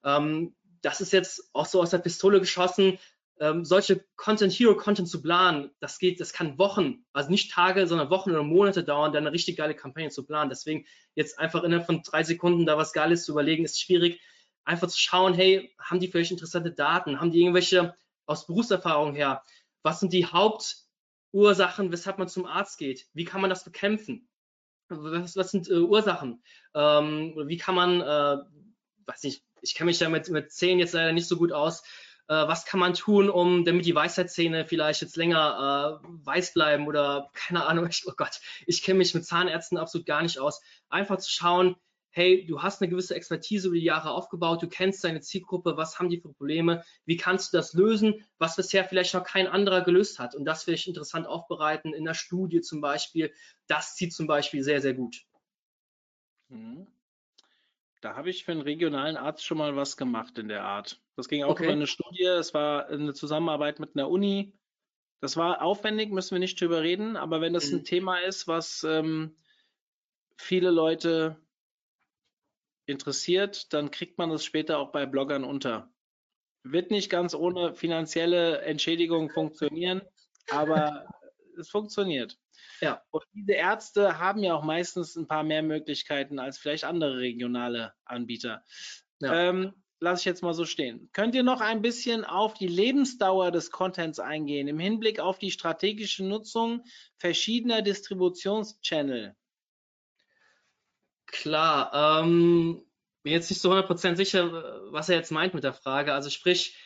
Ähm, 0.05 0.57
das 0.83 1.01
ist 1.01 1.13
jetzt 1.13 1.49
auch 1.53 1.67
so 1.67 1.81
aus 1.81 1.91
der 1.91 1.99
Pistole 1.99 2.41
geschossen. 2.41 2.99
Ähm, 3.39 3.65
solche 3.65 4.05
Content 4.17 4.53
Hero 4.53 4.75
Content 4.77 5.09
zu 5.09 5.23
planen, 5.23 5.71
das 5.79 6.01
geht, 6.01 6.19
das 6.19 6.33
kann 6.33 6.59
Wochen, 6.59 7.05
also 7.13 7.31
nicht 7.31 7.53
Tage, 7.53 7.87
sondern 7.87 8.11
Wochen 8.11 8.31
oder 8.31 8.43
Monate 8.43 8.83
dauern, 8.83 9.13
dann 9.13 9.25
eine 9.25 9.33
richtig 9.33 9.57
geile 9.57 9.77
Kampagne 9.77 10.11
zu 10.11 10.27
planen. 10.27 10.51
Deswegen 10.51 10.87
jetzt 11.15 11.39
einfach 11.39 11.63
innerhalb 11.63 11.87
von 11.87 12.03
drei 12.03 12.25
Sekunden 12.25 12.67
da 12.67 12.77
was 12.77 12.93
Geiles 12.93 13.25
zu 13.25 13.31
überlegen, 13.31 13.65
ist 13.65 13.81
schwierig. 13.81 14.21
Einfach 14.65 14.89
zu 14.89 14.99
schauen, 14.99 15.35
hey, 15.35 15.73
haben 15.79 16.01
die 16.01 16.09
vielleicht 16.09 16.33
interessante 16.33 16.73
Daten? 16.73 17.21
Haben 17.21 17.31
die 17.31 17.43
irgendwelche 17.43 17.95
aus 18.27 18.49
Berufserfahrung 18.49 19.15
her? 19.15 19.45
Was 19.85 20.01
sind 20.01 20.13
die 20.13 20.27
Hauptursachen, 21.37 21.93
weshalb 21.93 22.19
man 22.19 22.29
zum 22.29 22.47
Arzt 22.47 22.79
geht? 22.79 23.07
Wie 23.13 23.25
kann 23.25 23.43
man 23.43 23.51
das 23.51 23.63
bekämpfen? 23.63 24.27
Was, 24.89 25.37
was 25.37 25.51
sind 25.51 25.69
äh, 25.69 25.75
Ursachen? 25.75 26.43
Ähm, 26.75 27.35
wie 27.47 27.59
kann 27.59 27.75
man, 27.75 28.01
äh, 28.01 28.39
weiß 29.07 29.23
nicht, 29.25 29.43
ich 29.61 29.75
kenne 29.75 29.87
mich 29.87 29.99
da 29.99 30.09
mit, 30.09 30.31
mit 30.31 30.51
Zähnen 30.51 30.79
jetzt 30.79 30.95
leider 30.95 31.13
nicht 31.13 31.29
so 31.29 31.37
gut 31.37 31.53
aus. 31.53 31.83
Äh, 32.29 32.35
was 32.35 32.65
kann 32.65 32.81
man 32.81 32.95
tun, 32.95 33.29
um 33.29 33.67
damit 33.67 33.85
die 33.85 33.95
Weisheitszähne 33.95 34.65
vielleicht 34.65 35.03
jetzt 35.03 35.17
länger 35.17 36.01
äh, 36.03 36.09
weiß 36.25 36.55
bleiben 36.55 36.87
oder 36.87 37.31
keine 37.35 37.67
Ahnung, 37.67 37.87
ich, 37.87 38.05
oh 38.07 38.15
Gott, 38.17 38.41
ich 38.67 38.83
kenne 38.83 38.99
mich 38.99 39.15
mit 39.15 39.27
Zahnärzten 39.27 39.77
absolut 39.77 40.07
gar 40.07 40.23
nicht 40.23 40.39
aus. 40.39 40.63
Einfach 40.89 41.19
zu 41.19 41.31
schauen, 41.31 41.77
hey, 42.17 42.47
du 42.47 42.63
hast 42.63 42.81
eine 42.81 42.89
gewisse 42.89 43.15
Expertise 43.15 43.69
über 43.69 43.77
die 43.77 43.83
Jahre 43.85 44.11
aufgebaut, 44.13 44.63
du 44.63 44.69
kennst 44.69 45.05
deine 45.05 45.21
Zielgruppe, 45.21 45.77
was 45.77 45.99
haben 45.99 46.09
die 46.09 46.19
für 46.19 46.33
Probleme, 46.33 46.83
wie 47.05 47.19
kannst 47.19 47.53
du 47.53 47.59
das 47.59 47.75
lösen, 47.75 48.25
was 48.39 48.57
bisher 48.57 48.85
vielleicht 48.87 49.13
noch 49.13 49.23
kein 49.23 49.47
anderer 49.47 49.83
gelöst 49.83 50.19
hat 50.19 50.35
und 50.35 50.47
das 50.47 50.65
vielleicht 50.65 50.87
interessant 50.89 51.27
aufbereiten 51.27 51.93
in 51.93 52.07
der 52.07 52.15
Studie 52.15 52.63
zum 52.63 52.81
Beispiel. 52.81 53.35
Das 53.67 53.97
zieht 53.97 54.15
zum 54.15 54.27
Beispiel 54.27 54.63
sehr, 54.63 54.81
sehr 54.81 54.95
gut. 54.95 55.27
Mhm. 56.51 56.87
Da 58.01 58.15
habe 58.17 58.31
ich 58.31 58.45
für 58.45 58.53
einen 58.53 58.61
regionalen 58.63 59.17
Arzt 59.17 59.45
schon 59.45 59.59
mal 59.59 59.77
was 59.77 59.97
gemacht 59.97 60.39
in 60.39 60.49
der 60.49 60.65
Art. 60.65 61.03
Das 61.17 61.29
ging 61.29 61.43
auch 61.45 61.61
Okay. 61.61 61.61
über 61.61 61.73
eine 61.73 61.87
Studie, 61.87 62.25
es 62.25 62.55
war 62.55 62.87
eine 62.87 63.13
Zusammenarbeit 63.15 63.81
mit 63.81 63.95
einer 63.95 64.09
Uni. 64.09 64.59
Das 65.21 65.37
war 65.37 65.63
aufwendig, 65.63 66.13
müssen 66.13 66.33
wir 66.33 66.39
nicht 66.41 66.61
drüber 66.61 66.83
reden, 66.83 67.17
aber 67.17 67.41
wenn 67.41 67.55
das 67.55 67.73
Mhm. 67.73 67.73
ein 67.73 67.85
Thema 67.85 68.19
ist, 68.19 68.49
was 68.49 68.85
ähm, 68.85 69.37
viele 70.37 70.71
Leute 70.71 71.46
interessiert, 72.87 73.73
dann 73.73 73.91
kriegt 73.91 74.19
man 74.19 74.31
das 74.31 74.45
später 74.45 74.79
auch 74.79 74.93
bei 74.93 75.07
Bloggern 75.07 75.45
unter. 75.45 75.93
Wird 76.63 76.91
nicht 76.91 77.11
ganz 77.11 77.35
ohne 77.35 77.75
finanzielle 77.75 78.63
Entschädigung 78.63 79.31
funktionieren, 79.31 80.03
aber 80.51 81.07
es 81.59 81.69
funktioniert. 81.69 82.39
Ja. 82.81 83.03
Und 83.11 83.25
diese 83.33 83.53
Ärzte 83.53 84.19
haben 84.19 84.43
ja 84.43 84.55
auch 84.55 84.65
meistens 84.65 85.17
ein 85.17 85.27
paar 85.27 85.43
mehr 85.43 85.63
Möglichkeiten 85.63 86.39
als 86.39 86.59
vielleicht 86.59 86.85
andere 86.85 87.19
regionale 87.19 87.95
Anbieter. 88.05 88.65
Ja. 89.21 89.49
Ähm, 89.49 89.73
lasse 90.01 90.21
ich 90.21 90.25
jetzt 90.27 90.43
mal 90.43 90.55
so 90.55 90.65
stehen. 90.65 91.09
Könnt 91.13 91.35
ihr 91.35 91.43
noch 91.43 91.61
ein 91.61 91.83
bisschen 91.83 92.25
auf 92.25 92.55
die 92.55 92.67
Lebensdauer 92.67 93.51
des 93.51 93.71
Contents 93.71 94.19
eingehen 94.19 94.69
im 94.69 94.79
Hinblick 94.79 95.21
auf 95.21 95.39
die 95.39 95.51
strategische 95.51 96.25
Nutzung 96.25 96.85
verschiedener 97.19 97.83
Distributionschannel? 97.83 99.35
Klar, 101.41 102.23
ähm, 102.23 102.83
bin 103.23 103.33
jetzt 103.33 103.51
nicht 103.51 103.61
so 103.61 103.71
100% 103.71 104.17
sicher, 104.17 104.81
was 104.91 105.09
er 105.11 105.17
jetzt 105.17 105.31
meint 105.31 105.53
mit 105.53 105.65
der 105.65 105.75
Frage. 105.75 106.15
Also 106.15 106.31
sprich, 106.31 106.77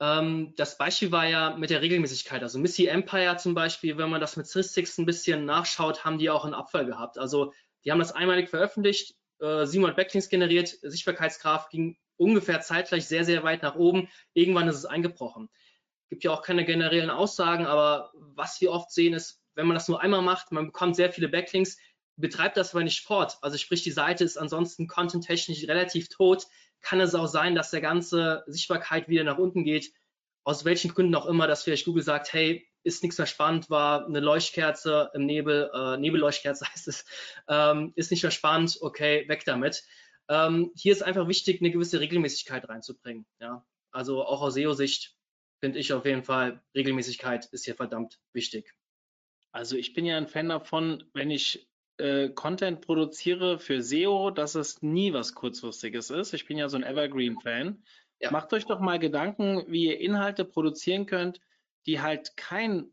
ähm, 0.00 0.54
das 0.56 0.78
Beispiel 0.78 1.10
war 1.10 1.26
ja 1.26 1.56
mit 1.56 1.70
der 1.70 1.82
Regelmäßigkeit. 1.82 2.40
Also 2.42 2.60
Missy 2.60 2.86
Empire 2.86 3.36
zum 3.36 3.54
Beispiel, 3.54 3.98
wenn 3.98 4.10
man 4.10 4.20
das 4.20 4.36
mit 4.36 4.46
Statistics 4.46 4.98
ein 4.98 5.06
bisschen 5.06 5.44
nachschaut, 5.44 6.04
haben 6.04 6.18
die 6.18 6.30
auch 6.30 6.44
einen 6.44 6.54
Abfall 6.54 6.86
gehabt. 6.86 7.18
Also 7.18 7.52
die 7.84 7.90
haben 7.90 7.98
das 7.98 8.12
einmalig 8.12 8.48
veröffentlicht, 8.48 9.16
äh, 9.40 9.66
700 9.66 9.96
Backlinks 9.96 10.28
generiert, 10.28 10.68
Sichtbarkeitsgraph 10.82 11.68
ging 11.68 11.96
ungefähr 12.16 12.60
zeitgleich 12.60 13.06
sehr, 13.06 13.24
sehr 13.24 13.42
weit 13.42 13.62
nach 13.62 13.74
oben. 13.74 14.08
Irgendwann 14.34 14.68
ist 14.68 14.76
es 14.76 14.86
eingebrochen. 14.86 15.48
Gibt 16.10 16.22
ja 16.22 16.30
auch 16.30 16.42
keine 16.42 16.64
generellen 16.64 17.10
Aussagen, 17.10 17.66
aber 17.66 18.12
was 18.14 18.60
wir 18.60 18.70
oft 18.70 18.92
sehen 18.92 19.14
ist, 19.14 19.42
wenn 19.56 19.66
man 19.66 19.74
das 19.74 19.88
nur 19.88 20.00
einmal 20.00 20.22
macht, 20.22 20.52
man 20.52 20.66
bekommt 20.66 20.94
sehr 20.94 21.12
viele 21.12 21.28
Backlinks, 21.28 21.76
betreibt 22.16 22.56
das 22.56 22.74
aber 22.74 22.84
nicht 22.84 23.02
fort. 23.02 23.38
Also 23.42 23.58
sprich, 23.58 23.82
die 23.82 23.90
Seite 23.90 24.24
ist 24.24 24.36
ansonsten 24.36 24.86
content-technisch 24.86 25.68
relativ 25.68 26.08
tot. 26.08 26.46
Kann 26.80 27.00
es 27.00 27.14
auch 27.14 27.26
sein, 27.26 27.54
dass 27.54 27.70
der 27.70 27.80
ganze 27.80 28.44
Sichtbarkeit 28.46 29.08
wieder 29.08 29.24
nach 29.24 29.38
unten 29.38 29.64
geht. 29.64 29.92
Aus 30.44 30.64
welchen 30.64 30.92
Gründen 30.92 31.14
auch 31.14 31.26
immer, 31.26 31.46
dass 31.46 31.64
vielleicht 31.64 31.84
Google 31.84 32.02
sagt, 32.02 32.32
hey, 32.32 32.66
ist 32.84 33.02
nichts 33.02 33.18
mehr 33.18 33.26
spannend, 33.26 33.68
war 33.68 34.06
eine 34.06 34.20
Leuchtkerze 34.20 35.10
im 35.12 35.26
Nebel, 35.26 35.70
äh, 35.74 35.96
Nebelleuchtkerze 35.96 36.64
heißt 36.72 36.88
es, 36.88 37.04
ähm, 37.48 37.92
ist 37.96 38.12
nicht 38.12 38.22
mehr 38.22 38.30
spannend, 38.30 38.78
okay, 38.80 39.28
weg 39.28 39.42
damit. 39.44 39.82
Ähm, 40.28 40.70
hier 40.76 40.92
ist 40.92 41.02
einfach 41.02 41.26
wichtig, 41.26 41.60
eine 41.60 41.72
gewisse 41.72 41.98
Regelmäßigkeit 42.00 42.68
reinzubringen. 42.68 43.26
Ja? 43.40 43.66
Also 43.90 44.24
auch 44.24 44.40
aus 44.40 44.54
SEO-Sicht 44.54 45.16
finde 45.60 45.78
ich 45.80 45.92
auf 45.92 46.04
jeden 46.04 46.22
Fall, 46.22 46.62
Regelmäßigkeit 46.74 47.46
ist 47.46 47.64
hier 47.64 47.74
verdammt 47.74 48.20
wichtig. 48.32 48.72
Also 49.52 49.76
ich 49.76 49.94
bin 49.94 50.04
ja 50.04 50.16
ein 50.16 50.28
Fan 50.28 50.48
davon, 50.48 51.04
wenn 51.12 51.30
ich 51.30 51.68
äh, 51.98 52.28
Content 52.30 52.80
produziere 52.80 53.58
für 53.58 53.82
SEO, 53.82 54.30
dass 54.30 54.54
es 54.54 54.82
nie 54.82 55.12
was 55.12 55.34
Kurzfristiges 55.34 56.10
ist. 56.10 56.34
Ich 56.34 56.46
bin 56.46 56.58
ja 56.58 56.68
so 56.68 56.76
ein 56.76 56.84
Evergreen-Fan. 56.84 57.82
Ja. 58.20 58.30
Macht 58.30 58.52
euch 58.52 58.64
doch 58.64 58.80
mal 58.80 58.98
Gedanken, 58.98 59.64
wie 59.68 59.86
ihr 59.86 60.00
Inhalte 60.00 60.44
produzieren 60.44 61.06
könnt, 61.06 61.40
die 61.86 62.00
halt 62.00 62.36
kein, 62.36 62.90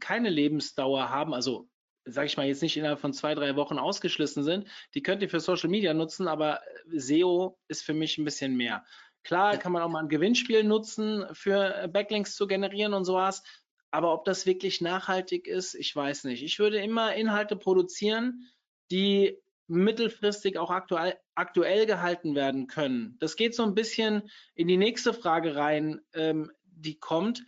keine 0.00 0.30
Lebensdauer 0.30 1.10
haben. 1.10 1.34
Also 1.34 1.68
sage 2.04 2.26
ich 2.26 2.36
mal, 2.36 2.46
jetzt 2.46 2.62
nicht 2.62 2.76
innerhalb 2.76 2.98
von 2.98 3.12
zwei, 3.12 3.34
drei 3.34 3.54
Wochen 3.56 3.78
ausgeschlossen 3.78 4.42
sind. 4.42 4.68
Die 4.94 5.02
könnt 5.02 5.22
ihr 5.22 5.28
für 5.28 5.40
Social 5.40 5.70
Media 5.70 5.94
nutzen, 5.94 6.26
aber 6.26 6.60
SEO 6.90 7.58
ist 7.68 7.84
für 7.84 7.94
mich 7.94 8.18
ein 8.18 8.24
bisschen 8.24 8.56
mehr. 8.56 8.84
Klar, 9.24 9.56
kann 9.56 9.70
man 9.70 9.82
auch 9.82 9.88
mal 9.88 10.00
ein 10.00 10.08
Gewinnspiel 10.08 10.64
nutzen, 10.64 11.24
für 11.32 11.88
Backlinks 11.92 12.34
zu 12.34 12.48
generieren 12.48 12.92
und 12.92 13.04
sowas. 13.04 13.44
Aber 13.92 14.14
ob 14.14 14.24
das 14.24 14.46
wirklich 14.46 14.80
nachhaltig 14.80 15.46
ist, 15.46 15.74
ich 15.74 15.94
weiß 15.94 16.24
nicht. 16.24 16.42
Ich 16.42 16.58
würde 16.58 16.78
immer 16.78 17.14
Inhalte 17.14 17.56
produzieren, 17.56 18.48
die 18.90 19.38
mittelfristig 19.68 20.58
auch 20.58 20.70
aktuell, 20.70 21.18
aktuell 21.34 21.84
gehalten 21.84 22.34
werden 22.34 22.66
können. 22.66 23.16
Das 23.20 23.36
geht 23.36 23.54
so 23.54 23.62
ein 23.62 23.74
bisschen 23.74 24.30
in 24.54 24.66
die 24.66 24.78
nächste 24.78 25.12
Frage 25.12 25.56
rein, 25.56 26.00
ähm, 26.14 26.50
die 26.64 26.98
kommt. 26.98 27.44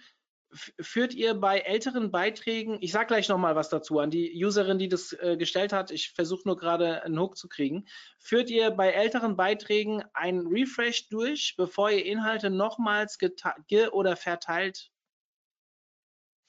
Führt 0.80 1.14
ihr 1.14 1.34
bei 1.34 1.60
älteren 1.60 2.12
Beiträgen, 2.12 2.76
ich 2.80 2.92
sage 2.92 3.08
gleich 3.08 3.28
nochmal 3.28 3.56
was 3.56 3.70
dazu 3.70 3.98
an 3.98 4.10
die 4.10 4.44
Userin, 4.44 4.78
die 4.78 4.88
das 4.88 5.12
äh, 5.14 5.36
gestellt 5.36 5.72
hat, 5.72 5.90
ich 5.90 6.10
versuche 6.10 6.46
nur 6.46 6.56
gerade 6.56 7.02
einen 7.02 7.18
Hook 7.18 7.36
zu 7.36 7.48
kriegen, 7.48 7.86
führt 8.18 8.50
ihr 8.50 8.70
bei 8.70 8.90
älteren 8.90 9.34
Beiträgen 9.34 10.04
einen 10.12 10.46
Refresh 10.46 11.08
durch, 11.08 11.54
bevor 11.56 11.90
ihr 11.90 12.04
Inhalte 12.04 12.50
nochmals 12.50 13.18
ge 13.18 13.88
oder 13.88 14.14
verteilt 14.14 14.92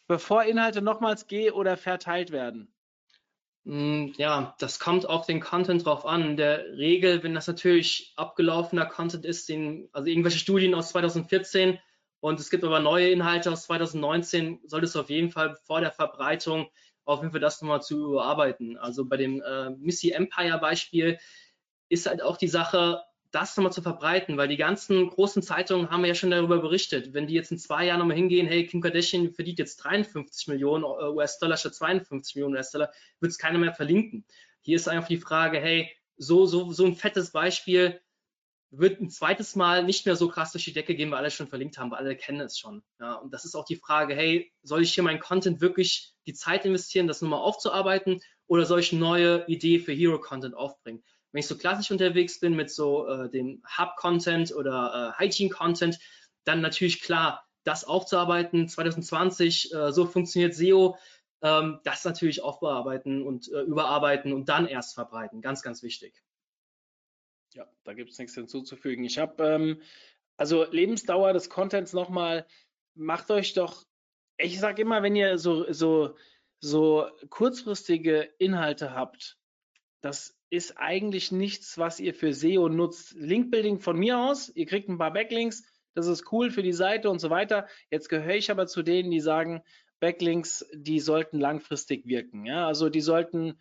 bevor 0.07 0.43
Inhalte 0.43 0.81
nochmals 0.81 1.27
ge- 1.27 1.51
oder 1.51 1.77
verteilt 1.77 2.31
werden? 2.31 2.73
Mm, 3.63 4.13
Ja, 4.17 4.55
das 4.59 4.79
kommt 4.79 5.07
auf 5.07 5.25
den 5.25 5.39
Content 5.41 5.85
drauf 5.85 6.05
an. 6.05 6.23
In 6.31 6.37
der 6.37 6.65
Regel, 6.77 7.23
wenn 7.23 7.33
das 7.33 7.47
natürlich 7.47 8.13
abgelaufener 8.15 8.85
Content 8.85 9.25
ist, 9.25 9.49
den, 9.49 9.89
also 9.91 10.07
irgendwelche 10.07 10.39
Studien 10.39 10.75
aus 10.75 10.89
2014 10.89 11.79
und 12.19 12.39
es 12.39 12.49
gibt 12.49 12.63
aber 12.63 12.79
neue 12.79 13.09
Inhalte 13.09 13.51
aus 13.51 13.63
2019, 13.63 14.61
solltest 14.65 14.95
du 14.95 14.99
auf 15.01 15.09
jeden 15.09 15.31
Fall 15.31 15.55
vor 15.63 15.81
der 15.81 15.91
Verbreitung 15.91 16.69
auf 17.05 17.19
jeden 17.21 17.31
Fall 17.31 17.39
das 17.41 17.61
nochmal 17.61 17.81
zu 17.83 18.03
überarbeiten. 18.13 18.77
Also 18.77 19.05
bei 19.05 19.17
dem 19.17 19.41
äh, 19.41 19.69
Missy 19.71 20.11
Empire 20.11 20.57
Beispiel 20.59 21.19
ist 21.89 22.07
halt 22.07 22.21
auch 22.23 22.37
die 22.37 22.47
Sache, 22.47 23.03
das 23.35 23.57
nochmal 23.57 23.73
zu 23.73 23.81
verbreiten, 23.81 24.37
weil 24.37 24.47
die 24.47 24.57
ganzen 24.57 25.09
großen 25.09 25.43
Zeitungen 25.43 25.89
haben 25.89 26.05
ja 26.05 26.15
schon 26.15 26.31
darüber 26.31 26.59
berichtet. 26.59 27.13
Wenn 27.13 27.27
die 27.27 27.33
jetzt 27.33 27.51
in 27.51 27.57
zwei 27.57 27.85
Jahren 27.85 27.99
nochmal 27.99 28.15
hingehen, 28.15 28.47
hey, 28.47 28.65
Kim 28.65 28.81
Kardashian 28.81 29.33
verdient 29.33 29.59
jetzt 29.59 29.77
53 29.77 30.47
Millionen 30.47 30.85
US-Dollar 30.85 31.57
statt 31.57 31.75
52 31.75 32.35
Millionen 32.35 32.55
US-Dollar, 32.55 32.91
wird 33.19 33.31
es 33.31 33.37
keiner 33.37 33.59
mehr 33.59 33.73
verlinken. 33.73 34.25
Hier 34.61 34.77
ist 34.77 34.87
einfach 34.87 35.09
die 35.09 35.17
Frage, 35.17 35.59
hey, 35.59 35.91
so, 36.17 36.45
so, 36.45 36.71
so 36.71 36.85
ein 36.85 36.95
fettes 36.95 37.31
Beispiel 37.31 37.99
wird 38.71 39.01
ein 39.01 39.09
zweites 39.09 39.55
Mal 39.55 39.83
nicht 39.83 40.05
mehr 40.05 40.15
so 40.15 40.27
krass 40.27 40.51
durch 40.51 40.65
die 40.65 40.73
Decke 40.73 40.95
gehen, 40.95 41.11
weil 41.11 41.19
alle 41.19 41.31
schon 41.31 41.47
verlinkt 41.47 41.77
haben, 41.77 41.91
weil 41.91 41.99
alle 41.99 42.15
kennen 42.15 42.41
es 42.41 42.57
schon. 42.57 42.83
Ja, 42.99 43.15
und 43.15 43.33
das 43.33 43.45
ist 43.45 43.55
auch 43.55 43.65
die 43.65 43.75
Frage, 43.75 44.15
hey, 44.15 44.51
soll 44.63 44.81
ich 44.81 44.93
hier 44.93 45.03
meinen 45.03 45.19
Content 45.19 45.61
wirklich 45.61 46.13
die 46.25 46.33
Zeit 46.33 46.65
investieren, 46.65 47.07
das 47.07 47.21
nochmal 47.21 47.39
aufzuarbeiten 47.39 48.21
oder 48.47 48.65
soll 48.65 48.79
ich 48.79 48.91
eine 48.91 49.01
neue 49.01 49.45
Idee 49.47 49.79
für 49.79 49.93
Hero-Content 49.93 50.55
aufbringen? 50.55 51.03
Wenn 51.35 51.41
ich 51.41 51.47
so 51.47 51.57
klassisch 51.57 51.91
unterwegs 51.91 52.39
bin 52.39 52.55
mit 52.55 52.71
so 52.71 53.09
äh, 53.09 53.29
dem 53.29 53.61
Hub-Content 53.77 54.55
oder 54.55 55.17
äh, 55.19 55.21
Hygiene-Content, 55.21 55.99
dann 56.45 56.61
natürlich 56.61 57.01
klar, 57.01 57.45
das 57.65 57.83
aufzuarbeiten. 57.83 58.69
2020, 58.69 59.73
äh, 59.73 59.91
so 59.91 60.05
funktioniert 60.05 60.55
SEO, 60.55 60.97
ähm, 61.41 61.81
das 61.83 62.05
natürlich 62.05 62.41
aufbearbeiten 62.41 63.21
und 63.21 63.51
äh, 63.51 63.63
überarbeiten 63.63 64.31
und 64.31 64.47
dann 64.47 64.65
erst 64.65 64.93
verbreiten. 64.93 65.41
Ganz, 65.41 65.61
ganz 65.61 65.83
wichtig. 65.83 66.23
Ja, 67.53 67.67
da 67.83 67.91
gibt 67.91 68.11
es 68.11 68.17
nichts 68.17 68.35
hinzuzufügen. 68.35 69.03
Ich 69.03 69.17
habe, 69.17 69.43
ähm, 69.43 69.81
also 70.37 70.63
Lebensdauer 70.71 71.33
des 71.33 71.49
Contents 71.49 71.91
nochmal, 71.91 72.47
macht 72.93 73.29
euch 73.29 73.53
doch, 73.53 73.83
ich 74.37 74.57
sage 74.57 74.83
immer, 74.83 75.03
wenn 75.03 75.17
ihr 75.17 75.37
so, 75.37 75.69
so, 75.73 76.15
so 76.61 77.09
kurzfristige 77.29 78.21
Inhalte 78.37 78.93
habt, 78.93 79.37
das 79.99 80.34
ist 80.49 80.77
eigentlich 80.77 81.31
nichts, 81.31 81.77
was 81.77 81.99
ihr 81.99 82.13
für 82.13 82.33
SEO 82.33 82.69
nutzt. 82.69 83.13
Linkbuilding 83.13 83.79
von 83.79 83.97
mir 83.97 84.19
aus, 84.19 84.51
ihr 84.55 84.65
kriegt 84.65 84.89
ein 84.89 84.97
paar 84.97 85.13
Backlinks, 85.13 85.63
das 85.95 86.07
ist 86.07 86.31
cool 86.31 86.51
für 86.51 86.61
die 86.61 86.73
Seite 86.73 87.09
und 87.09 87.19
so 87.19 87.29
weiter. 87.29 87.67
Jetzt 87.89 88.09
gehöre 88.09 88.35
ich 88.35 88.51
aber 88.51 88.67
zu 88.67 88.83
denen, 88.83 89.11
die 89.11 89.21
sagen, 89.21 89.63
Backlinks, 89.99 90.65
die 90.73 90.99
sollten 90.99 91.39
langfristig 91.39 92.05
wirken. 92.05 92.45
Ja, 92.45 92.67
also 92.67 92.89
die 92.89 93.01
sollten, 93.01 93.59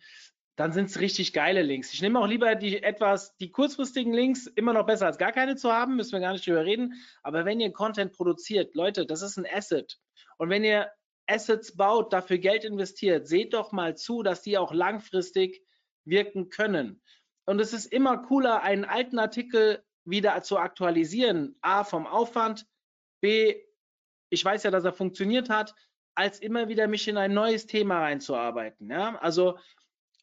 dann 0.57 0.73
sind 0.73 0.89
es 0.89 0.99
richtig 0.99 1.31
geile 1.31 1.61
Links. 1.61 1.93
Ich 1.93 2.01
nehme 2.01 2.19
auch 2.19 2.27
lieber 2.27 2.55
die 2.55 2.83
etwas, 2.83 3.35
die 3.37 3.51
kurzfristigen 3.51 4.13
Links, 4.13 4.47
immer 4.47 4.73
noch 4.73 4.85
besser 4.85 5.05
als 5.05 5.17
gar 5.17 5.31
keine 5.31 5.55
zu 5.55 5.71
haben, 5.71 5.95
müssen 5.95 6.11
wir 6.11 6.19
gar 6.19 6.33
nicht 6.33 6.45
drüber 6.45 6.65
reden. 6.65 6.93
Aber 7.23 7.45
wenn 7.45 7.61
ihr 7.61 7.71
Content 7.71 8.11
produziert, 8.11 8.75
Leute, 8.75 9.05
das 9.05 9.21
ist 9.21 9.37
ein 9.37 9.47
Asset. 9.49 9.97
Und 10.37 10.49
wenn 10.49 10.63
ihr 10.65 10.91
Assets 11.27 11.75
baut, 11.75 12.13
dafür 12.13 12.37
Geld 12.37 12.65
investiert, 12.65 13.27
seht 13.27 13.53
doch 13.53 13.71
mal 13.71 13.95
zu, 13.95 14.21
dass 14.21 14.41
die 14.41 14.57
auch 14.57 14.73
langfristig 14.73 15.64
wirken 16.05 16.49
können. 16.49 17.01
Und 17.45 17.59
es 17.59 17.73
ist 17.73 17.87
immer 17.87 18.17
cooler, 18.17 18.61
einen 18.63 18.85
alten 18.85 19.19
Artikel 19.19 19.83
wieder 20.03 20.41
zu 20.43 20.57
aktualisieren. 20.57 21.57
A, 21.61 21.83
vom 21.83 22.07
Aufwand. 22.07 22.65
B, 23.21 23.55
ich 24.29 24.43
weiß 24.43 24.63
ja, 24.63 24.71
dass 24.71 24.85
er 24.85 24.93
funktioniert 24.93 25.49
hat, 25.49 25.75
als 26.15 26.39
immer 26.39 26.67
wieder 26.67 26.87
mich 26.87 27.07
in 27.07 27.17
ein 27.17 27.33
neues 27.33 27.67
Thema 27.67 27.99
reinzuarbeiten. 28.01 28.89
Ja? 28.89 29.17
Also 29.17 29.57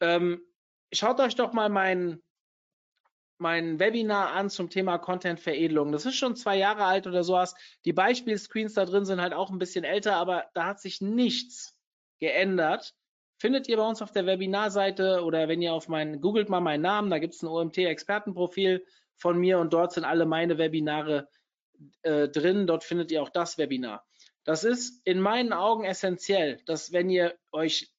ähm, 0.01 0.41
schaut 0.91 1.19
euch 1.19 1.35
doch 1.35 1.53
mal 1.53 1.69
mein, 1.69 2.21
mein 3.37 3.79
Webinar 3.79 4.31
an 4.31 4.49
zum 4.49 4.69
Thema 4.69 4.97
Content-Veredelung. 4.97 5.91
Das 5.91 6.05
ist 6.05 6.15
schon 6.15 6.35
zwei 6.35 6.57
Jahre 6.57 6.85
alt 6.85 7.07
oder 7.07 7.23
sowas. 7.23 7.55
Die 7.85 7.93
Beispielscreens 7.93 8.73
da 8.73 8.85
drin 8.85 9.05
sind 9.05 9.21
halt 9.21 9.33
auch 9.33 9.51
ein 9.51 9.59
bisschen 9.59 9.83
älter, 9.83 10.15
aber 10.15 10.49
da 10.53 10.65
hat 10.65 10.79
sich 10.79 11.01
nichts 11.01 11.77
geändert. 12.19 12.95
Findet 13.37 13.67
ihr 13.67 13.77
bei 13.77 13.87
uns 13.87 14.01
auf 14.01 14.11
der 14.11 14.25
Webinarseite 14.25 15.23
oder 15.23 15.47
wenn 15.47 15.61
ihr 15.61 15.73
auf 15.73 15.87
meinen, 15.87 16.21
googelt 16.21 16.49
mal 16.49 16.61
meinen 16.61 16.81
Namen, 16.81 17.09
da 17.09 17.19
gibt 17.19 17.33
es 17.33 17.41
ein 17.41 17.47
OMT-Expertenprofil 17.47 18.85
von 19.15 19.37
mir 19.37 19.59
und 19.59 19.73
dort 19.73 19.93
sind 19.93 20.05
alle 20.05 20.25
meine 20.25 20.57
Webinare 20.57 21.27
äh, 22.03 22.29
drin. 22.29 22.67
Dort 22.67 22.83
findet 22.83 23.11
ihr 23.11 23.21
auch 23.21 23.29
das 23.29 23.57
Webinar. 23.57 24.05
Das 24.43 24.63
ist 24.63 25.01
in 25.05 25.19
meinen 25.19 25.53
Augen 25.53 25.83
essentiell, 25.83 26.61
dass 26.65 26.91
wenn 26.91 27.09
ihr 27.09 27.35
euch 27.51 27.93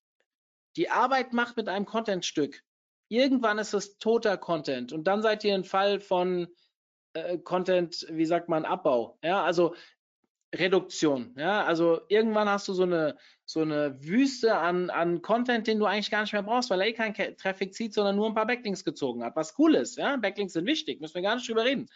die 0.76 0.90
Arbeit 0.90 1.32
macht 1.32 1.56
mit 1.56 1.68
einem 1.68 1.86
Contentstück, 1.86 2.62
irgendwann 3.08 3.58
ist 3.58 3.74
es 3.74 3.98
toter 3.98 4.36
Content 4.36 4.92
und 4.92 5.04
dann 5.04 5.22
seid 5.22 5.44
ihr 5.44 5.54
ein 5.54 5.64
Fall 5.64 6.00
von 6.00 6.48
äh, 7.14 7.38
Content, 7.38 8.06
wie 8.10 8.26
sagt 8.26 8.48
man, 8.48 8.64
Abbau. 8.64 9.18
Ja, 9.22 9.42
also 9.42 9.74
Reduktion. 10.54 11.34
Ja, 11.38 11.64
also 11.64 12.00
irgendwann 12.08 12.48
hast 12.48 12.68
du 12.68 12.74
so 12.74 12.82
eine, 12.82 13.16
so 13.46 13.60
eine 13.60 14.02
Wüste 14.02 14.56
an, 14.56 14.90
an 14.90 15.20
Content, 15.20 15.66
den 15.66 15.78
du 15.78 15.86
eigentlich 15.86 16.10
gar 16.10 16.22
nicht 16.22 16.32
mehr 16.32 16.42
brauchst, 16.42 16.70
weil 16.70 16.80
er 16.80 16.86
eh 16.88 16.92
keinen 16.92 17.12
Ke- 17.12 17.36
Traffic 17.36 17.74
zieht, 17.74 17.92
sondern 17.92 18.16
nur 18.16 18.26
ein 18.26 18.34
paar 18.34 18.46
Backlinks 18.46 18.84
gezogen 18.84 19.22
hat. 19.22 19.36
Was 19.36 19.58
cool 19.58 19.74
ist, 19.74 19.96
ja. 19.96 20.16
Backlinks 20.16 20.54
sind 20.54 20.66
wichtig, 20.66 21.00
müssen 21.00 21.16
wir 21.16 21.22
gar 21.22 21.34
nicht 21.36 21.48
drüber 21.48 21.64
reden. 21.64 21.88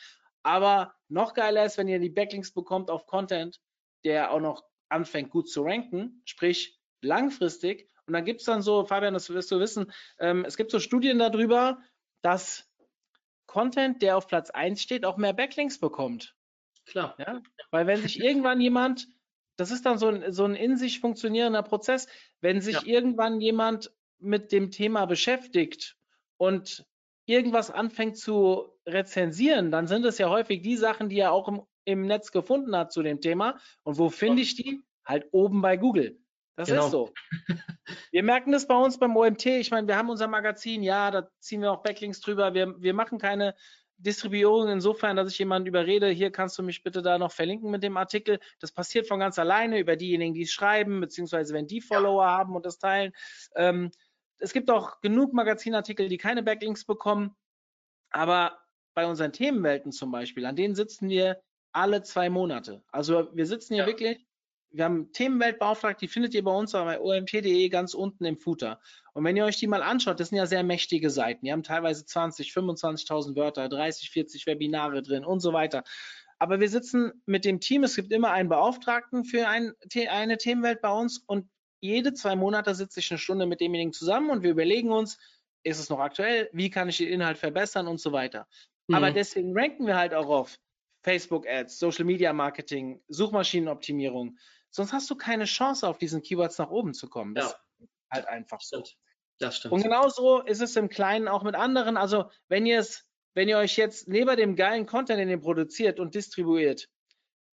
Aber 0.42 0.94
noch 1.08 1.34
geiler 1.34 1.64
ist, 1.64 1.78
wenn 1.78 1.88
ihr 1.88 1.98
die 1.98 2.10
Backlinks 2.10 2.52
bekommt 2.52 2.90
auf 2.90 3.06
Content, 3.06 3.60
der 4.04 4.30
auch 4.30 4.40
noch 4.40 4.64
anfängt 4.88 5.30
gut 5.30 5.48
zu 5.48 5.62
ranken, 5.62 6.22
sprich 6.24 6.78
langfristig. 7.02 7.88
Und 8.06 8.12
dann 8.14 8.24
gibt 8.24 8.40
es 8.40 8.46
dann 8.46 8.62
so, 8.62 8.84
Fabian, 8.84 9.14
das 9.14 9.30
wirst 9.30 9.50
du 9.50 9.60
wissen, 9.60 9.92
ähm, 10.18 10.44
es 10.44 10.56
gibt 10.56 10.70
so 10.70 10.80
Studien 10.80 11.18
darüber, 11.18 11.82
dass 12.22 12.70
Content, 13.46 14.02
der 14.02 14.16
auf 14.16 14.26
Platz 14.26 14.50
1 14.50 14.80
steht, 14.80 15.04
auch 15.04 15.16
mehr 15.16 15.32
Backlinks 15.32 15.78
bekommt. 15.78 16.34
Klar. 16.86 17.16
Ja? 17.18 17.42
Weil 17.70 17.86
wenn 17.86 18.00
sich 18.00 18.20
irgendwann 18.20 18.60
jemand, 18.60 19.08
das 19.58 19.70
ist 19.70 19.84
dann 19.84 19.98
so 19.98 20.08
ein, 20.08 20.32
so 20.32 20.44
ein 20.44 20.54
in 20.54 20.76
sich 20.76 21.00
funktionierender 21.00 21.62
Prozess, 21.62 22.06
wenn 22.40 22.60
sich 22.60 22.76
Ja. 22.76 22.86
irgendwann 22.86 23.40
jemand 23.40 23.92
mit 24.18 24.52
dem 24.52 24.70
Thema 24.70 25.04
beschäftigt 25.06 25.96
und 26.38 26.86
irgendwas 27.26 27.70
anfängt 27.70 28.16
zu 28.16 28.72
rezensieren, 28.86 29.70
dann 29.70 29.86
sind 29.86 30.04
es 30.06 30.16
ja 30.18 30.30
häufig 30.30 30.62
die 30.62 30.76
Sachen, 30.76 31.08
die 31.08 31.18
er 31.18 31.32
auch 31.32 31.48
im, 31.48 31.62
im 31.84 32.06
Netz 32.06 32.32
gefunden 32.32 32.74
hat 32.74 32.92
zu 32.92 33.02
dem 33.02 33.20
Thema. 33.20 33.58
Und 33.82 33.98
wo 33.98 34.08
finde 34.08 34.42
ich 34.42 34.54
die? 34.56 34.80
Halt 35.04 35.26
oben 35.32 35.60
bei 35.60 35.76
Google. 35.76 36.20
Das 36.56 36.68
Genau. 36.68 36.84
ist 36.86 36.90
so. 36.90 37.12
Wir 38.10 38.22
merken 38.22 38.52
das 38.52 38.66
bei 38.66 38.74
uns 38.76 38.98
beim 38.98 39.16
OMT. 39.16 39.46
Ich 39.46 39.70
meine, 39.70 39.86
wir 39.86 39.96
haben 39.96 40.10
unser 40.10 40.26
Magazin, 40.28 40.82
ja, 40.82 41.10
da 41.10 41.28
ziehen 41.40 41.62
wir 41.62 41.72
auch 41.72 41.82
Backlinks 41.82 42.20
drüber. 42.20 42.52
Wir, 42.54 42.74
wir 42.80 42.94
machen 42.94 43.18
keine 43.18 43.54
Distribuierung 43.98 44.68
insofern, 44.68 45.16
dass 45.16 45.30
ich 45.32 45.38
jemanden 45.38 45.66
überrede, 45.68 46.08
hier 46.08 46.30
kannst 46.30 46.56
du 46.58 46.62
mich 46.62 46.82
bitte 46.82 47.02
da 47.02 47.18
noch 47.18 47.32
verlinken 47.32 47.70
mit 47.70 47.82
dem 47.82 47.96
Artikel. 47.96 48.38
Das 48.60 48.72
passiert 48.72 49.08
von 49.08 49.18
ganz 49.18 49.38
alleine 49.38 49.78
über 49.80 49.96
diejenigen, 49.96 50.34
die 50.34 50.42
es 50.42 50.52
schreiben, 50.52 51.00
beziehungsweise 51.00 51.52
wenn 51.52 51.66
die 51.66 51.80
Follower 51.80 52.24
haben 52.24 52.54
und 52.54 52.64
das 52.64 52.78
teilen. 52.78 53.12
Ähm, 53.56 53.90
es 54.38 54.52
gibt 54.52 54.70
auch 54.70 55.00
genug 55.00 55.32
Magazinartikel, 55.32 56.08
die 56.08 56.16
keine 56.18 56.44
Backlinks 56.44 56.84
bekommen. 56.84 57.36
Aber 58.10 58.60
bei 58.94 59.06
unseren 59.06 59.32
Themenwelten 59.32 59.92
zum 59.92 60.10
Beispiel, 60.12 60.46
an 60.46 60.56
denen 60.56 60.74
sitzen 60.76 61.08
wir 61.08 61.42
alle 61.72 62.02
zwei 62.02 62.30
Monate. 62.30 62.84
Also 62.92 63.28
wir 63.34 63.46
sitzen 63.46 63.74
hier 63.74 63.82
Ja. 63.82 63.88
wirklich, 63.88 64.27
wir 64.70 64.84
haben 64.84 65.12
Themenwelt 65.12 65.58
beauftragt, 65.58 66.00
die 66.00 66.08
findet 66.08 66.34
ihr 66.34 66.44
bei 66.44 66.50
uns 66.52 66.72
bei 66.72 67.00
omt.de 67.00 67.68
ganz 67.68 67.94
unten 67.94 68.24
im 68.24 68.38
Footer. 68.38 68.80
Und 69.14 69.24
wenn 69.24 69.36
ihr 69.36 69.44
euch 69.44 69.56
die 69.56 69.66
mal 69.66 69.82
anschaut, 69.82 70.20
das 70.20 70.28
sind 70.28 70.38
ja 70.38 70.46
sehr 70.46 70.62
mächtige 70.62 71.10
Seiten. 71.10 71.44
Die 71.44 71.52
haben 71.52 71.62
teilweise 71.62 72.04
20, 72.04 72.52
25.000 72.52 73.34
Wörter, 73.36 73.68
30, 73.68 74.10
40 74.10 74.46
Webinare 74.46 75.02
drin 75.02 75.24
und 75.24 75.40
so 75.40 75.52
weiter. 75.52 75.84
Aber 76.38 76.60
wir 76.60 76.68
sitzen 76.68 77.22
mit 77.26 77.44
dem 77.44 77.60
Team, 77.60 77.82
es 77.82 77.96
gibt 77.96 78.12
immer 78.12 78.30
einen 78.30 78.48
Beauftragten 78.48 79.24
für 79.24 79.48
ein, 79.48 79.72
eine 80.08 80.38
Themenwelt 80.38 80.80
bei 80.80 80.92
uns 80.92 81.18
und 81.18 81.48
jede 81.80 82.12
zwei 82.12 82.36
Monate 82.36 82.74
sitze 82.74 83.00
ich 83.00 83.10
eine 83.10 83.18
Stunde 83.18 83.46
mit 83.46 83.60
demjenigen 83.60 83.92
zusammen 83.92 84.30
und 84.30 84.42
wir 84.42 84.50
überlegen 84.50 84.92
uns, 84.92 85.18
ist 85.64 85.80
es 85.80 85.88
noch 85.90 85.98
aktuell, 85.98 86.48
wie 86.52 86.70
kann 86.70 86.88
ich 86.88 86.98
den 86.98 87.08
Inhalt 87.08 87.38
verbessern 87.38 87.88
und 87.88 88.00
so 88.00 88.12
weiter. 88.12 88.46
Aber 88.90 89.10
Mhm. 89.10 89.14
deswegen 89.14 89.58
ranken 89.58 89.86
wir 89.86 89.96
halt 89.96 90.14
auch 90.14 90.28
auf 90.28 90.58
Facebook 91.02 91.46
Ads, 91.48 91.78
Social 91.78 92.04
Media 92.04 92.32
Marketing, 92.32 93.00
Suchmaschinenoptimierung. 93.08 94.38
Sonst 94.70 94.92
hast 94.92 95.08
du 95.10 95.16
keine 95.16 95.44
Chance, 95.44 95.86
auf 95.88 95.98
diesen 95.98 96.22
Keywords 96.22 96.58
nach 96.58 96.70
oben 96.70 96.94
zu 96.94 97.08
kommen. 97.08 97.34
Das 97.34 97.52
Ja. 97.52 97.58
ist 97.84 97.90
halt 98.10 98.28
einfach 98.28 98.60
so. 98.60 98.84
Stimmt. 98.84 98.98
Das 99.40 99.56
stimmt. 99.56 99.72
Und 99.74 99.82
genauso 99.82 100.40
ist 100.42 100.60
es 100.60 100.74
im 100.76 100.88
Kleinen 100.88 101.28
auch 101.28 101.42
mit 101.42 101.54
anderen. 101.54 101.96
Also 101.96 102.30
wenn 102.48 102.66
ihr 102.66 102.80
es, 102.80 103.06
wenn 103.34 103.48
ihr 103.48 103.58
euch 103.58 103.76
jetzt 103.76 104.08
neben 104.08 104.36
dem 104.36 104.56
geilen 104.56 104.84
Content, 104.86 105.20
den 105.20 105.28
ihr 105.28 105.40
produziert 105.40 106.00
und 106.00 106.14
distribuiert, 106.14 106.88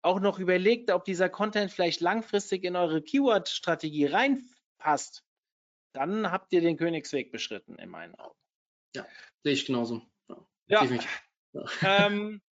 auch 0.02 0.20
noch 0.20 0.40
überlegt, 0.40 0.92
ob 0.92 1.04
dieser 1.06 1.30
Content 1.30 1.72
vielleicht 1.72 2.00
langfristig 2.02 2.64
in 2.64 2.76
eure 2.76 3.02
Keyword-Strategie 3.02 4.06
reinpasst, 4.06 5.24
dann 5.94 6.32
habt 6.32 6.52
ihr 6.54 6.62
den 6.62 6.78
Königsweg 6.78 7.32
beschritten, 7.32 7.76
in 7.76 7.90
meinen 7.90 8.16
Augen. 8.16 8.38
Sehe 8.96 9.54
ich 9.54 9.66
genauso. 9.66 10.02
Ja. 10.68 10.84
Ja. 10.86 11.68
Ähm, 11.84 12.42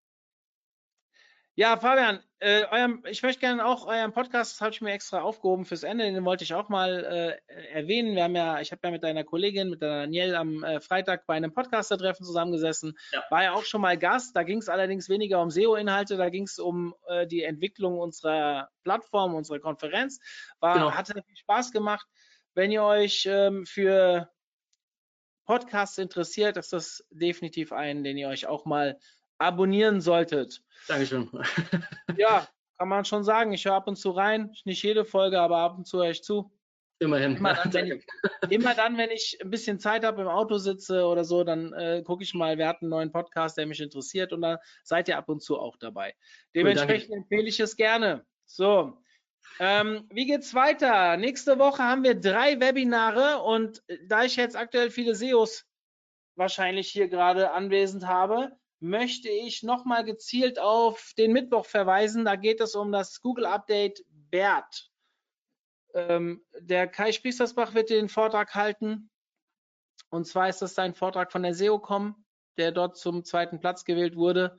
ja, 1.60 1.76
Fabian, 1.76 2.24
äh, 2.40 2.64
eurem, 2.72 3.04
ich 3.10 3.22
möchte 3.22 3.42
gerne 3.42 3.66
auch 3.66 3.86
euren 3.86 4.14
Podcast, 4.14 4.54
das 4.54 4.62
habe 4.62 4.72
ich 4.72 4.80
mir 4.80 4.94
extra 4.94 5.20
aufgehoben 5.20 5.66
fürs 5.66 5.84
Ende, 5.84 6.06
den 6.06 6.24
wollte 6.24 6.46
ich 6.46 6.54
auch 6.54 6.70
mal 6.70 7.04
äh, 7.50 7.54
erwähnen. 7.74 8.16
Wir 8.16 8.24
haben 8.24 8.36
ja, 8.38 8.62
ich 8.62 8.72
habe 8.72 8.80
ja 8.86 8.92
mit 8.92 9.04
deiner 9.04 9.26
Kollegin, 9.26 9.70
mit 9.70 9.82
der 9.82 10.04
Danielle 10.04 10.40
am 10.40 10.64
äh, 10.64 10.80
Freitag 10.80 11.26
bei 11.28 11.34
einem 11.34 11.54
Podcaster-Treffen 11.54 12.26
zusammengesessen. 12.26 12.98
Ja. 13.12 13.26
War 13.30 13.44
ja 13.44 13.52
auch 13.52 13.66
schon 13.66 13.82
mal 13.82 13.98
Gast. 13.98 14.38
Da 14.38 14.44
ging 14.44 14.60
es 14.60 14.70
allerdings 14.70 15.10
weniger 15.10 15.42
um 15.42 15.50
SEO-Inhalte, 15.50 16.16
da 16.16 16.30
ging 16.30 16.44
es 16.44 16.60
um 16.60 16.96
äh, 17.08 17.28
die 17.28 17.44
Entwicklung 17.44 18.00
unserer 18.00 18.70
Plattform, 18.86 19.36
unserer 19.36 19.60
Konferenz. 19.60 20.22
War, 20.62 20.76
Genau. 20.76 20.92
Hat 20.94 21.08
sehr 21.08 21.22
viel 21.22 21.36
Spaß 21.36 21.74
gemacht. 21.74 22.08
Wenn 22.54 22.72
ihr 22.72 22.84
euch 22.84 23.28
ähm, 23.30 23.66
für 23.66 24.30
Podcasts 25.44 25.98
interessiert, 25.98 26.56
ist 26.56 26.72
das 26.72 27.06
definitiv 27.10 27.74
ein, 27.74 28.06
den 28.06 28.18
ihr 28.18 28.30
euch 28.30 28.48
auch 28.48 28.64
mal 28.64 28.98
abonnieren 29.40 30.02
solltet. 30.02 30.62
Dankeschön. 30.88 31.30
Ja, 32.18 32.48
kann 32.78 32.88
man 32.88 33.06
schon 33.06 33.24
sagen. 33.24 33.52
Ich 33.54 33.66
höre 33.66 33.74
ab 33.74 33.88
und 33.88 33.96
zu 33.96 34.12
rein. 34.12 34.54
Nicht 34.66 34.84
jede 34.84 35.06
Folge, 35.06 35.40
aber 35.42 35.58
ab 35.58 35.78
und 35.78 35.88
zu 35.88 35.98
höre 35.98 36.12
ich 36.12 36.24
zu. 36.24 36.52
Immerhin. 37.02 37.38
Immer 37.38 37.54
dann, 37.54 37.74
wenn 37.74 37.88
ich, 37.88 38.06
immer 38.50 38.76
dann, 38.76 38.98
wenn 38.98 39.10
ich 39.10 39.40
ein 39.42 39.50
bisschen 39.50 39.80
Zeit 39.80 40.04
habe, 40.04 40.22
im 40.22 40.28
Auto 40.28 40.58
sitze 40.58 41.06
oder 41.06 41.24
so, 41.24 41.46
dann 41.46 41.72
äh, 41.74 42.04
gucke 42.06 42.24
ich 42.24 42.34
mal, 42.34 42.58
wer 42.58 42.68
hat 42.68 42.82
einen 42.82 42.90
neuen 42.90 43.12
Podcast, 43.12 43.58
der 43.58 43.66
mich 43.66 43.80
interessiert 43.80 44.34
und 44.34 44.42
dann 44.42 44.58
seid 44.84 45.08
ihr 45.08 45.18
ab 45.18 45.30
und 45.30 45.42
zu 45.42 45.58
auch 45.58 45.78
dabei. 45.78 46.14
Dementsprechend 46.54 47.16
empfehle 47.16 47.48
ich 47.48 47.60
es 47.62 47.78
gerne. 47.78 48.26
So, 48.46 49.02
ähm, 49.60 50.08
wie 50.12 50.26
geht's 50.26 50.54
weiter? 50.54 51.16
Nächste 51.16 51.58
Woche 51.58 51.84
haben 51.84 52.04
wir 52.04 52.16
drei 52.16 52.60
Webinare 52.60 53.44
und 53.44 53.82
äh, 53.88 53.98
da 54.08 54.26
ich 54.26 54.36
jetzt 54.36 54.58
aktuell 54.58 54.90
viele 54.90 55.16
SEOs 55.16 55.66
wahrscheinlich 56.36 56.90
hier 56.90 57.08
gerade 57.08 57.52
anwesend 57.52 58.08
habe, 58.08 58.58
möchte 58.80 59.30
ich 59.30 59.64
nochmal 59.64 60.04
gezielt 60.04 60.60
auf 60.60 61.14
den 61.18 61.34
Mittwoch 61.34 61.66
verweisen. 61.66 62.26
Da 62.26 62.36
geht 62.36 62.62
es 62.62 62.76
um 62.76 62.92
das 62.92 63.22
Google 63.22 63.46
Update 63.46 64.04
BERT. 64.10 64.90
Ähm, 65.94 66.46
der 66.60 66.88
Kai 66.88 67.12
Spriestersbach 67.12 67.74
wird 67.74 67.90
den 67.90 68.10
Vortrag 68.10 68.56
halten. 68.56 69.10
Und 70.10 70.26
zwar 70.26 70.50
ist 70.50 70.62
das 70.62 70.76
sein 70.76 70.94
Vortrag 70.94 71.32
von 71.32 71.44
der 71.44 71.54
SEOCom, 71.54 72.24
der 72.58 72.72
dort 72.72 72.98
zum 72.98 73.24
zweiten 73.24 73.60
Platz 73.60 73.86
gewählt 73.86 74.16
wurde. 74.16 74.58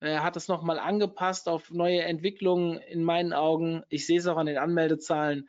Er 0.00 0.24
hat 0.24 0.36
es 0.36 0.48
nochmal 0.48 0.78
angepasst 0.78 1.48
auf 1.48 1.70
neue 1.70 2.02
Entwicklungen 2.02 2.78
in 2.78 3.04
meinen 3.04 3.32
Augen. 3.32 3.84
Ich 3.88 4.06
sehe 4.06 4.18
es 4.18 4.26
auch 4.26 4.36
an 4.36 4.46
den 4.46 4.58
Anmeldezahlen. 4.58 5.48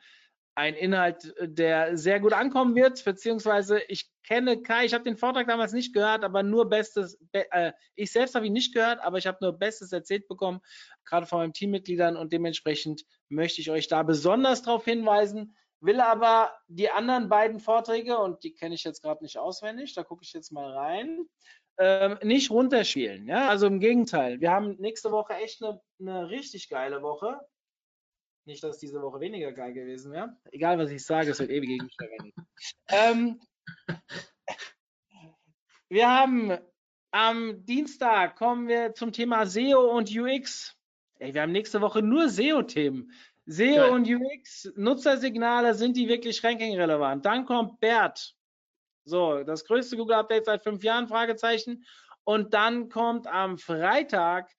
Ein 0.56 0.76
Inhalt, 0.76 1.34
der 1.42 1.98
sehr 1.98 2.20
gut 2.20 2.34
ankommen 2.34 2.76
wird, 2.76 3.04
beziehungsweise 3.04 3.82
ich 3.88 4.12
kenne 4.24 4.62
Kai, 4.62 4.86
ich 4.86 4.94
habe 4.94 5.04
den 5.04 5.18
Vortrag 5.18 5.48
damals 5.48 5.74
nicht 5.74 5.94
gehört, 5.94 6.24
aber 6.24 6.44
nur 6.44 6.70
Bestes, 6.70 7.18
be, 7.32 7.52
äh, 7.52 7.74
ich 7.96 8.12
selbst 8.12 8.36
habe 8.36 8.46
ihn 8.46 8.54
nicht 8.54 8.74
gehört, 8.74 9.00
aber 9.02 9.18
ich 9.18 9.28
habe 9.28 9.40
nur 9.42 9.54
Bestes 9.54 9.92
erzählt 9.92 10.28
bekommen, 10.28 10.62
gerade 11.06 11.26
von 11.26 11.40
meinen 11.40 11.54
Teammitgliedern 11.54 12.16
und 12.16 12.32
dementsprechend 12.32 13.04
möchte 13.30 13.62
ich 13.62 13.72
euch 13.72 13.88
da 13.88 14.04
besonders 14.04 14.62
darauf 14.62 14.86
hinweisen, 14.86 15.56
will 15.82 16.00
aber 16.00 16.54
die 16.68 16.90
anderen 16.90 17.30
beiden 17.30 17.60
Vorträge, 17.60 18.18
und 18.18 18.44
die 18.44 18.54
kenne 18.54 18.76
ich 18.76 18.84
jetzt 18.84 19.02
gerade 19.02 19.24
nicht 19.24 19.38
auswendig, 19.38 19.94
da 19.94 20.04
gucke 20.04 20.24
ich 20.24 20.34
jetzt 20.34 20.52
mal 20.52 20.72
rein, 20.72 21.26
ähm, 21.78 22.18
nicht 22.24 22.52
runterspielen. 22.52 23.28
Ja? 23.28 23.50
Also 23.50 23.68
im 23.68 23.80
Gegenteil, 23.80 24.40
wir 24.40 24.52
haben 24.52 24.76
nächste 24.80 25.12
Woche 25.12 25.34
echt 25.34 25.64
eine, 25.64 25.82
eine 26.00 26.30
richtig 26.30 26.70
geile 26.70 27.02
Woche. 27.02 27.40
Nicht, 28.46 28.64
dass 28.64 28.78
diese 28.78 29.02
Woche 29.02 29.20
weniger 29.20 29.52
geil 29.54 29.74
gewesen 29.74 30.12
wäre. 30.12 30.36
Egal, 30.52 30.78
was 30.78 30.92
ich 30.92 31.06
sage, 31.06 31.32
es 31.32 31.40
wird 31.40 31.50
ewig 31.50 31.70
gegen 31.70 31.86
mich 31.86 31.96
verwendet. 31.96 32.34
ähm, 32.90 33.40
wir 35.90 36.10
haben 36.10 36.58
am 37.12 37.64
Dienstag 37.66 38.36
kommen 38.36 38.68
wir 38.68 38.94
zum 38.96 39.14
Thema 39.14 39.46
SEO 39.46 39.96
und 39.96 40.10
UX. 40.10 40.76
Ey, 41.20 41.34
wir 41.34 41.44
haben 41.44 41.52
nächste 41.52 41.80
Woche 41.80 42.02
nur 42.02 42.28
SEO-Themen. 42.28 43.12
SEO 43.46 43.76
Geil. 43.76 43.90
und 43.92 44.10
UX, 44.10 44.72
Nutzersignale, 44.76 45.76
sind 45.76 45.96
die 45.96 46.08
wirklich 46.08 46.44
ranking-relevant? 46.44 47.26
Dann 47.26 47.46
kommt 47.46 47.80
BERT. 47.80 48.36
So, 49.06 49.44
das 49.44 49.66
größte 49.66 49.96
Google-Update 49.96 50.46
seit 50.46 50.64
fünf 50.64 50.84
Jahren, 50.84 51.08
Fragezeichen. 51.08 51.86
Und 52.24 52.54
dann 52.54 52.90
kommt 52.90 53.28
am 53.28 53.58
Freitag 53.58 54.50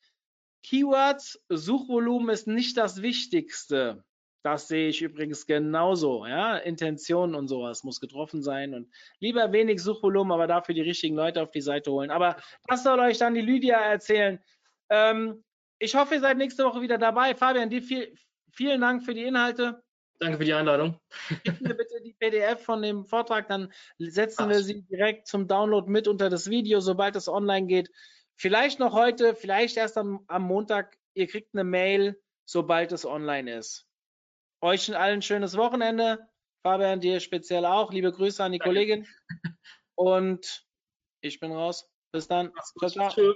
Keywords, 0.65 1.41
Suchvolumen 1.49 2.31
ist 2.31 2.47
nicht 2.47 2.77
das 2.77 3.03
Wichtigste. 3.03 4.03
Das 4.43 4.67
sehe 4.69 4.89
ich 4.89 5.03
übrigens 5.03 5.47
genauso. 5.47 6.27
Ja? 6.27 6.57
Intention 6.57 7.35
und 7.35 7.49
sowas 7.49 7.85
muss 7.85 8.01
getroffen 8.01 8.43
sein 8.43 8.75
und 8.75 8.89
lieber 9.21 9.53
wenig 9.53 9.83
Suchvolumen, 9.83 10.33
aber 10.33 10.47
dafür 10.47 10.75
die 10.75 10.81
richtigen 10.81 11.17
Leute 11.17 11.43
auf 11.43 11.51
die 11.51 11.61
Seite 11.61 11.91
holen. 11.93 12.11
Aber 12.11 12.37
das 12.67 12.83
soll 12.83 12.99
euch 12.99 13.19
dann 13.19 13.35
die 13.35 13.43
Lydia 13.43 13.79
erzählen. 13.79 14.39
Ähm, 14.91 15.45
ich 15.79 15.95
hoffe, 15.95 16.15
ihr 16.15 16.21
seid 16.21 16.39
nächste 16.39 16.65
Woche 16.65 16.81
wieder 16.81 16.99
dabei. 16.99 17.35
Fabian, 17.35 17.71
dir 17.71 17.83
viel, 17.83 18.15
vielen 18.53 18.81
Dank 18.81 19.05
für 19.05 19.15
die 19.15 19.25
Inhalte. 19.25 19.83
Danke 20.19 20.39
für 20.39 20.45
die 20.45 20.55
Einladung. 20.55 20.99
Gib 21.43 21.61
mir 21.61 21.75
bitte 21.75 22.01
die 22.03 22.15
PDF 22.15 22.62
von 22.62 22.81
dem 22.81 23.05
Vortrag, 23.05 23.49
dann 23.49 23.73
setzen 23.99 24.49
wir 24.49 24.59
Ach. 24.59 24.62
sie 24.62 24.83
direkt 24.83 25.27
zum 25.27 25.49
Download 25.49 25.91
mit 25.91 26.09
unter 26.09 26.31
das 26.31 26.49
Video, 26.49 26.81
sobald 26.81 27.17
es 27.17 27.29
online 27.29 27.67
geht. 27.67 27.91
Vielleicht 28.37 28.78
noch 28.78 28.93
heute, 28.93 29.35
vielleicht 29.35 29.76
erst 29.76 29.97
am, 29.97 30.24
am 30.26 30.43
Montag. 30.43 30.99
Ihr 31.14 31.26
kriegt 31.28 31.55
eine 31.55 31.64
Mail 31.64 32.20
sobald 32.45 32.93
es 32.93 33.05
online 33.05 33.57
ist. 33.57 33.87
Euch 34.61 34.95
allen 34.95 35.18
ein 35.18 35.22
schönes 35.22 35.57
Wochenende. 35.57 36.28
Fabian, 36.62 37.01
dir 37.01 37.20
speziell 37.20 37.66
auch. 37.66 37.93
Liebe 37.93 38.12
Grüße 38.12 38.43
an 38.43 38.53
die 38.53 38.59
Danke. 38.59 38.70
Kollegin. 38.70 39.07
Und 39.95 40.66
ich 41.20 41.41
bin 41.41 41.53
raus. 41.53 41.91
Bis 42.12 42.28
dann. 42.28 42.53
Ciao, 42.78 42.91
ciao. 42.91 43.11
Tschö. 43.11 43.35